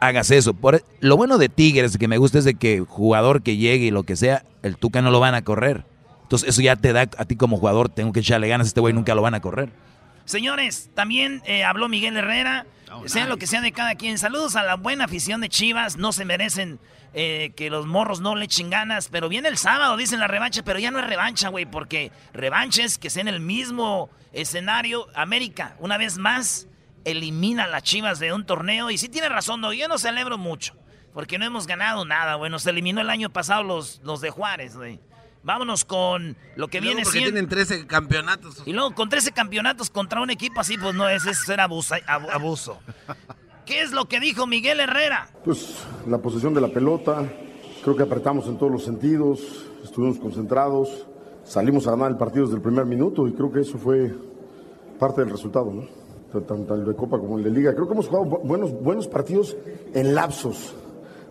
[0.00, 0.54] hagas eso.
[0.54, 3.90] Por, lo bueno de Tigres que me gusta es de que jugador que llegue y
[3.90, 5.84] lo que sea, el Tuca no lo van a correr.
[6.26, 8.92] Entonces eso ya te da a ti como jugador, tengo que echarle ganas, este güey
[8.92, 9.70] nunca lo van a correr.
[10.24, 12.66] Señores, también eh, habló Miguel Herrera.
[13.04, 14.18] sea lo que sea de cada quien.
[14.18, 15.96] Saludos a la buena afición de Chivas.
[15.98, 16.80] No se merecen
[17.14, 19.08] eh, que los morros no le echen ganas.
[19.08, 20.64] Pero viene el sábado, dicen la revancha.
[20.64, 21.64] Pero ya no es revancha, güey.
[21.64, 25.06] Porque revancha es que sea en el mismo escenario.
[25.14, 26.66] América, una vez más,
[27.04, 28.90] elimina a las Chivas de un torneo.
[28.90, 30.74] Y sí tiene razón, no, yo no celebro mucho.
[31.14, 32.50] Porque no hemos ganado nada, güey.
[32.50, 34.98] Nos eliminó el año pasado los, los de Juárez, güey.
[35.46, 37.32] Vámonos con lo que Y luego viene porque siendo.
[37.34, 38.62] tienen 13 campeonatos.
[38.66, 41.94] Y luego con 13 campeonatos contra un equipo así, pues no, ese es ser abuso.
[41.94, 42.78] ab- abuso.
[43.64, 45.28] ¿Qué es lo que dijo Miguel Herrera?
[45.44, 47.30] Pues la posesión de la pelota,
[47.84, 49.38] creo que apretamos en todos los sentidos,
[49.84, 51.06] estuvimos concentrados,
[51.44, 54.12] salimos a ganar el partido desde el primer minuto y creo que eso fue
[54.98, 55.84] parte del resultado, ¿no?
[56.40, 57.72] Tanto el de Copa como el de Liga.
[57.72, 59.56] Creo que hemos jugado bu- buenos, buenos partidos
[59.94, 60.74] en lapsos,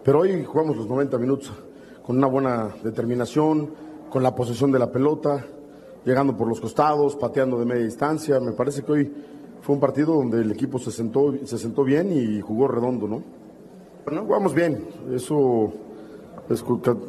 [0.05, 1.51] pero hoy jugamos los 90 minutos
[2.01, 3.71] con una buena determinación,
[4.15, 5.45] con la posesión de la pelota,
[6.05, 8.39] llegando por los costados, pateando de media distancia.
[8.39, 9.13] Me parece que hoy
[9.59, 13.21] fue un partido donde el equipo se sentó, se sentó bien y jugó redondo, ¿no?
[14.05, 15.69] Bueno, jugamos bien, eso
[16.49, 16.63] es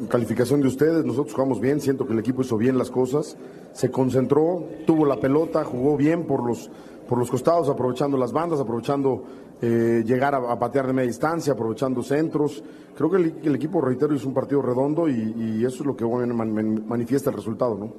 [0.09, 3.37] calificación de ustedes, nosotros jugamos bien, siento que el equipo hizo bien las cosas,
[3.71, 6.69] se concentró, tuvo la pelota, jugó bien por los,
[7.07, 9.23] por los costados, aprovechando las bandas, aprovechando
[9.61, 12.63] eh, llegar a, patear de media distancia, aprovechando centros.
[12.95, 16.33] Creo que el, equipo, reitero, hizo un partido redondo y, eso es lo que bueno,
[16.33, 17.93] man- man- manifiesta el resultado, ¿no?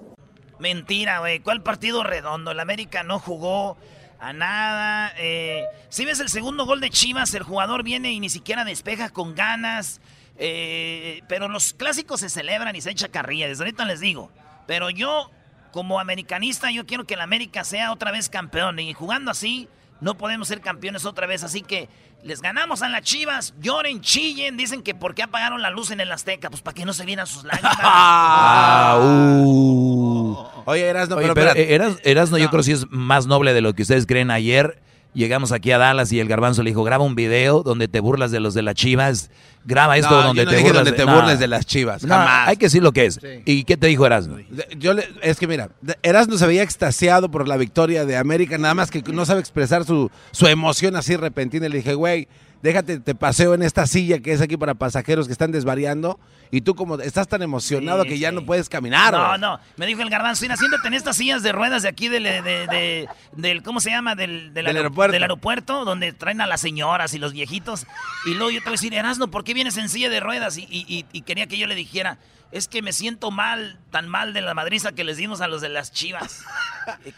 [0.58, 1.40] Mentira, güey.
[1.40, 2.50] ¿Cuál partido redondo?
[2.50, 3.76] El América no jugó
[4.18, 5.12] a nada.
[5.18, 9.10] Eh, si ves el segundo gol de Chivas, el jugador viene y ni siquiera despeja
[9.10, 10.00] con ganas.
[10.36, 13.48] Eh, pero los clásicos se celebran y se echa carrilla.
[13.48, 14.30] Desde ahorita les digo.
[14.66, 15.30] Pero yo,
[15.72, 18.80] como americanista, yo quiero que el América sea otra vez campeón.
[18.80, 19.68] Y jugando así,
[20.00, 21.42] no podemos ser campeones otra vez.
[21.44, 21.88] Así que
[22.22, 23.54] les ganamos a las Chivas.
[23.60, 24.56] Lloren, chillen.
[24.56, 26.50] Dicen que por qué apagaron la luz en el Azteca.
[26.50, 27.76] Pues para que no se vieran sus lágrimas.
[27.82, 30.36] Ah, uh.
[30.66, 31.52] Oye, Erasno, Oye, pero, pero.
[31.54, 34.30] Eras- Erasno yo creo que sí es más noble de lo que ustedes creen.
[34.30, 34.80] Ayer
[35.14, 38.30] llegamos aquí a Dallas y el garbanzo le dijo, graba un video donde te burlas
[38.30, 39.30] de los de las chivas.
[39.64, 41.14] Graba esto No, donde yo no te dije burlas donde te no.
[41.14, 42.48] burles de las Chivas, No, jamás.
[42.48, 43.20] Hay que decir lo que es.
[43.44, 44.36] ¿Y qué te dijo Erasno?
[44.36, 48.16] De- Yo le- es que mira, de- Erasmo se veía extasiado por la victoria de
[48.16, 51.68] América, nada más que no sabe expresar su, su emoción así repentina.
[51.68, 52.28] Le dije, güey,
[52.62, 56.18] déjate, te paseo en esta silla que es aquí para pasajeros que están desvariando.
[56.50, 59.12] Y tú como estás tan emocionado Sí, que ya no puedes caminar.
[59.12, 62.08] No, no, me dijo el garbanzo, mira, siéntate en estas sillas de ruedas de aquí
[62.08, 64.14] del, de, de- del ¿cómo se llama?
[64.14, 65.12] Del, del, Del aer- aeropuerto.
[65.12, 67.86] del aeropuerto, donde traen a las señoras y los viejitos.
[68.24, 70.56] Y luego yo te voy a decir, Erasno, ¿por qué vienes en silla de ruedas?
[70.56, 72.16] Y, y- y- y quería que yo le dijera,
[72.52, 75.60] es que me siento mal, tan mal de la madriza que les dimos a los
[75.60, 76.44] de las chivas.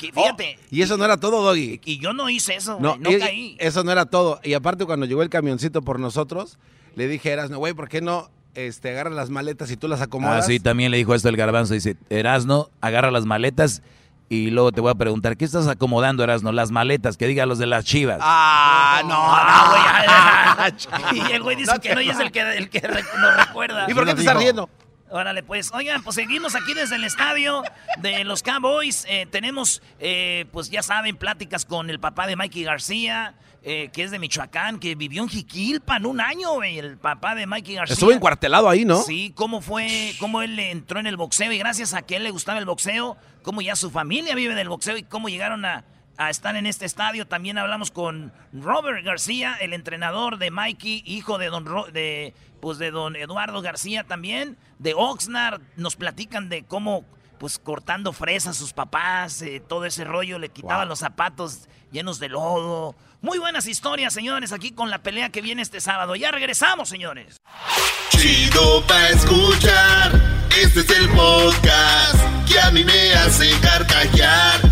[0.00, 1.80] Que fíjate, Y eso no era todo, Doggy.
[1.84, 3.56] y yo no hice eso, güey, No, no, y- caí.
[3.60, 4.40] eso no era todo.
[4.42, 6.58] Y aparte cuando llegó el camioncito por nosotros,
[6.96, 10.00] le dije a Erasmo, güey, ¿por qué no este, agarras las maletas y tú las
[10.00, 10.46] Ah, acomodas?
[10.46, 11.74] sí, también le dijo esto el garbanzo.
[11.74, 13.80] Dice, Erasno, agarra las maletas
[14.28, 16.50] y luego te voy a preguntar, ¿qué estás acomodando, Erasno?
[16.50, 18.18] Las maletas, que diga los de las chivas.
[18.20, 20.68] Ah, no, Ah,
[21.12, 23.46] güey, y el güey dice que no y es el que, el que re- nos
[23.46, 23.86] recuerda.
[23.88, 24.68] ¿Y por qué te estás riendo?
[25.10, 27.64] Órale, pues, oigan, pues seguimos aquí desde el estadio
[27.98, 29.04] de los Cowboys.
[29.08, 33.34] Eh, tenemos, eh, pues ya saben, pláticas con el papá de Mikey García,
[33.64, 37.46] eh, que es de Michoacán, que vivió en Jiquilpan un año, güey, el papá de
[37.46, 37.94] Mikey García.
[37.94, 39.02] Estuvo encuartelado ahí, ¿no?
[39.02, 42.30] Sí, cómo fue, cómo él entró en el boxeo y gracias a que él le
[42.30, 45.84] gustaba el boxeo, cómo ya su familia vive del boxeo y cómo llegaron a,
[46.20, 47.26] a estar en este estadio.
[47.26, 52.76] También hablamos con Robert García, el entrenador de Mikey, hijo de don Ro- de pues
[52.76, 55.62] de don Eduardo García también, de Oxnard.
[55.76, 57.06] Nos platican de cómo
[57.38, 62.28] pues cortando fresas sus papás, eh, todo ese rollo, le quitaban los zapatos llenos de
[62.28, 62.94] lodo.
[63.22, 66.16] Muy buenas historias, señores, aquí con la pelea que viene este sábado.
[66.16, 67.38] Ya regresamos, señores.
[68.10, 70.12] Chido pa' escuchar.
[70.62, 74.59] Este es el podcast que a mí me hace carcajear.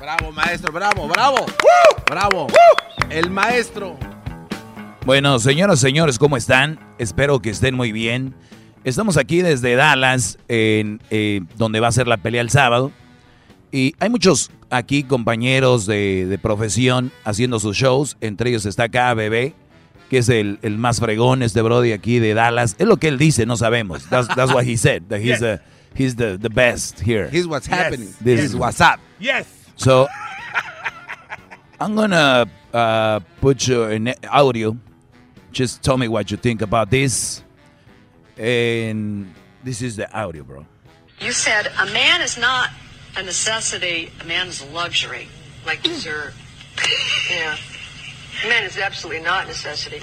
[0.00, 1.46] Bravo, maestro, bravo, bravo.
[2.08, 2.46] Bravo.
[3.10, 3.98] El maestro.
[5.04, 6.80] Bueno, señoras y señores, ¿cómo están?
[6.98, 8.34] Espero que estén muy bien.
[8.82, 12.92] Estamos aquí desde Dallas, en, eh, donde va a ser la pelea el sábado.
[13.72, 18.16] Y hay muchos aquí compañeros de, de profesión haciendo sus shows.
[18.22, 19.54] Entre ellos está acá Bebé,
[20.08, 22.74] que es el, el más fregón, este Brody aquí de Dallas.
[22.78, 24.08] Es lo que él dice, no sabemos.
[24.08, 25.02] That's, that's what he said.
[25.10, 25.60] That he's, the,
[25.94, 27.28] he's the, the best here.
[27.30, 28.08] Here's what's happening.
[28.18, 28.98] This This is is what's up.
[29.18, 29.46] Yes.
[29.80, 30.08] So
[31.80, 34.76] I'm gonna uh, put you in audio.
[35.52, 37.42] Just tell me what you think about this.
[38.36, 39.34] And
[39.64, 40.66] this is the audio, bro.
[41.18, 42.68] You said a man is not
[43.16, 45.28] a necessity, a man is a luxury,
[45.64, 46.34] like dessert.
[47.30, 47.56] yeah.
[48.44, 50.02] A man is absolutely not a necessity.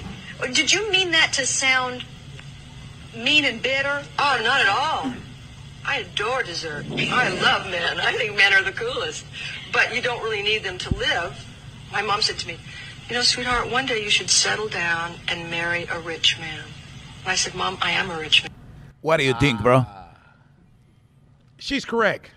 [0.54, 2.04] Did you mean that to sound
[3.16, 4.02] mean and bitter?
[4.18, 5.12] Oh, not at all.
[5.88, 6.84] I adore dessert.
[6.90, 7.98] I love men.
[8.00, 9.24] I think men are the coolest.
[9.72, 11.44] But you don't really need them to live.
[11.92, 12.58] My mom said to me,
[13.08, 16.64] You know, sweetheart, one day you should settle down and marry a rich man.
[17.22, 18.52] And I said, Mom, I am a rich man.
[19.00, 19.84] What do you think, bro?
[19.86, 20.08] Ah.
[21.58, 22.30] She's correct.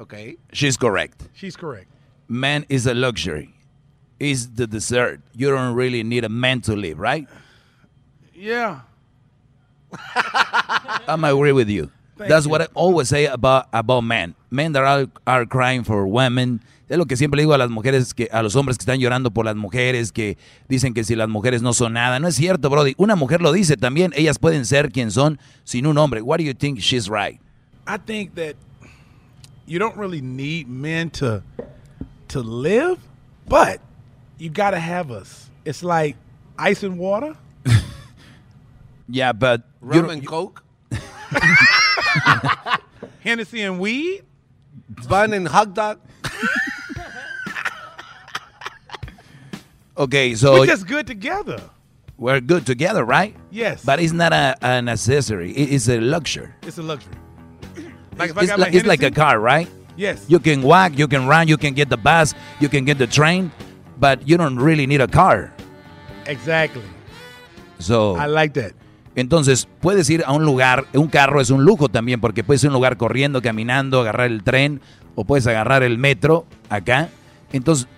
[0.00, 0.36] Okay.
[0.52, 1.28] She's correct.
[1.32, 1.88] She's correct.
[2.28, 3.54] Man is a luxury.
[4.18, 5.20] Is the dessert.
[5.34, 7.26] You don't really need a man to live, right?
[8.34, 8.80] Yeah.
[11.06, 11.90] I'm agree with you.
[12.16, 12.50] Thank That's you.
[12.52, 14.34] what I always say about about men.
[14.50, 16.62] Men that are, are crying for women.
[16.88, 19.30] Es lo que siempre digo a las mujeres, que a los hombres que están llorando
[19.32, 20.38] por las mujeres, que
[20.68, 22.18] dicen que si las mujeres no son nada.
[22.20, 22.94] No es cierto, Brody.
[22.96, 24.12] Una mujer lo dice también.
[24.16, 26.22] Ellas pueden ser quien son sin un hombre.
[26.22, 27.40] What do you think she's right?
[27.88, 28.54] I think that
[29.66, 31.42] you don't really need men to
[32.28, 32.98] to live,
[33.48, 33.80] but
[34.38, 35.50] you got to have us.
[35.64, 36.16] It's like
[36.58, 37.34] ice and water.
[39.08, 40.62] Yeah, but you Rum don't- and coke.
[43.20, 44.22] Hennessy and weed.
[45.08, 46.00] Bun and hot dog.
[49.98, 51.58] Okay, so We're just good together.
[52.18, 53.34] we're good together, right?
[53.50, 53.82] Yes.
[53.84, 55.52] But it's not a, an accessory.
[55.52, 56.50] It's a luxury.
[56.62, 57.14] It's a luxury.
[58.18, 59.68] Like if I It's, got like, my it's like a Hennessy- car, right?
[59.96, 60.26] Yes.
[60.28, 63.06] You can walk, you can run, you can get the bus, you can get the
[63.06, 63.50] train,
[63.98, 65.50] but you don't really need a car.
[66.26, 66.82] Exactly.
[67.78, 68.72] So, I like that.
[69.16, 72.68] Entonces, puedes ir a un lugar, un carro es un lujo también, porque puedes ir
[72.68, 74.82] a un lugar corriendo, caminando, agarrar el tren,
[75.14, 77.08] o puedes agarrar el metro acá.
[77.50, 77.88] Entonces,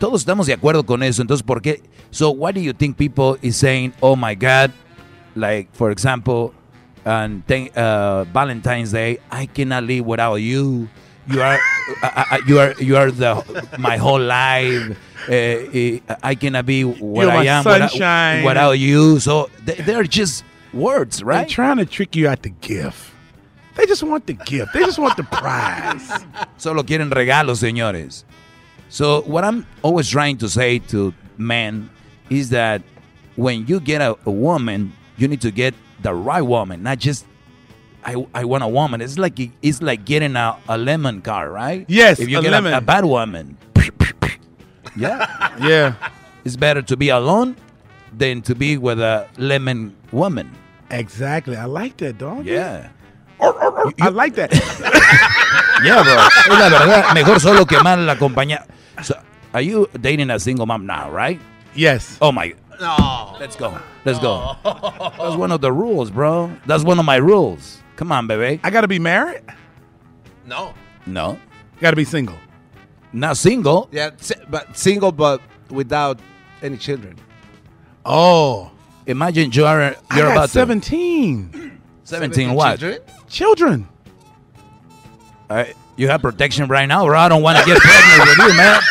[0.00, 1.22] todos estamos de acuerdo con eso.
[1.22, 1.82] Entonces, ¿por qué?
[2.10, 4.72] So, why do you think people is saying, oh my God,
[5.36, 6.52] like, for example,
[7.04, 10.88] on uh, Valentine's Day, I cannot live without you.
[11.28, 11.58] You are,
[12.02, 13.42] uh, uh, you are, you are the
[13.78, 14.96] my whole life.
[15.28, 19.18] Uh, I cannot be what You're I am without, without you.
[19.18, 20.44] So they, they're just
[20.76, 21.48] words, They're right?
[21.48, 23.10] trying to trick you out the gift.
[23.74, 24.72] They just want the gift.
[24.72, 26.08] They just want the prize.
[26.56, 28.24] Solo quieren regalos, señores.
[28.88, 31.90] So what I'm always trying to say to men
[32.30, 32.82] is that
[33.36, 37.26] when you get a, a woman, you need to get the right woman, not just
[38.04, 39.00] I, I want a woman.
[39.00, 41.84] It's like it's like getting a, a lemon car, right?
[41.88, 42.72] Yes, If you a get lemon.
[42.72, 43.58] A, a bad woman,
[44.96, 45.94] yeah, yeah.
[46.44, 47.56] It's better to be alone
[48.16, 50.50] than to be with a lemon woman.
[50.90, 51.56] Exactly.
[51.56, 52.46] I like that, dog.
[52.46, 52.88] Yeah.
[53.40, 54.52] I like that.
[55.84, 56.14] Yeah, bro.
[56.14, 57.14] Es la verdad.
[57.14, 58.64] Mejor solo que mal acompañado.
[59.02, 59.14] So,
[59.52, 61.38] are you dating a single mom now, right?
[61.74, 62.16] Yes.
[62.22, 62.54] Oh my.
[62.80, 63.36] No.
[63.38, 63.78] Let's go.
[64.06, 64.56] Let's go.
[64.64, 66.50] That's one of the rules, bro.
[66.66, 67.82] That's one of my rules.
[67.96, 68.58] Come on, baby.
[68.64, 69.42] I got to be married?
[70.46, 70.72] No.
[71.06, 71.38] No.
[71.80, 72.36] Got to be single.
[73.12, 73.88] Not single.
[73.92, 74.10] Yeah,
[74.48, 75.40] but single, but
[75.70, 76.20] without
[76.62, 77.16] any children.
[78.04, 78.70] Oh.
[79.06, 81.50] Imagine you are you're got about 17.
[81.52, 81.70] to
[82.04, 82.78] 17 what?
[82.78, 83.00] Children?
[83.28, 83.88] Children.
[85.48, 85.64] Uh,
[85.96, 87.18] you have protection right now, bro.
[87.18, 88.80] I don't want to get pregnant with you, man.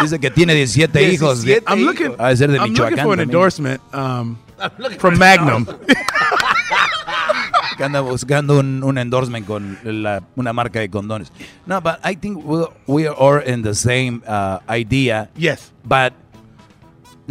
[0.00, 1.44] Dice que tiene 17 hijos.
[1.66, 3.22] I'm looking, Ha de ser de I'm looking for an también.
[3.22, 4.38] endorsement um,
[4.98, 5.66] from Magnum.
[7.76, 11.30] que anda buscando un, un endorsement con la- una marca de condones.
[11.66, 15.28] No, but I think we we are in the same uh, idea.
[15.36, 15.70] Yes.
[15.84, 16.14] But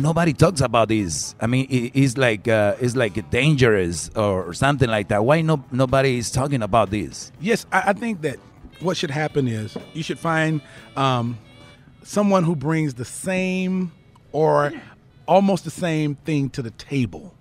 [0.02, 1.36] nobody talks about this.
[1.40, 5.24] I mean, it, it's like uh, it's like dangerous or something like that.
[5.24, 7.32] Why no nobody is talking about this?
[7.40, 8.38] Yes, I, I think that
[8.80, 10.62] what should happen is you should find
[10.98, 11.38] um,
[12.04, 13.92] someone who brings the same
[14.32, 14.74] or
[15.28, 17.34] almost the same thing to the table.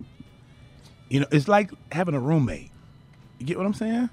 [1.08, 2.70] You know, it's like having a roommate.
[3.38, 4.10] You get what I'm saying?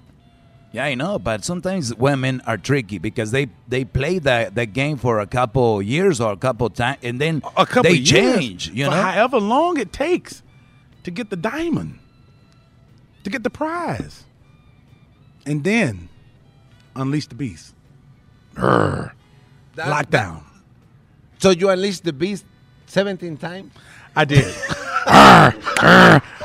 [0.77, 4.97] Yeah, I know, but sometimes women are tricky because they they play the the game
[4.97, 8.69] for a couple years or a couple times, and then A couple they years, change.
[8.69, 10.43] You for know, however long it takes
[11.03, 11.97] to get the diamond,
[13.23, 14.25] to get the prize,
[15.47, 16.09] and then
[16.95, 17.73] unleash the beast.
[18.53, 19.13] Grr.
[19.73, 20.43] That- Lockdown.
[21.39, 22.45] So you unleashed the beast
[22.85, 23.73] 17 times?
[24.15, 24.45] I did.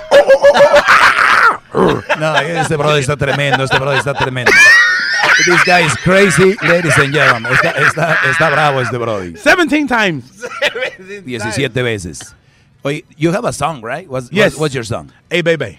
[2.18, 4.50] no, este brother está tremendo, este brother está tremendo.
[5.46, 7.52] This guy is crazy, ladies and gentlemen.
[7.52, 9.32] Está, está, está bravo este brody.
[9.36, 10.24] 17 times.
[11.24, 12.34] 17 veces.
[12.84, 14.08] Oye, you have a song, right?
[14.08, 14.52] What's, Yes.
[14.52, 15.10] what's, what's your song?
[15.30, 15.78] Hey, baby.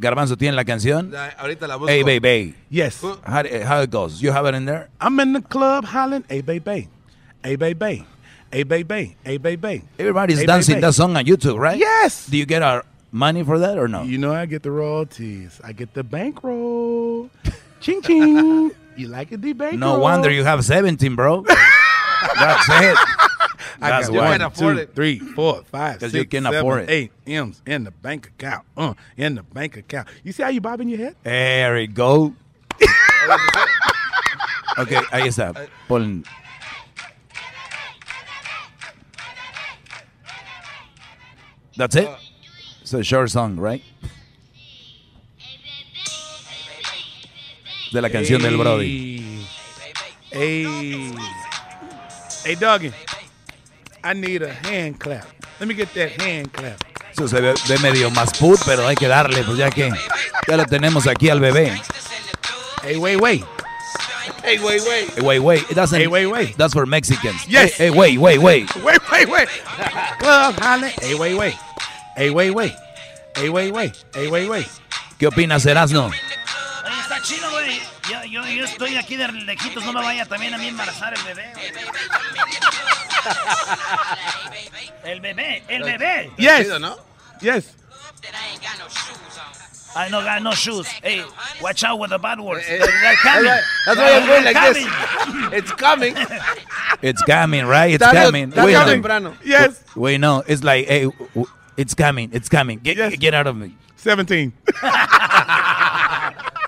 [0.00, 1.12] Garbanzo tiene la canción.
[1.38, 1.88] Ahorita la busco.
[1.88, 2.54] Hey, baby.
[2.70, 3.00] Yes.
[3.24, 4.20] How, how it goes?
[4.22, 4.88] You have it in there?
[5.00, 6.88] I'm in the club hollering, hey, baby.
[7.42, 8.06] Hey, baby.
[8.50, 9.16] Hey, baby.
[9.24, 9.82] Hey, baby.
[9.98, 11.78] Everybody's Hey, dancing that song on YouTube, right?
[11.78, 12.26] Yes.
[12.26, 14.02] Do you get our money for that or no?
[14.02, 15.60] You know I get the royalties.
[15.62, 17.30] I get the bankroll.
[17.80, 18.72] ching ching.
[18.96, 19.78] You like it, the bankroll?
[19.78, 21.42] No wonder you have 17, bro.
[22.34, 22.96] That's it.
[23.80, 24.38] I That's got why.
[24.38, 26.90] one, two, three, four, five, 'Cause you can seven, afford it.
[26.90, 28.64] eight M's in the bank account.
[28.76, 30.06] Uh, in the bank account.
[30.22, 31.16] You see how you bobbing your head?
[31.24, 32.34] There we go.
[34.78, 35.52] ok, ahí está.
[35.88, 36.22] Pon.
[41.76, 42.08] That's it?
[42.92, 43.82] It's a short song, right?
[47.90, 49.46] De la canción del Brody.
[50.30, 51.10] Hey.
[52.44, 52.92] Hey, Doggy.
[54.04, 55.26] I need a hand clap.
[55.58, 56.84] Let me get that hand clap.
[57.12, 59.90] Eso se ve, ve medio más put, pero hay que darle, pues ya que
[60.46, 61.72] ya lo tenemos aquí al bebé.
[62.82, 63.42] Hey, wait, wait.
[64.44, 65.08] Hey, wait, wait.
[65.14, 65.70] Hey, wait, wait.
[65.70, 66.58] It doesn't, Hey, wait, wait.
[66.58, 67.48] That's for Mexicans.
[67.48, 67.72] Yes.
[67.72, 68.76] Hey, hey, wait, wait, wait.
[68.84, 69.48] Wait, wait, wait.
[70.18, 70.56] Club.
[71.00, 71.54] Hey, wait, wait.
[72.16, 72.74] Hey, wait, wait.
[73.34, 74.04] Hey, wait, wait.
[74.14, 74.68] Hey, wait, wait.
[75.18, 76.06] ¿Qué opinas, Erasno?
[76.06, 76.16] Oye,
[77.02, 77.80] está chido, güey.
[78.10, 81.22] Yo, yo, yo estoy aquí de lejitos, no me vaya también a mí embarazar el
[81.22, 81.52] bebé.
[85.04, 86.30] El bebé, el bebé.
[86.36, 86.66] Yes.
[87.40, 87.74] Yes.
[89.94, 90.86] I no got no shoes.
[91.02, 91.22] Hey,
[91.60, 92.64] watch out with the bad words.
[92.66, 93.44] Eh, They're coming.
[93.84, 94.86] That's why I'm going like They're this.
[94.86, 95.52] coming.
[95.52, 96.14] It's coming.
[97.02, 97.92] It's coming, right?
[97.94, 98.58] It's coming.
[98.58, 98.84] o Wait, no.
[98.86, 99.36] temprano.
[99.44, 99.84] Yes.
[99.94, 100.42] Wait, no.
[100.46, 101.46] It's like, hey, w-
[101.82, 102.30] it's coming.
[102.32, 102.80] It's coming.
[102.82, 103.76] Get, get out of me.
[103.96, 104.52] 17.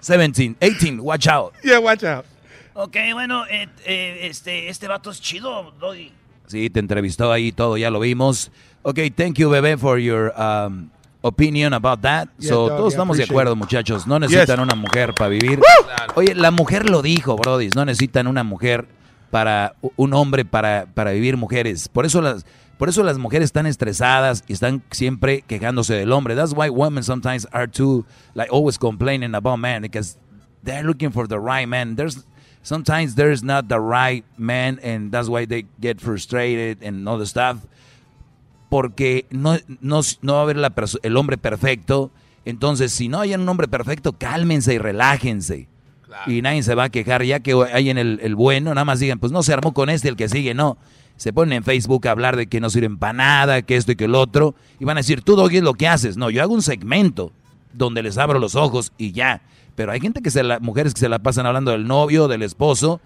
[0.01, 1.55] 17, 18, watch out.
[1.63, 2.27] Yeah, watch out.
[2.75, 6.13] Ok, bueno, eh, eh, este, este vato es chido, Doggy.
[6.47, 8.51] Sí, te entrevistó ahí todo, ya lo vimos.
[8.83, 10.91] Ok, thank you, bebé, for your um,
[11.23, 12.29] opinion about that.
[12.39, 13.59] Yeah, so, dog, todos estamos de acuerdo, it.
[13.59, 14.07] muchachos.
[14.07, 14.63] No necesitan Yes.
[14.65, 15.61] una mujer para vivir.
[16.17, 17.71] Oye, la mujer lo dijo, Brody.
[17.75, 18.87] No necesitan una mujer
[19.31, 21.89] para, un hombre para, para vivir mujeres.
[21.89, 22.45] Por eso las...
[22.79, 26.35] Por eso las mujeres están estresadas y están siempre quejándose del hombre.
[26.35, 30.19] That's why women sometimes are too, like, always complaining about men because
[30.63, 31.95] they're looking for the right man.
[31.97, 32.27] There's
[32.63, 37.27] sometimes there's not the right man, and that's why they get frustrated and all the
[37.27, 37.59] stuff.
[38.69, 40.73] Porque no, no, no va a haber la
[41.03, 42.11] el hombre perfecto.
[42.45, 45.69] Entonces, si no hay un hombre perfecto, cálmense y relájense.
[46.27, 47.23] Y nadie se va a quejar.
[47.25, 49.91] Ya que hay en el, el bueno, nada más digan, pues no se armó con
[49.91, 50.77] este, el que sigue, no.
[51.17, 53.97] Se ponen en Facebook a hablar de que no sirven para nada, que esto y
[53.97, 54.55] que el otro.
[54.81, 56.17] Y van a decir, tú, Doggy, lo que haces.
[56.17, 57.33] No, yo hago un segmento
[57.73, 59.43] donde les abro los ojos y ya.
[59.75, 62.43] Pero hay gente que se la, mujeres que se la pasan hablando del novio, del
[62.43, 63.01] esposo,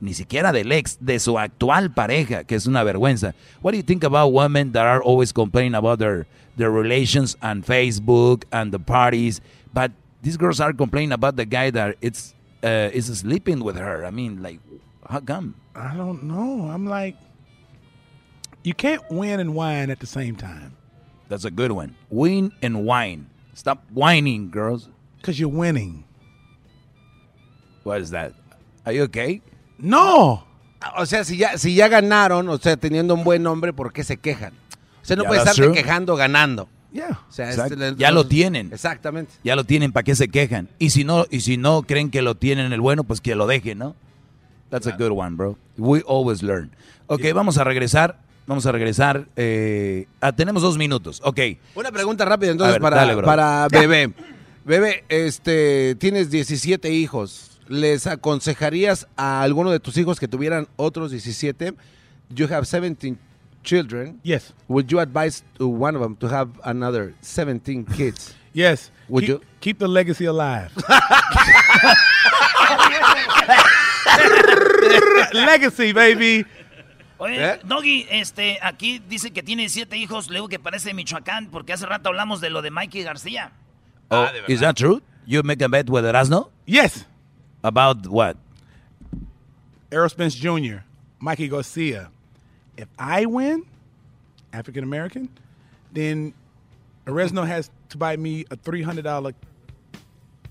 [0.00, 3.34] ni siquiera del ex, de su actual pareja, que es una vergüenza.
[3.62, 6.26] What do you think about women that are always complaining about their,
[6.56, 9.40] their relations on Facebook and the parties?
[9.72, 14.04] But these girls are complaining about the guy that it's uh, is sleeping with her.
[14.04, 14.60] I mean, like,
[15.08, 15.54] how come?
[15.74, 16.70] I don't know.
[16.72, 17.16] I'm like,
[18.64, 20.72] you can't win and whine at the same time.
[21.28, 21.94] That's a good one.
[22.10, 23.26] Win and whine.
[23.54, 24.88] Stop whining, girls.
[25.18, 26.04] Because you're winning.
[27.84, 28.32] What is that?
[28.86, 29.40] Are you okay?
[29.78, 30.44] No.
[30.96, 34.04] O sea, si ya, si ya ganaron, o sea, teniendo un buen nombre, ¿por qué
[34.04, 34.52] se quejan?
[35.02, 35.72] O sea, no Yeah, estarte true.
[35.72, 36.68] quejando ganando.
[36.92, 37.20] Yeah.
[37.28, 38.72] O sea, este- ya lo tienen.
[38.72, 39.32] Exactamente.
[39.42, 40.68] Ya lo tienen, ¿para qué se quejan?
[40.78, 43.46] Y si no, y si no creen que lo tienen el bueno, pues que lo
[43.46, 43.96] dejen, ¿no?
[44.70, 45.56] That's a good one, bro.
[45.76, 46.70] We always learn.
[47.06, 48.18] Ok, vamos a regresar.
[48.46, 49.26] Vamos a regresar.
[49.36, 51.20] eh, ah, tenemos dos minutos.
[51.24, 51.40] Ok.
[51.74, 54.12] Una pregunta rápida entonces ver, para, dale, para Bebé.
[54.64, 57.60] Bebé, este, tienes 17 hijos.
[57.68, 61.74] ¿Les aconsejarías a alguno de tus hijos que tuvieran otros 17?
[62.34, 63.18] You have 17
[63.62, 68.34] children, yes, would you advise to one of them to have another 17 kids?
[68.54, 68.90] Yes.
[69.08, 69.40] Would keep, you?
[69.60, 70.70] keep the legacy alive?
[75.32, 76.44] legacy, baby.
[77.22, 81.86] Oye, Doggy, este, aquí dice que tiene siete hijos, luego que parece Michoacán, porque hace
[81.86, 83.52] rato hablamos de lo de Mikey García.
[84.10, 85.00] Oh, is that true?
[85.24, 86.50] You make a bet with Erasno?
[86.66, 87.06] Yes.
[87.62, 88.36] About what?
[89.92, 90.82] Errol Spence Jr.,
[91.20, 92.10] Mikey Garcia.
[92.76, 93.66] If I win,
[94.52, 95.28] African American,
[95.92, 96.34] then
[97.06, 99.32] Erasno has to buy me a $300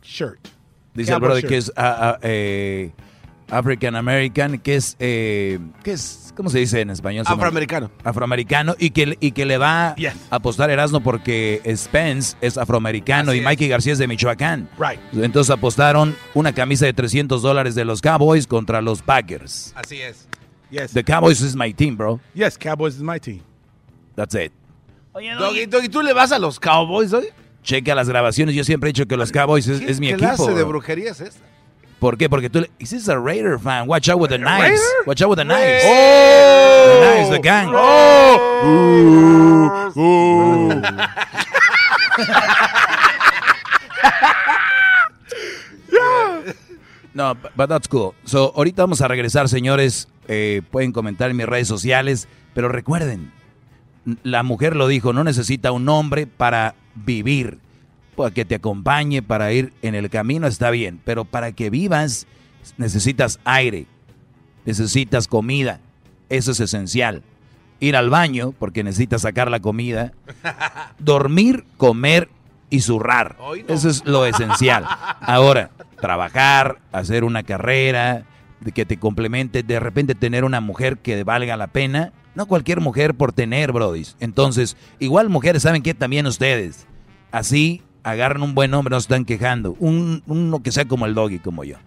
[0.02, 0.40] shirt.
[0.96, 1.50] Dice el brother shirt.
[1.50, 2.92] que es ah, ah, eh,
[3.52, 7.26] African American, que es, eh, que es, ¿cómo se dice en español?
[7.28, 7.92] Afroamericano.
[8.04, 9.96] Afroamericano y que, y que le va a
[10.30, 13.46] apostar Erasmo porque Spence es afroamericano Así y es.
[13.46, 14.70] Mikey García es de Michoacán.
[14.80, 15.00] Right.
[15.14, 19.74] Entonces apostaron una camisa de 300 dólares de los Cowboys contra los Packers.
[19.76, 20.28] Así es.
[20.72, 20.94] Yes.
[20.94, 22.20] The Cowboys is my team, bro.
[22.34, 23.42] Yes, Cowboys is my team.
[24.16, 24.54] That's it.
[25.14, 27.28] Oye, Doggy, Doggy, ¿tú le vas a los Cowboys hoy?
[27.64, 28.56] Checa las grabaciones.
[28.56, 30.36] Yo siempre he dicho que los Cowboys es, es mi ¿Qué equipo.
[30.36, 31.42] clase de brujería es esta?
[32.02, 32.28] ¿Por qué?
[32.30, 32.72] Porque tú le...
[32.80, 33.88] This is a Raider fan.
[33.88, 34.82] Watch out with the knives.
[35.06, 35.84] Watch out with the knives.
[35.86, 36.88] Oh!
[36.88, 37.70] The knives, the gang.
[47.14, 48.14] No, bu- but that's cool.
[48.24, 50.08] So, ahorita vamos a regresar, señores.
[50.28, 52.28] Eh, pueden comentar en mis redes sociales.
[52.54, 53.32] Pero recuerden,
[54.24, 57.60] la mujer lo dijo, no necesita un hombre para vivir.
[58.22, 61.02] Para que te acompañe, para ir en el camino está bien.
[61.04, 62.28] Pero para que vivas,
[62.78, 63.88] necesitas aire.
[64.64, 65.80] Necesitas comida.
[66.30, 67.24] Eso es esencial.
[67.80, 70.14] Ir al baño, porque necesitas sacar la comida.
[71.00, 72.30] Dormir, comer
[72.70, 73.38] y zurrar.
[73.68, 74.86] Eso es lo esencial.
[75.20, 78.26] Ahora, trabajar, hacer una carrera,
[78.76, 82.14] que te complemente, de repente tener una mujer que valga la pena.
[82.36, 84.16] No cualquier mujer por tener, brodis.
[84.20, 85.96] Entonces, igual mujeres, ¿saben qué?
[85.96, 86.86] También ustedes.
[87.32, 89.76] Así agarran un buen hombre, no se están quejando.
[89.80, 91.78] Un, uno que sea como el doggy, como yo.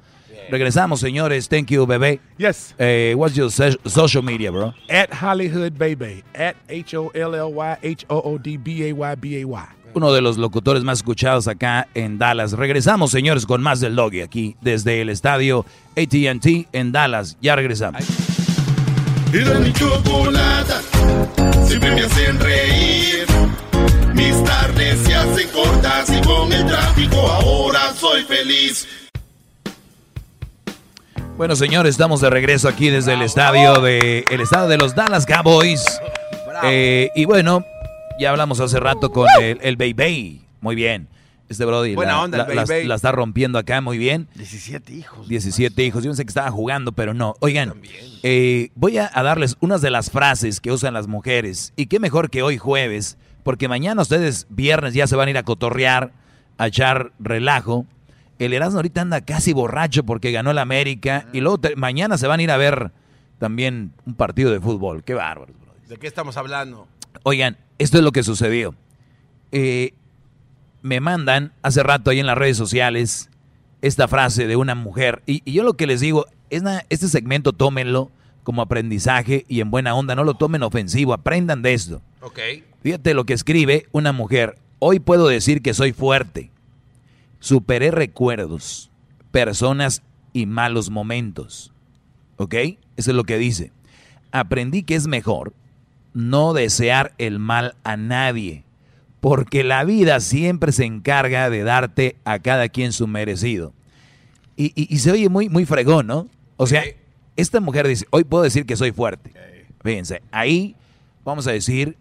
[0.51, 1.49] Regresamos, señores.
[1.49, 2.21] Thank you, bebé.
[2.37, 2.75] Yes.
[2.79, 4.75] Eh, what's your so- social media, bro?
[4.91, 6.23] At Hollywood Baby.
[6.35, 9.41] At H O L L Y H O O D B A Y B A
[9.41, 9.67] Y.
[9.95, 12.53] Uno de los locutores más escuchados acá en Dallas.
[12.53, 15.65] Regresamos, señores, con más del Doggy aquí desde el estadio
[15.97, 17.39] AT&T en Dallas.
[17.41, 18.03] Ya regresamos.
[19.33, 20.81] Era mi chocolata,
[21.67, 23.25] siempre me hacen reír.
[24.45, 28.87] Mis tardes se hacen cortas y con el tráfico ahora soy feliz.
[31.39, 35.25] Bueno, señores, estamos de regreso aquí desde el estadio de el estadio de los Dallas
[35.25, 35.83] Cowboys.
[36.65, 37.65] Eh, y bueno,
[38.21, 40.43] ya hablamos hace rato con el, el Baby.
[40.61, 41.09] Muy bien.
[41.49, 42.85] Este Brody Buena la, onda, el la- la- Baby.
[42.87, 44.29] la está rompiendo acá muy bien.
[44.35, 45.27] 17 hijos.
[45.27, 46.05] 17 hijos.
[46.05, 47.35] Yo pensé que estaba jugando, pero no.
[47.41, 47.73] Oigan,
[48.23, 51.73] eh, voy a, a darles unas de las frases que usan las mujeres.
[51.77, 55.39] Y qué mejor que hoy jueves, porque mañana ustedes viernes ya se van a ir
[55.39, 56.11] a cotorrear,
[56.59, 57.87] a echar relajo.
[58.41, 61.27] El Erasmo ahorita anda casi borracho porque ganó el América.
[61.33, 62.91] Y luego te- mañana se van a ir a ver
[63.39, 65.05] también un partido de fútbol.
[65.05, 65.53] Qué bárbaro.
[65.89, 66.89] ¿De qué estamos hablando?
[67.23, 68.75] Oigan, esto es lo que sucedió.
[69.53, 69.95] Eh,
[70.83, 73.31] me mandan hace rato ahí en las redes sociales
[73.83, 75.23] esta frase de una mujer.
[75.27, 78.11] Y, y yo lo que les digo, es este segmento tómenlo
[78.45, 82.01] como aprendizaje y en buena onda, no lo tomen ofensivo, aprendan de esto.
[82.21, 82.39] Ok.
[82.83, 84.57] Fíjate lo que escribe una mujer.
[84.79, 86.51] Hoy puedo decir que soy fuerte.
[87.41, 88.91] Superé recuerdos,
[89.31, 90.03] personas
[90.33, 91.73] y malos momentos.
[92.37, 92.55] ¿Ok?
[92.97, 93.73] Eso es lo que dice.
[94.33, 95.53] Aprendí que es mejor
[96.13, 98.65] no desear el mal a nadie,
[99.21, 103.73] porque la vida siempre se encarga de darte a cada quien su merecido.
[104.57, 106.29] Y, y- y se oye muy, muy fregón, ¿no?
[106.57, 106.85] O sea,
[107.37, 109.33] esta mujer dice, hoy puedo decir que soy fuerte.
[109.83, 110.77] Fíjense, ahí
[111.25, 111.97] vamos a decir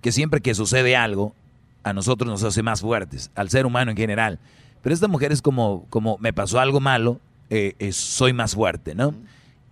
[0.00, 1.34] que siempre que sucede algo,
[1.82, 4.38] a nosotros nos hace más fuertes, al ser humano en general.
[4.82, 7.20] Pero esta mujer es como, como me pasó algo malo,
[7.50, 9.14] eh, eh, soy más fuerte, ¿no?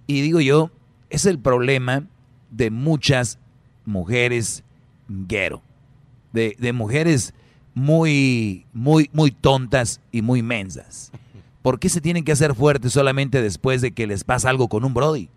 [0.06, 0.70] Y digo yo,
[1.10, 2.04] es el problema
[2.50, 3.38] de muchas
[3.84, 4.62] mujeres
[5.08, 5.62] guero,
[6.32, 7.34] de, de mujeres
[7.74, 11.12] muy, muy, muy tontas y muy mensas.
[11.62, 14.84] ¿Por qué se tienen que hacer fuertes solamente después de que les pasa algo con
[14.84, 15.28] un Brody?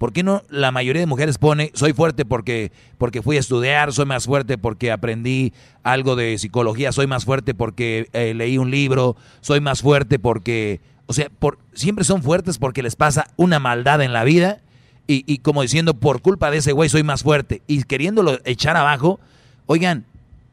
[0.00, 3.92] ¿Por qué no la mayoría de mujeres pone, soy fuerte porque, porque fui a estudiar,
[3.92, 5.52] soy más fuerte porque aprendí
[5.82, 10.80] algo de psicología, soy más fuerte porque eh, leí un libro, soy más fuerte porque,
[11.04, 14.62] o sea, por, siempre son fuertes porque les pasa una maldad en la vida
[15.06, 18.78] y, y como diciendo, por culpa de ese güey soy más fuerte y queriéndolo echar
[18.78, 19.20] abajo,
[19.66, 20.06] oigan,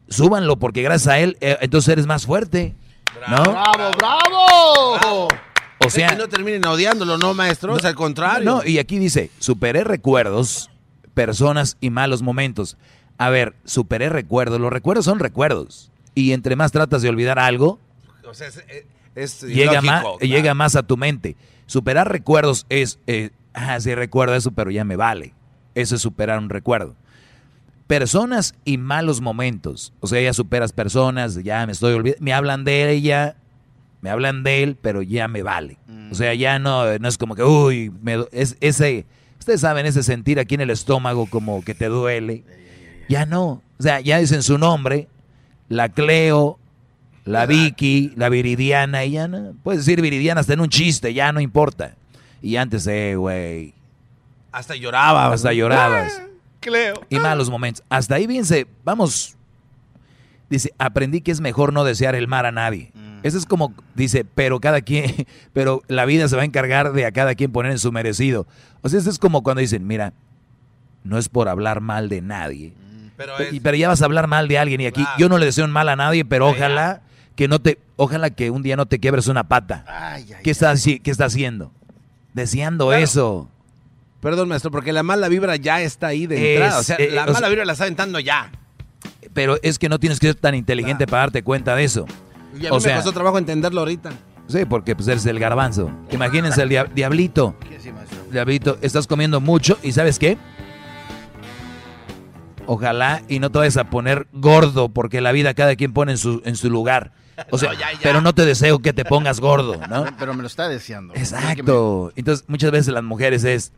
[0.09, 2.75] súbanlo porque gracias a él, eh, entonces eres más fuerte,
[3.27, 3.44] ¿no?
[3.44, 5.27] ¡Bravo, bravo!
[5.85, 7.77] O sea, Es que no terminen odiándolo, ¿no, maestro?
[7.77, 8.44] Es al contrario.
[8.45, 10.69] no, y aquí dice, superé recuerdos,
[11.14, 12.77] personas y malos momentos.
[13.18, 14.60] A ver, superé recuerdos.
[14.60, 15.91] Los recuerdos son recuerdos.
[16.15, 17.80] Y entre más tratas de olvidar algo,
[18.27, 18.64] O sea, es,
[19.15, 20.18] es llega, ilógico, más, claro.
[20.22, 21.35] llega más a tu mente.
[21.65, 25.34] Superar recuerdos es, eh, ah, sí recuerdo eso, pero ya me vale.
[25.76, 26.95] Eso es superar un recuerdo.
[27.88, 29.93] Personas y malos momentos.
[30.01, 32.23] O sea, ya superas personas, ya me estoy olvidando.
[32.23, 33.38] Me hablan de ella,
[34.01, 35.77] me hablan de él, pero ya me vale.
[36.11, 39.05] O sea, ya no, no es como que, uy, me es ese,
[39.39, 42.43] ustedes saben ese sentir aquí en el estómago como que te duele.
[43.09, 43.61] Ya no.
[43.80, 45.07] O sea, ya dicen su nombre,
[45.69, 46.59] la Cleo,
[47.26, 49.53] la Vicky, la Viridiana, y ya no.
[49.64, 51.95] Puedes decir Viridiana hasta en un chiste, ya no importa.
[52.41, 53.73] Y antes, eh, güey.
[54.51, 55.31] Hasta lloraba.
[55.31, 56.22] Hasta llorabas.
[56.68, 56.94] Cleo.
[57.10, 57.84] Y malos momentos.
[57.89, 59.35] Hasta ahí bien se, vamos.
[60.49, 62.91] Dice, aprendí que es mejor no desear el mal a nadie.
[63.23, 67.06] Eso es como, dice, pero cada quien, pero la vida se va a encargar de
[67.06, 68.48] a cada quien poner en su merecido.
[68.81, 70.14] O sea, eso es como cuando dicen, mira,
[71.03, 72.73] no es por hablar mal de nadie.
[73.18, 75.48] Pero, y- pero ya vas a hablar mal de alguien y aquí yo no le
[75.48, 77.02] deseo un mal a nadie, pero ojalá
[77.35, 79.84] que no te, ojalá que un día no te quiebres una pata.
[80.44, 81.72] ¿Qué, está, haci- ¿Qué está haciendo?
[82.34, 83.49] Deseando eso.
[84.22, 86.80] Perdón, maestro, porque la mala vibra ya está ahí de Es, entrada.
[86.80, 88.52] O sea, eh, la o mala sea- vibra la está aventando ya.
[89.34, 92.06] Pero es que no tienes que ser tan inteligente para darte cuenta de eso.
[92.60, 94.11] Y a mí O sea, me costó trabajo entenderlo ahorita.
[94.48, 95.91] Sí, porque pues eres el garbanzo.
[96.11, 97.56] Imagínense el dia- diablito.
[98.31, 100.38] Diablito, estás comiendo mucho y ¿sabes qué?
[102.65, 106.18] Ojalá y no te vayas a poner gordo porque la vida cada quien pone en
[106.18, 107.14] su, en su lugar.
[107.52, 107.72] O sea,
[108.03, 110.06] pero no te deseo que te pongas gordo, ¿no?
[110.19, 111.14] Pero me lo está deseando.
[111.14, 112.11] Exacto.
[112.15, 113.73] Entonces, muchas veces las mujeres es,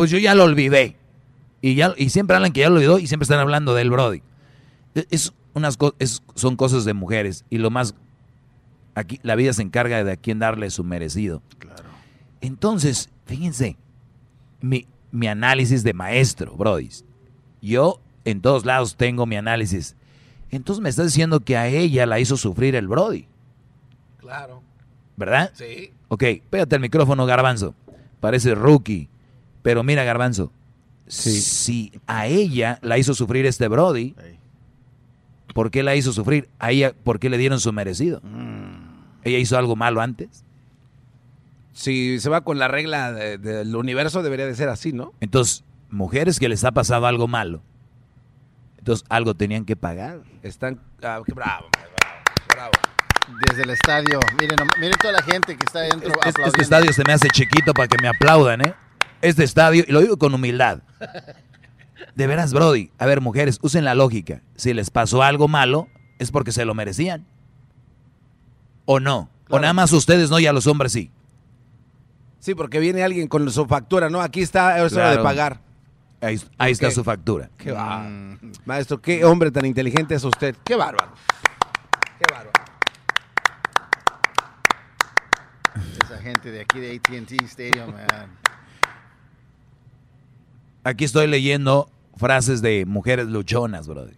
[0.00, 0.96] pues yo ya lo olvidé.
[1.60, 4.22] Y, ya, y siempre hablan que ya lo olvidó y siempre están hablando del Brody.
[4.94, 7.44] E- Es unas es- son cosas de mujeres.
[7.50, 7.94] Y lo más,
[8.94, 11.42] aquí la vida se encarga de a quién darle su merecido.
[12.40, 13.76] Entonces, fíjense,
[14.62, 16.88] mi, mi análisis de maestro, Brody.
[17.60, 19.96] Yo en todos lados tengo mi análisis.
[20.50, 23.26] Entonces me estás diciendo que a ella la hizo sufrir el Brody.
[24.16, 24.62] Claro.
[25.18, 25.50] ¿Verdad?
[25.52, 25.92] Sí.
[26.08, 27.74] Ok, pégate el micrófono, Garbanzo.
[28.20, 29.10] Parece rookie.
[29.62, 30.52] Pero mira, Garbanzo.
[31.06, 34.14] Si a ella la hizo sufrir este Brody,
[35.54, 36.48] ¿por qué la hizo sufrir?
[36.58, 38.22] A ella, ¿por qué le dieron su merecido?
[39.24, 40.44] ¿Ella hizo algo malo antes?
[41.72, 45.12] Si se va con la regla de- del universo, debería de ser así, ¿no?
[45.20, 47.62] Entonces, mujeres que les ha pasado algo malo,
[48.78, 50.20] entonces algo tenían que pagar.
[50.42, 50.80] Están.
[51.02, 51.66] ah, qué bravo,
[52.48, 52.72] bravo.
[53.48, 54.18] Desde el estadio.
[54.40, 56.12] Miren, miren toda la gente que está dentro.
[56.24, 58.74] Este, este estadio se me hace chiquito para que me aplaudan, ¿eh?
[59.22, 60.82] Este estadio, y lo digo con humildad.
[62.14, 62.90] De veras, Brody.
[62.98, 64.42] A ver, mujeres, usen la lógica.
[64.56, 65.88] Si les pasó algo malo,
[66.18, 67.26] es porque se lo merecían.
[68.86, 69.30] ¿O no?
[69.48, 71.10] O nada más ustedes no y a los hombres sí.
[72.38, 74.20] Sí, porque viene alguien con su factura, ¿no?
[74.22, 75.60] Aquí está, es hora de pagar.
[76.22, 77.50] Ahí, ahí está su factura.
[77.56, 78.38] Qué bárbaro.
[78.64, 80.56] Maestro, qué hombre tan inteligente es usted.
[80.64, 81.12] Qué bárbaro.
[82.18, 82.50] Qué bárbaro.
[86.04, 88.49] Esa gente de aquí de AT&T Stadium, man.
[90.84, 94.14] Aquí estoy leyendo frases de mujeres luchonas, Brody.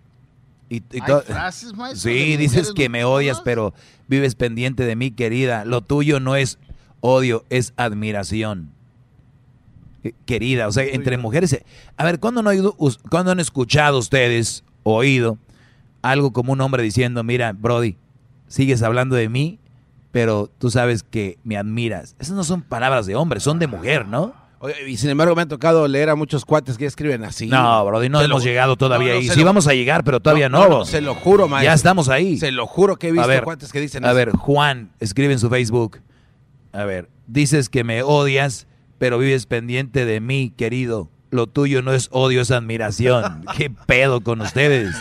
[0.68, 3.74] Y, y ¿Hay frases, maestro, Sí, dices que me odias, pero
[4.08, 5.64] vives pendiente de mí, querida.
[5.64, 6.58] Lo tuyo no es
[7.00, 8.70] odio, es admiración.
[10.24, 11.62] Querida, o sea, entre mujeres.
[11.96, 12.76] A ver, ¿cuándo, no ha oído
[13.10, 15.38] ¿cuándo han escuchado ustedes, oído,
[16.00, 17.96] algo como un hombre diciendo, mira, Brody,
[18.48, 19.60] sigues hablando de mí,
[20.10, 22.16] pero tú sabes que me admiras?
[22.18, 24.34] Esas no son palabras de hombre, son de mujer, ¿no?
[24.64, 27.48] Oye, y sin embargo, me ha tocado leer a muchos cuates que escriben así.
[27.48, 29.28] No, Brody, no Se lo- hemos llegado todavía No, no, ahí.
[29.28, 31.64] Sí lo- vamos a llegar, pero todavía No, se lo juro, maestro.
[31.70, 32.38] Ya estamos ahí.
[32.38, 34.16] Se lo juro que he visto ver, cuates que dicen A eso.
[34.16, 35.98] ver, Juan, escribe en su Facebook.
[36.72, 38.68] A ver, dices que me odias,
[38.98, 41.10] pero vives pendiente de mí, querido.
[41.30, 43.44] Lo tuyo no es odio, es admiración.
[43.56, 44.94] ¿Qué pedo con ustedes?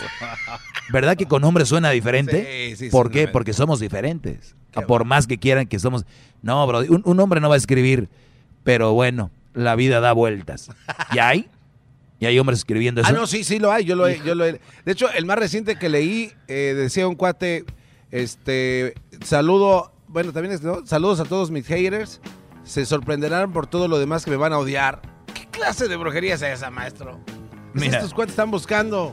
[0.92, 2.72] ¿Verdad que con hombres suena diferente?
[2.72, 3.28] Sí, sí, ¿Por qué?
[3.28, 4.56] Porque somos diferentes.
[4.74, 6.06] A por más que quieran que somos...
[6.42, 8.10] No, bro, un, un hombre no va a escribir,
[8.64, 10.69] pero bueno, la vida da vueltas.
[11.14, 11.49] ¿Y hay?
[12.19, 13.10] ¿Y hay hombres escribiendo eso?
[13.10, 13.84] Ah, no, sí, sí lo hay.
[13.86, 17.07] Yo lo he, yo lo he- De hecho, el más reciente que leí eh, decía
[17.07, 17.65] un cuate,
[18.11, 18.94] este,
[19.26, 20.86] saludo, bueno, también es, ¿no?
[20.86, 22.22] Saludos a todos mis haters.
[22.64, 25.02] Se sorprenderán por todo lo demás que me van a odiar.
[25.34, 27.19] ¿Qué clase de brujería es esa, maestro?
[27.73, 27.98] ¿Qué Mira.
[27.98, 29.11] estos cuates están buscando?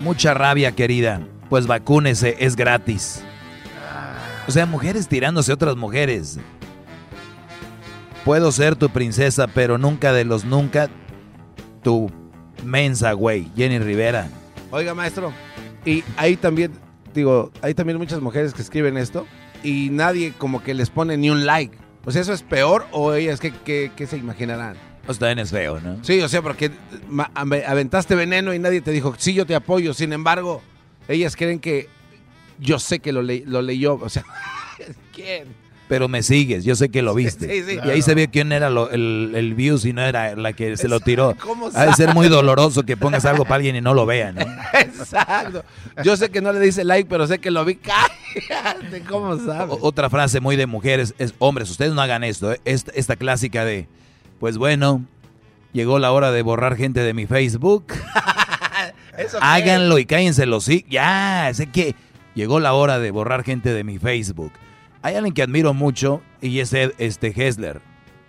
[0.00, 1.20] Mucha rabia, querida.
[1.48, 3.22] Pues vacúnese, es gratis.
[4.48, 6.38] O sea, mujeres tirándose a otras mujeres.
[8.24, 10.88] Puedo ser tu princesa, pero nunca de los nunca
[11.82, 12.10] tu
[12.64, 13.48] mensa, güey.
[13.56, 14.28] Jenny Rivera.
[14.70, 15.32] Oiga, maestro,
[15.84, 16.72] y ahí también,
[17.14, 19.26] digo, hay también muchas mujeres que escriben esto
[19.62, 21.76] y nadie como que les pone ni un like.
[22.04, 24.76] O sea, ¿eso es peor o ellas qué, qué- qué se imaginarán?
[25.04, 26.02] Pues también es feo, ¿no?
[26.04, 26.70] Sí, o sea, porque
[27.34, 29.94] aventaste veneno y nadie te dijo, sí, yo te apoyo.
[29.94, 30.62] Sin embargo,
[31.08, 31.88] ellas creen que
[32.60, 33.94] yo sé que lo, le- lo leyó.
[33.94, 34.24] O sea,
[35.14, 35.48] ¿quién?
[35.92, 37.46] Pero me sigues, yo sé que lo viste.
[37.46, 37.78] sí, sí.
[37.84, 40.78] y ahí se ve quién era lo- el, el view si no era la que
[40.78, 41.36] se lo tiró.
[41.38, 44.32] ¿Cómo Ha de ser muy doloroso que pongas algo para alguien y no lo vea,
[44.32, 44.40] ¿no?
[44.72, 45.62] Exacto.
[46.02, 47.74] Yo sé que no le dice like, pero sé que lo vi.
[48.48, 49.76] Cállate, ¿cómo sabes?
[49.78, 52.52] O- Otra frase muy de mujeres es, hombres, ustedes no hagan esto.
[52.54, 52.60] ¿eh?
[52.64, 53.86] Esta, esta clásica de,
[54.40, 55.04] pues bueno,
[55.74, 57.84] llegó la hora de borrar gente de mi Facebook.
[59.18, 59.44] ¿Eso qué?
[59.44, 60.86] Háganlo y cállense los sí.
[60.88, 61.94] Ya, sé que
[62.34, 64.52] llegó la hora de borrar gente de mi Facebook.
[65.02, 67.80] Hay alguien que admiro mucho y es Ed- este Hessler.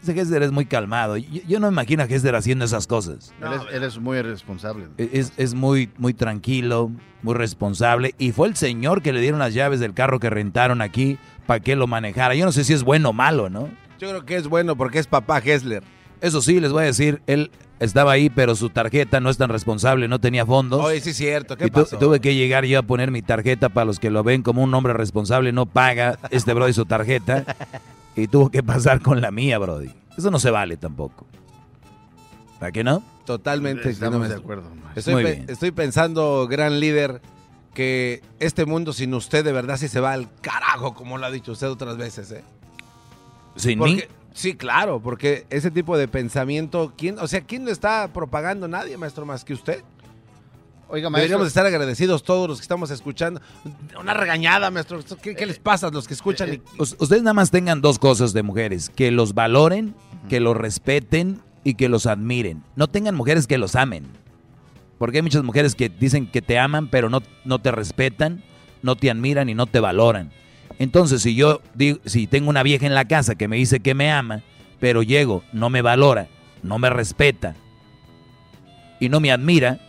[0.01, 1.15] Ese Hessler es muy calmado.
[1.17, 3.33] Yo, yo no me imagino a Hessler haciendo esas cosas.
[3.41, 4.87] él, es, él es muy responsable.
[4.97, 6.91] Es, es muy, muy tranquilo,
[7.21, 8.13] muy responsable.
[8.17, 11.17] Y fue el señor que le dieron las llaves del carro que rentaron aquí
[11.47, 12.35] para que lo manejara.
[12.35, 13.69] Yo no sé si es bueno o malo, ¿no?
[13.99, 15.83] Yo creo que es bueno porque es papá Hessler.
[16.19, 19.49] Eso sí, les voy a decir, él estaba ahí, pero su tarjeta no es tan
[19.49, 20.83] responsable, no tenía fondos.
[20.83, 21.57] Oye, sí es cierto.
[21.57, 21.97] ¿Qué Y tu- pasó?
[21.97, 24.73] tuve que llegar yo a poner mi tarjeta para los que lo ven como un
[24.73, 27.43] hombre responsable, no paga este Brody su tarjeta.
[28.15, 29.89] Y tuvo que pasar con la mía, Brody.
[30.15, 31.25] Eso no se vale tampoco.
[32.59, 33.01] ¿Para qué no?
[33.25, 33.89] Totalmente.
[33.89, 34.69] Estamos no me- de acuerdo.
[34.95, 35.45] Estoy, Muy pe- bien.
[35.49, 37.21] estoy pensando, gran líder,
[37.73, 41.31] que este mundo sin usted de verdad sí se va al carajo, como lo ha
[41.31, 42.31] dicho usted otras veces.
[42.31, 42.43] ¿eh?
[43.55, 44.01] Sin Porque- mí.
[44.33, 48.67] Sí, claro, porque ese tipo de pensamiento, ¿quién, o sea, ¿quién lo está propagando?
[48.67, 49.83] Nadie, maestro, más que usted.
[50.89, 53.41] Oiga, Deberíamos maestro, estar agradecidos todos los que estamos escuchando.
[53.99, 54.99] Una regañada, maestro.
[55.21, 56.53] ¿Qué, qué les pasa a los que escuchan?
[56.55, 59.95] y- Us- Ustedes nada más tengan dos cosas de mujeres, que los valoren,
[60.29, 62.63] que los respeten y que los admiren.
[62.75, 64.05] No tengan mujeres que los amen.
[64.99, 68.43] Porque hay muchas mujeres que dicen que te aman, pero no, no te respetan,
[68.83, 70.31] no te admiran y no te valoran.
[70.79, 73.93] Entonces, si yo digo, si tengo una vieja en la casa que me dice que
[73.93, 74.41] me ama,
[74.79, 76.27] pero llego, no me valora,
[76.61, 77.55] no me respeta
[78.99, 79.79] y no me admira,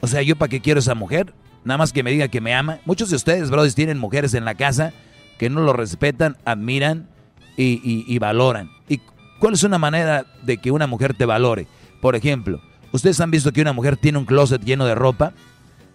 [0.00, 1.32] o sea, ¿yo para qué quiero esa mujer?
[1.64, 2.78] Nada más que me diga que me ama.
[2.84, 4.92] Muchos de ustedes, brothers, tienen mujeres en la casa
[5.38, 7.08] que no lo respetan, admiran
[7.56, 8.70] y, y- y valoran.
[8.88, 9.00] ¿Y
[9.38, 11.66] cuál es una manera de que una mujer te valore?
[12.00, 12.60] Por ejemplo,
[12.92, 15.32] ¿ustedes han visto que una mujer tiene un closet lleno de ropa?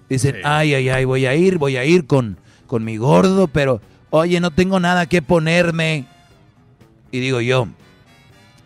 [0.09, 3.81] Dicen, ay, ay, ay, voy a ir, voy a ir con, con mi gordo, pero,
[4.09, 6.05] oye, no tengo nada que ponerme.
[7.11, 7.67] Y digo yo,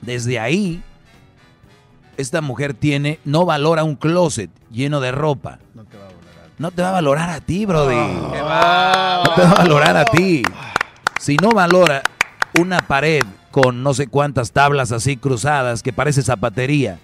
[0.01, 0.81] desde ahí,
[2.17, 5.59] esta mujer tiene, no valora un closet lleno de ropa.
[6.57, 7.95] No te va a valorar a ti, Brody.
[7.95, 10.43] No te va a valorar a ti.
[11.19, 12.03] Si no valora
[12.59, 16.99] una pared con no sé cuántas tablas así cruzadas que parece zapatería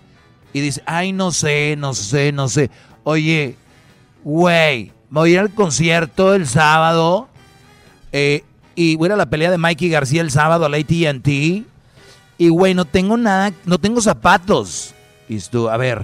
[0.54, 2.72] y dice, ay, no sé, no sé, no sé.
[3.04, 3.58] Oye,
[4.24, 7.28] güey, voy a ir al concierto el sábado
[8.12, 8.44] eh,
[8.76, 11.64] y voy a ir a la pelea de Mikey García el sábado a la AT&T
[12.40, 14.94] y, güey, no tengo nada, no tengo zapatos.
[15.28, 16.04] Y tú, a ver,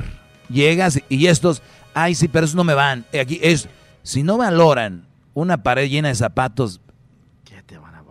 [0.49, 1.61] llegas y estos,
[1.93, 3.05] ay, sí, pero esos no me van.
[3.13, 3.67] Eh, Aquí es,
[4.01, 5.05] si no valoran
[5.35, 6.81] una pared llena de zapatos,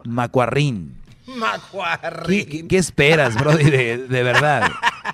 [0.05, 0.97] macuarrín.
[2.27, 4.70] ¿Qué, qué- qué esperas, Brody, de, de verdad?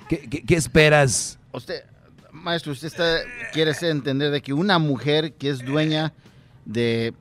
[0.07, 1.37] ¿Qué, qué- qué esperas?
[1.51, 1.83] usted,
[2.31, 3.17] maestro, usted está,
[3.53, 6.13] quiere entender de que una mujer que es dueña
[6.65, 7.13] de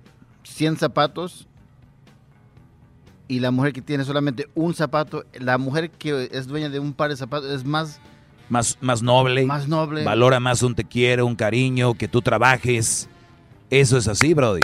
[0.44, 1.46] 100 zapatos
[3.28, 6.92] y la mujer que tiene solamente un zapato, la mujer que es dueña de un
[6.94, 8.00] par de zapatos es más
[8.48, 9.44] Más, más noble.
[9.44, 10.02] Más noble.
[10.04, 13.08] Valora más un te quiero, un cariño, que tú trabajes.
[13.70, 14.62] Eso es así, Brody.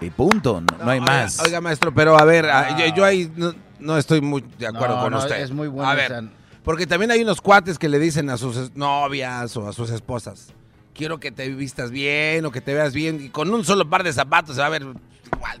[0.00, 1.38] Y punto, no, no hay Oiga, más.
[1.40, 4.96] Oiga, maestro, pero a ver, a- yo, yo ahí no, no estoy muy de acuerdo
[4.96, 5.40] No, con no, usted.
[5.42, 6.24] es muy bueno A ver,
[6.62, 10.48] porque también hay unos cuates que le dicen a sus novias o a sus esposas,
[10.94, 14.02] quiero que te vistas bien o que te veas bien, y con un solo par
[14.02, 15.60] de zapatos se va a ver igual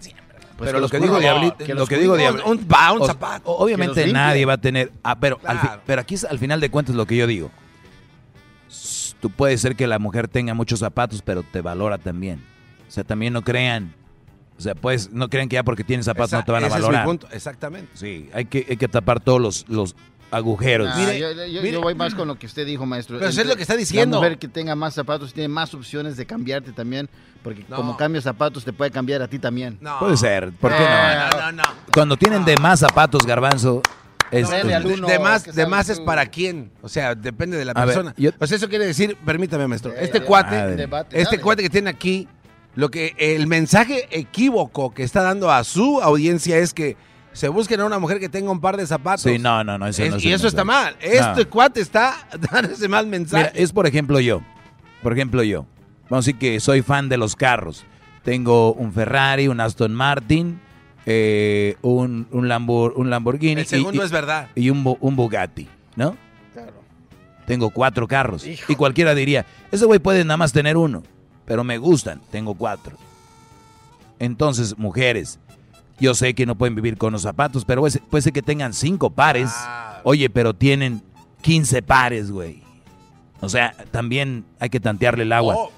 [0.56, 0.66] siempre.
[0.66, 2.50] Pero que lo que digo Diablito, que lo digo un- Diablito,
[3.00, 3.50] un, zapato.
[3.50, 6.60] o- Obviamente nadie va a tener, ah, pero, al fi- pero aquí es- al final
[6.60, 7.50] de cuentas lo que yo digo.
[9.20, 12.42] Tú puedes ser que la mujer tenga muchos zapatos, pero te valora también.
[12.86, 13.94] O sea, también no crean,
[14.58, 16.66] o sea, pues no crean que ya porque tienes zapatos Esa- no te van a
[16.66, 17.04] ese es mi valorar.
[17.06, 17.90] punto, exactamente.
[17.94, 19.96] Sí, hay que, hay que tapar todos los, los
[20.34, 20.88] agujeros.
[20.96, 23.16] Yo, yo- yo voy más con lo que usted dijo, maestro.
[23.18, 24.16] Pero eso es Entre lo que está diciendo.
[24.18, 27.08] La mujer que tenga más zapatos tiene más opciones de cambiarte también,
[27.42, 27.76] porque No.
[27.76, 29.78] como cambia zapatos te puede cambiar a ti también.
[29.98, 30.86] Puede ser, ¿por qué Eh,
[31.32, 31.40] no?
[31.40, 31.62] no, no, no.
[31.92, 33.82] Cuando tienen de más zapatos, garbanzo,
[34.30, 36.70] es, De, más, de más es para quién.
[36.82, 38.14] O sea, depende de la A ver, persona.
[38.16, 39.92] yo- O sea, eso quiere decir, permítame, maestro.
[39.92, 40.56] Eh, Este eh, cuate.
[40.76, 41.42] Debate, este dale.
[41.42, 42.26] cuate que tiene aquí,
[42.74, 46.96] lo que el mensaje equívoco que está dando a su audiencia es que
[47.34, 49.20] se busquen a una mujer que tenga un par de zapatos.
[49.22, 50.96] Sí, no, no, no, eso Es- no y eso está mal.
[51.00, 51.50] Este No.
[51.50, 52.16] cuate está
[52.52, 53.50] dando ese mal mensaje.
[53.52, 54.40] Mira, es por ejemplo yo.
[55.02, 55.66] Por ejemplo yo.
[56.08, 57.84] Vamos a decir que soy fan de los carros.
[58.22, 60.58] Tengo un Ferrari, un Aston Martin,
[61.04, 63.60] eh, un, un, Lambor- un Lamborghini.
[63.60, 64.48] El segundo y, es verdad.
[64.54, 66.16] Y un, un Bugatti, ¿no?
[67.46, 68.46] Tengo cuatro carros.
[68.46, 71.02] Y cualquiera diría, ese güey puede nada más tener uno,
[71.44, 72.96] pero me gustan, tengo cuatro.
[74.18, 75.38] Entonces, mujeres,
[75.98, 79.10] yo sé que no pueden vivir con los zapatos, pero puede ser que tengan cinco
[79.10, 79.52] pares.
[80.02, 81.02] Oye, pero tienen
[81.42, 82.62] 15 pares, güey.
[83.40, 85.54] O sea, también hay que tantearle el agua.
[85.56, 85.70] Oh,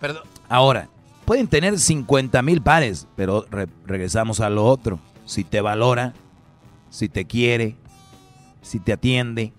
[0.00, 0.22] perdón.
[0.48, 0.88] Ahora,
[1.24, 3.46] pueden tener 50 mil pares, pero
[3.86, 4.98] regresamos a lo otro.
[5.24, 6.12] Si te valora,
[6.90, 7.76] si te quiere,
[8.62, 9.52] si te atiende,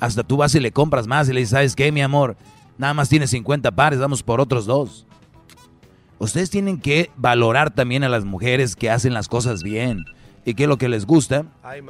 [0.00, 2.36] hasta tú vas y le compras más y le dices, ¿sabes qué, mi amor?
[2.78, 5.06] Nada más tienes 50 pares, vamos por otros dos.
[6.22, 10.04] Ustedes tienen que valorar también a las mujeres que hacen las cosas bien.
[10.44, 11.46] ¿Y qué es lo que les gusta?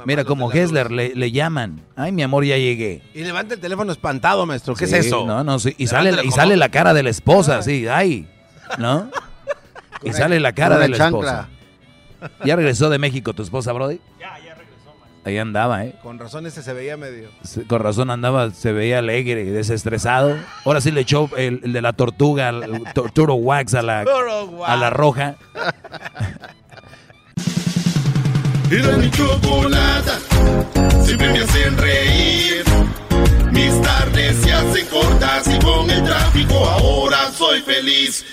[0.07, 1.81] Mira, como Hessler le, llaman.
[1.95, 3.03] Ay, mi amor, ya llegué.
[3.13, 4.73] Y levanta el teléfono espantado, maestro.
[4.73, 5.27] ¿Qué es eso?
[5.27, 5.75] No, no, sí.
[5.77, 7.87] Y, sale, y sale la cara de la esposa, sí.
[7.87, 8.27] Ay,
[8.79, 9.07] ¿no?
[10.03, 11.49] y sale la cara de la esposa.
[12.43, 13.99] ¿Ya regresó de México tu esposa, Brody?
[14.19, 14.42] Ya.
[15.25, 15.95] Ahí andaba, ¿eh?
[16.03, 17.29] Con razón ese se veía medio.
[17.67, 20.37] Con razón andaba, se veía alegre, desestresado.
[20.65, 22.83] Ahora sí le echó el, de la tortuga, el,
[23.13, 24.03] turo wax a la,
[24.65, 25.35] a la roja.
[28.69, 30.17] Era mi chocolata,
[31.03, 32.63] siempre me hacen reír.
[33.51, 38.25] Mis tardes se hacen cortas y con el tráfico ahora soy feliz.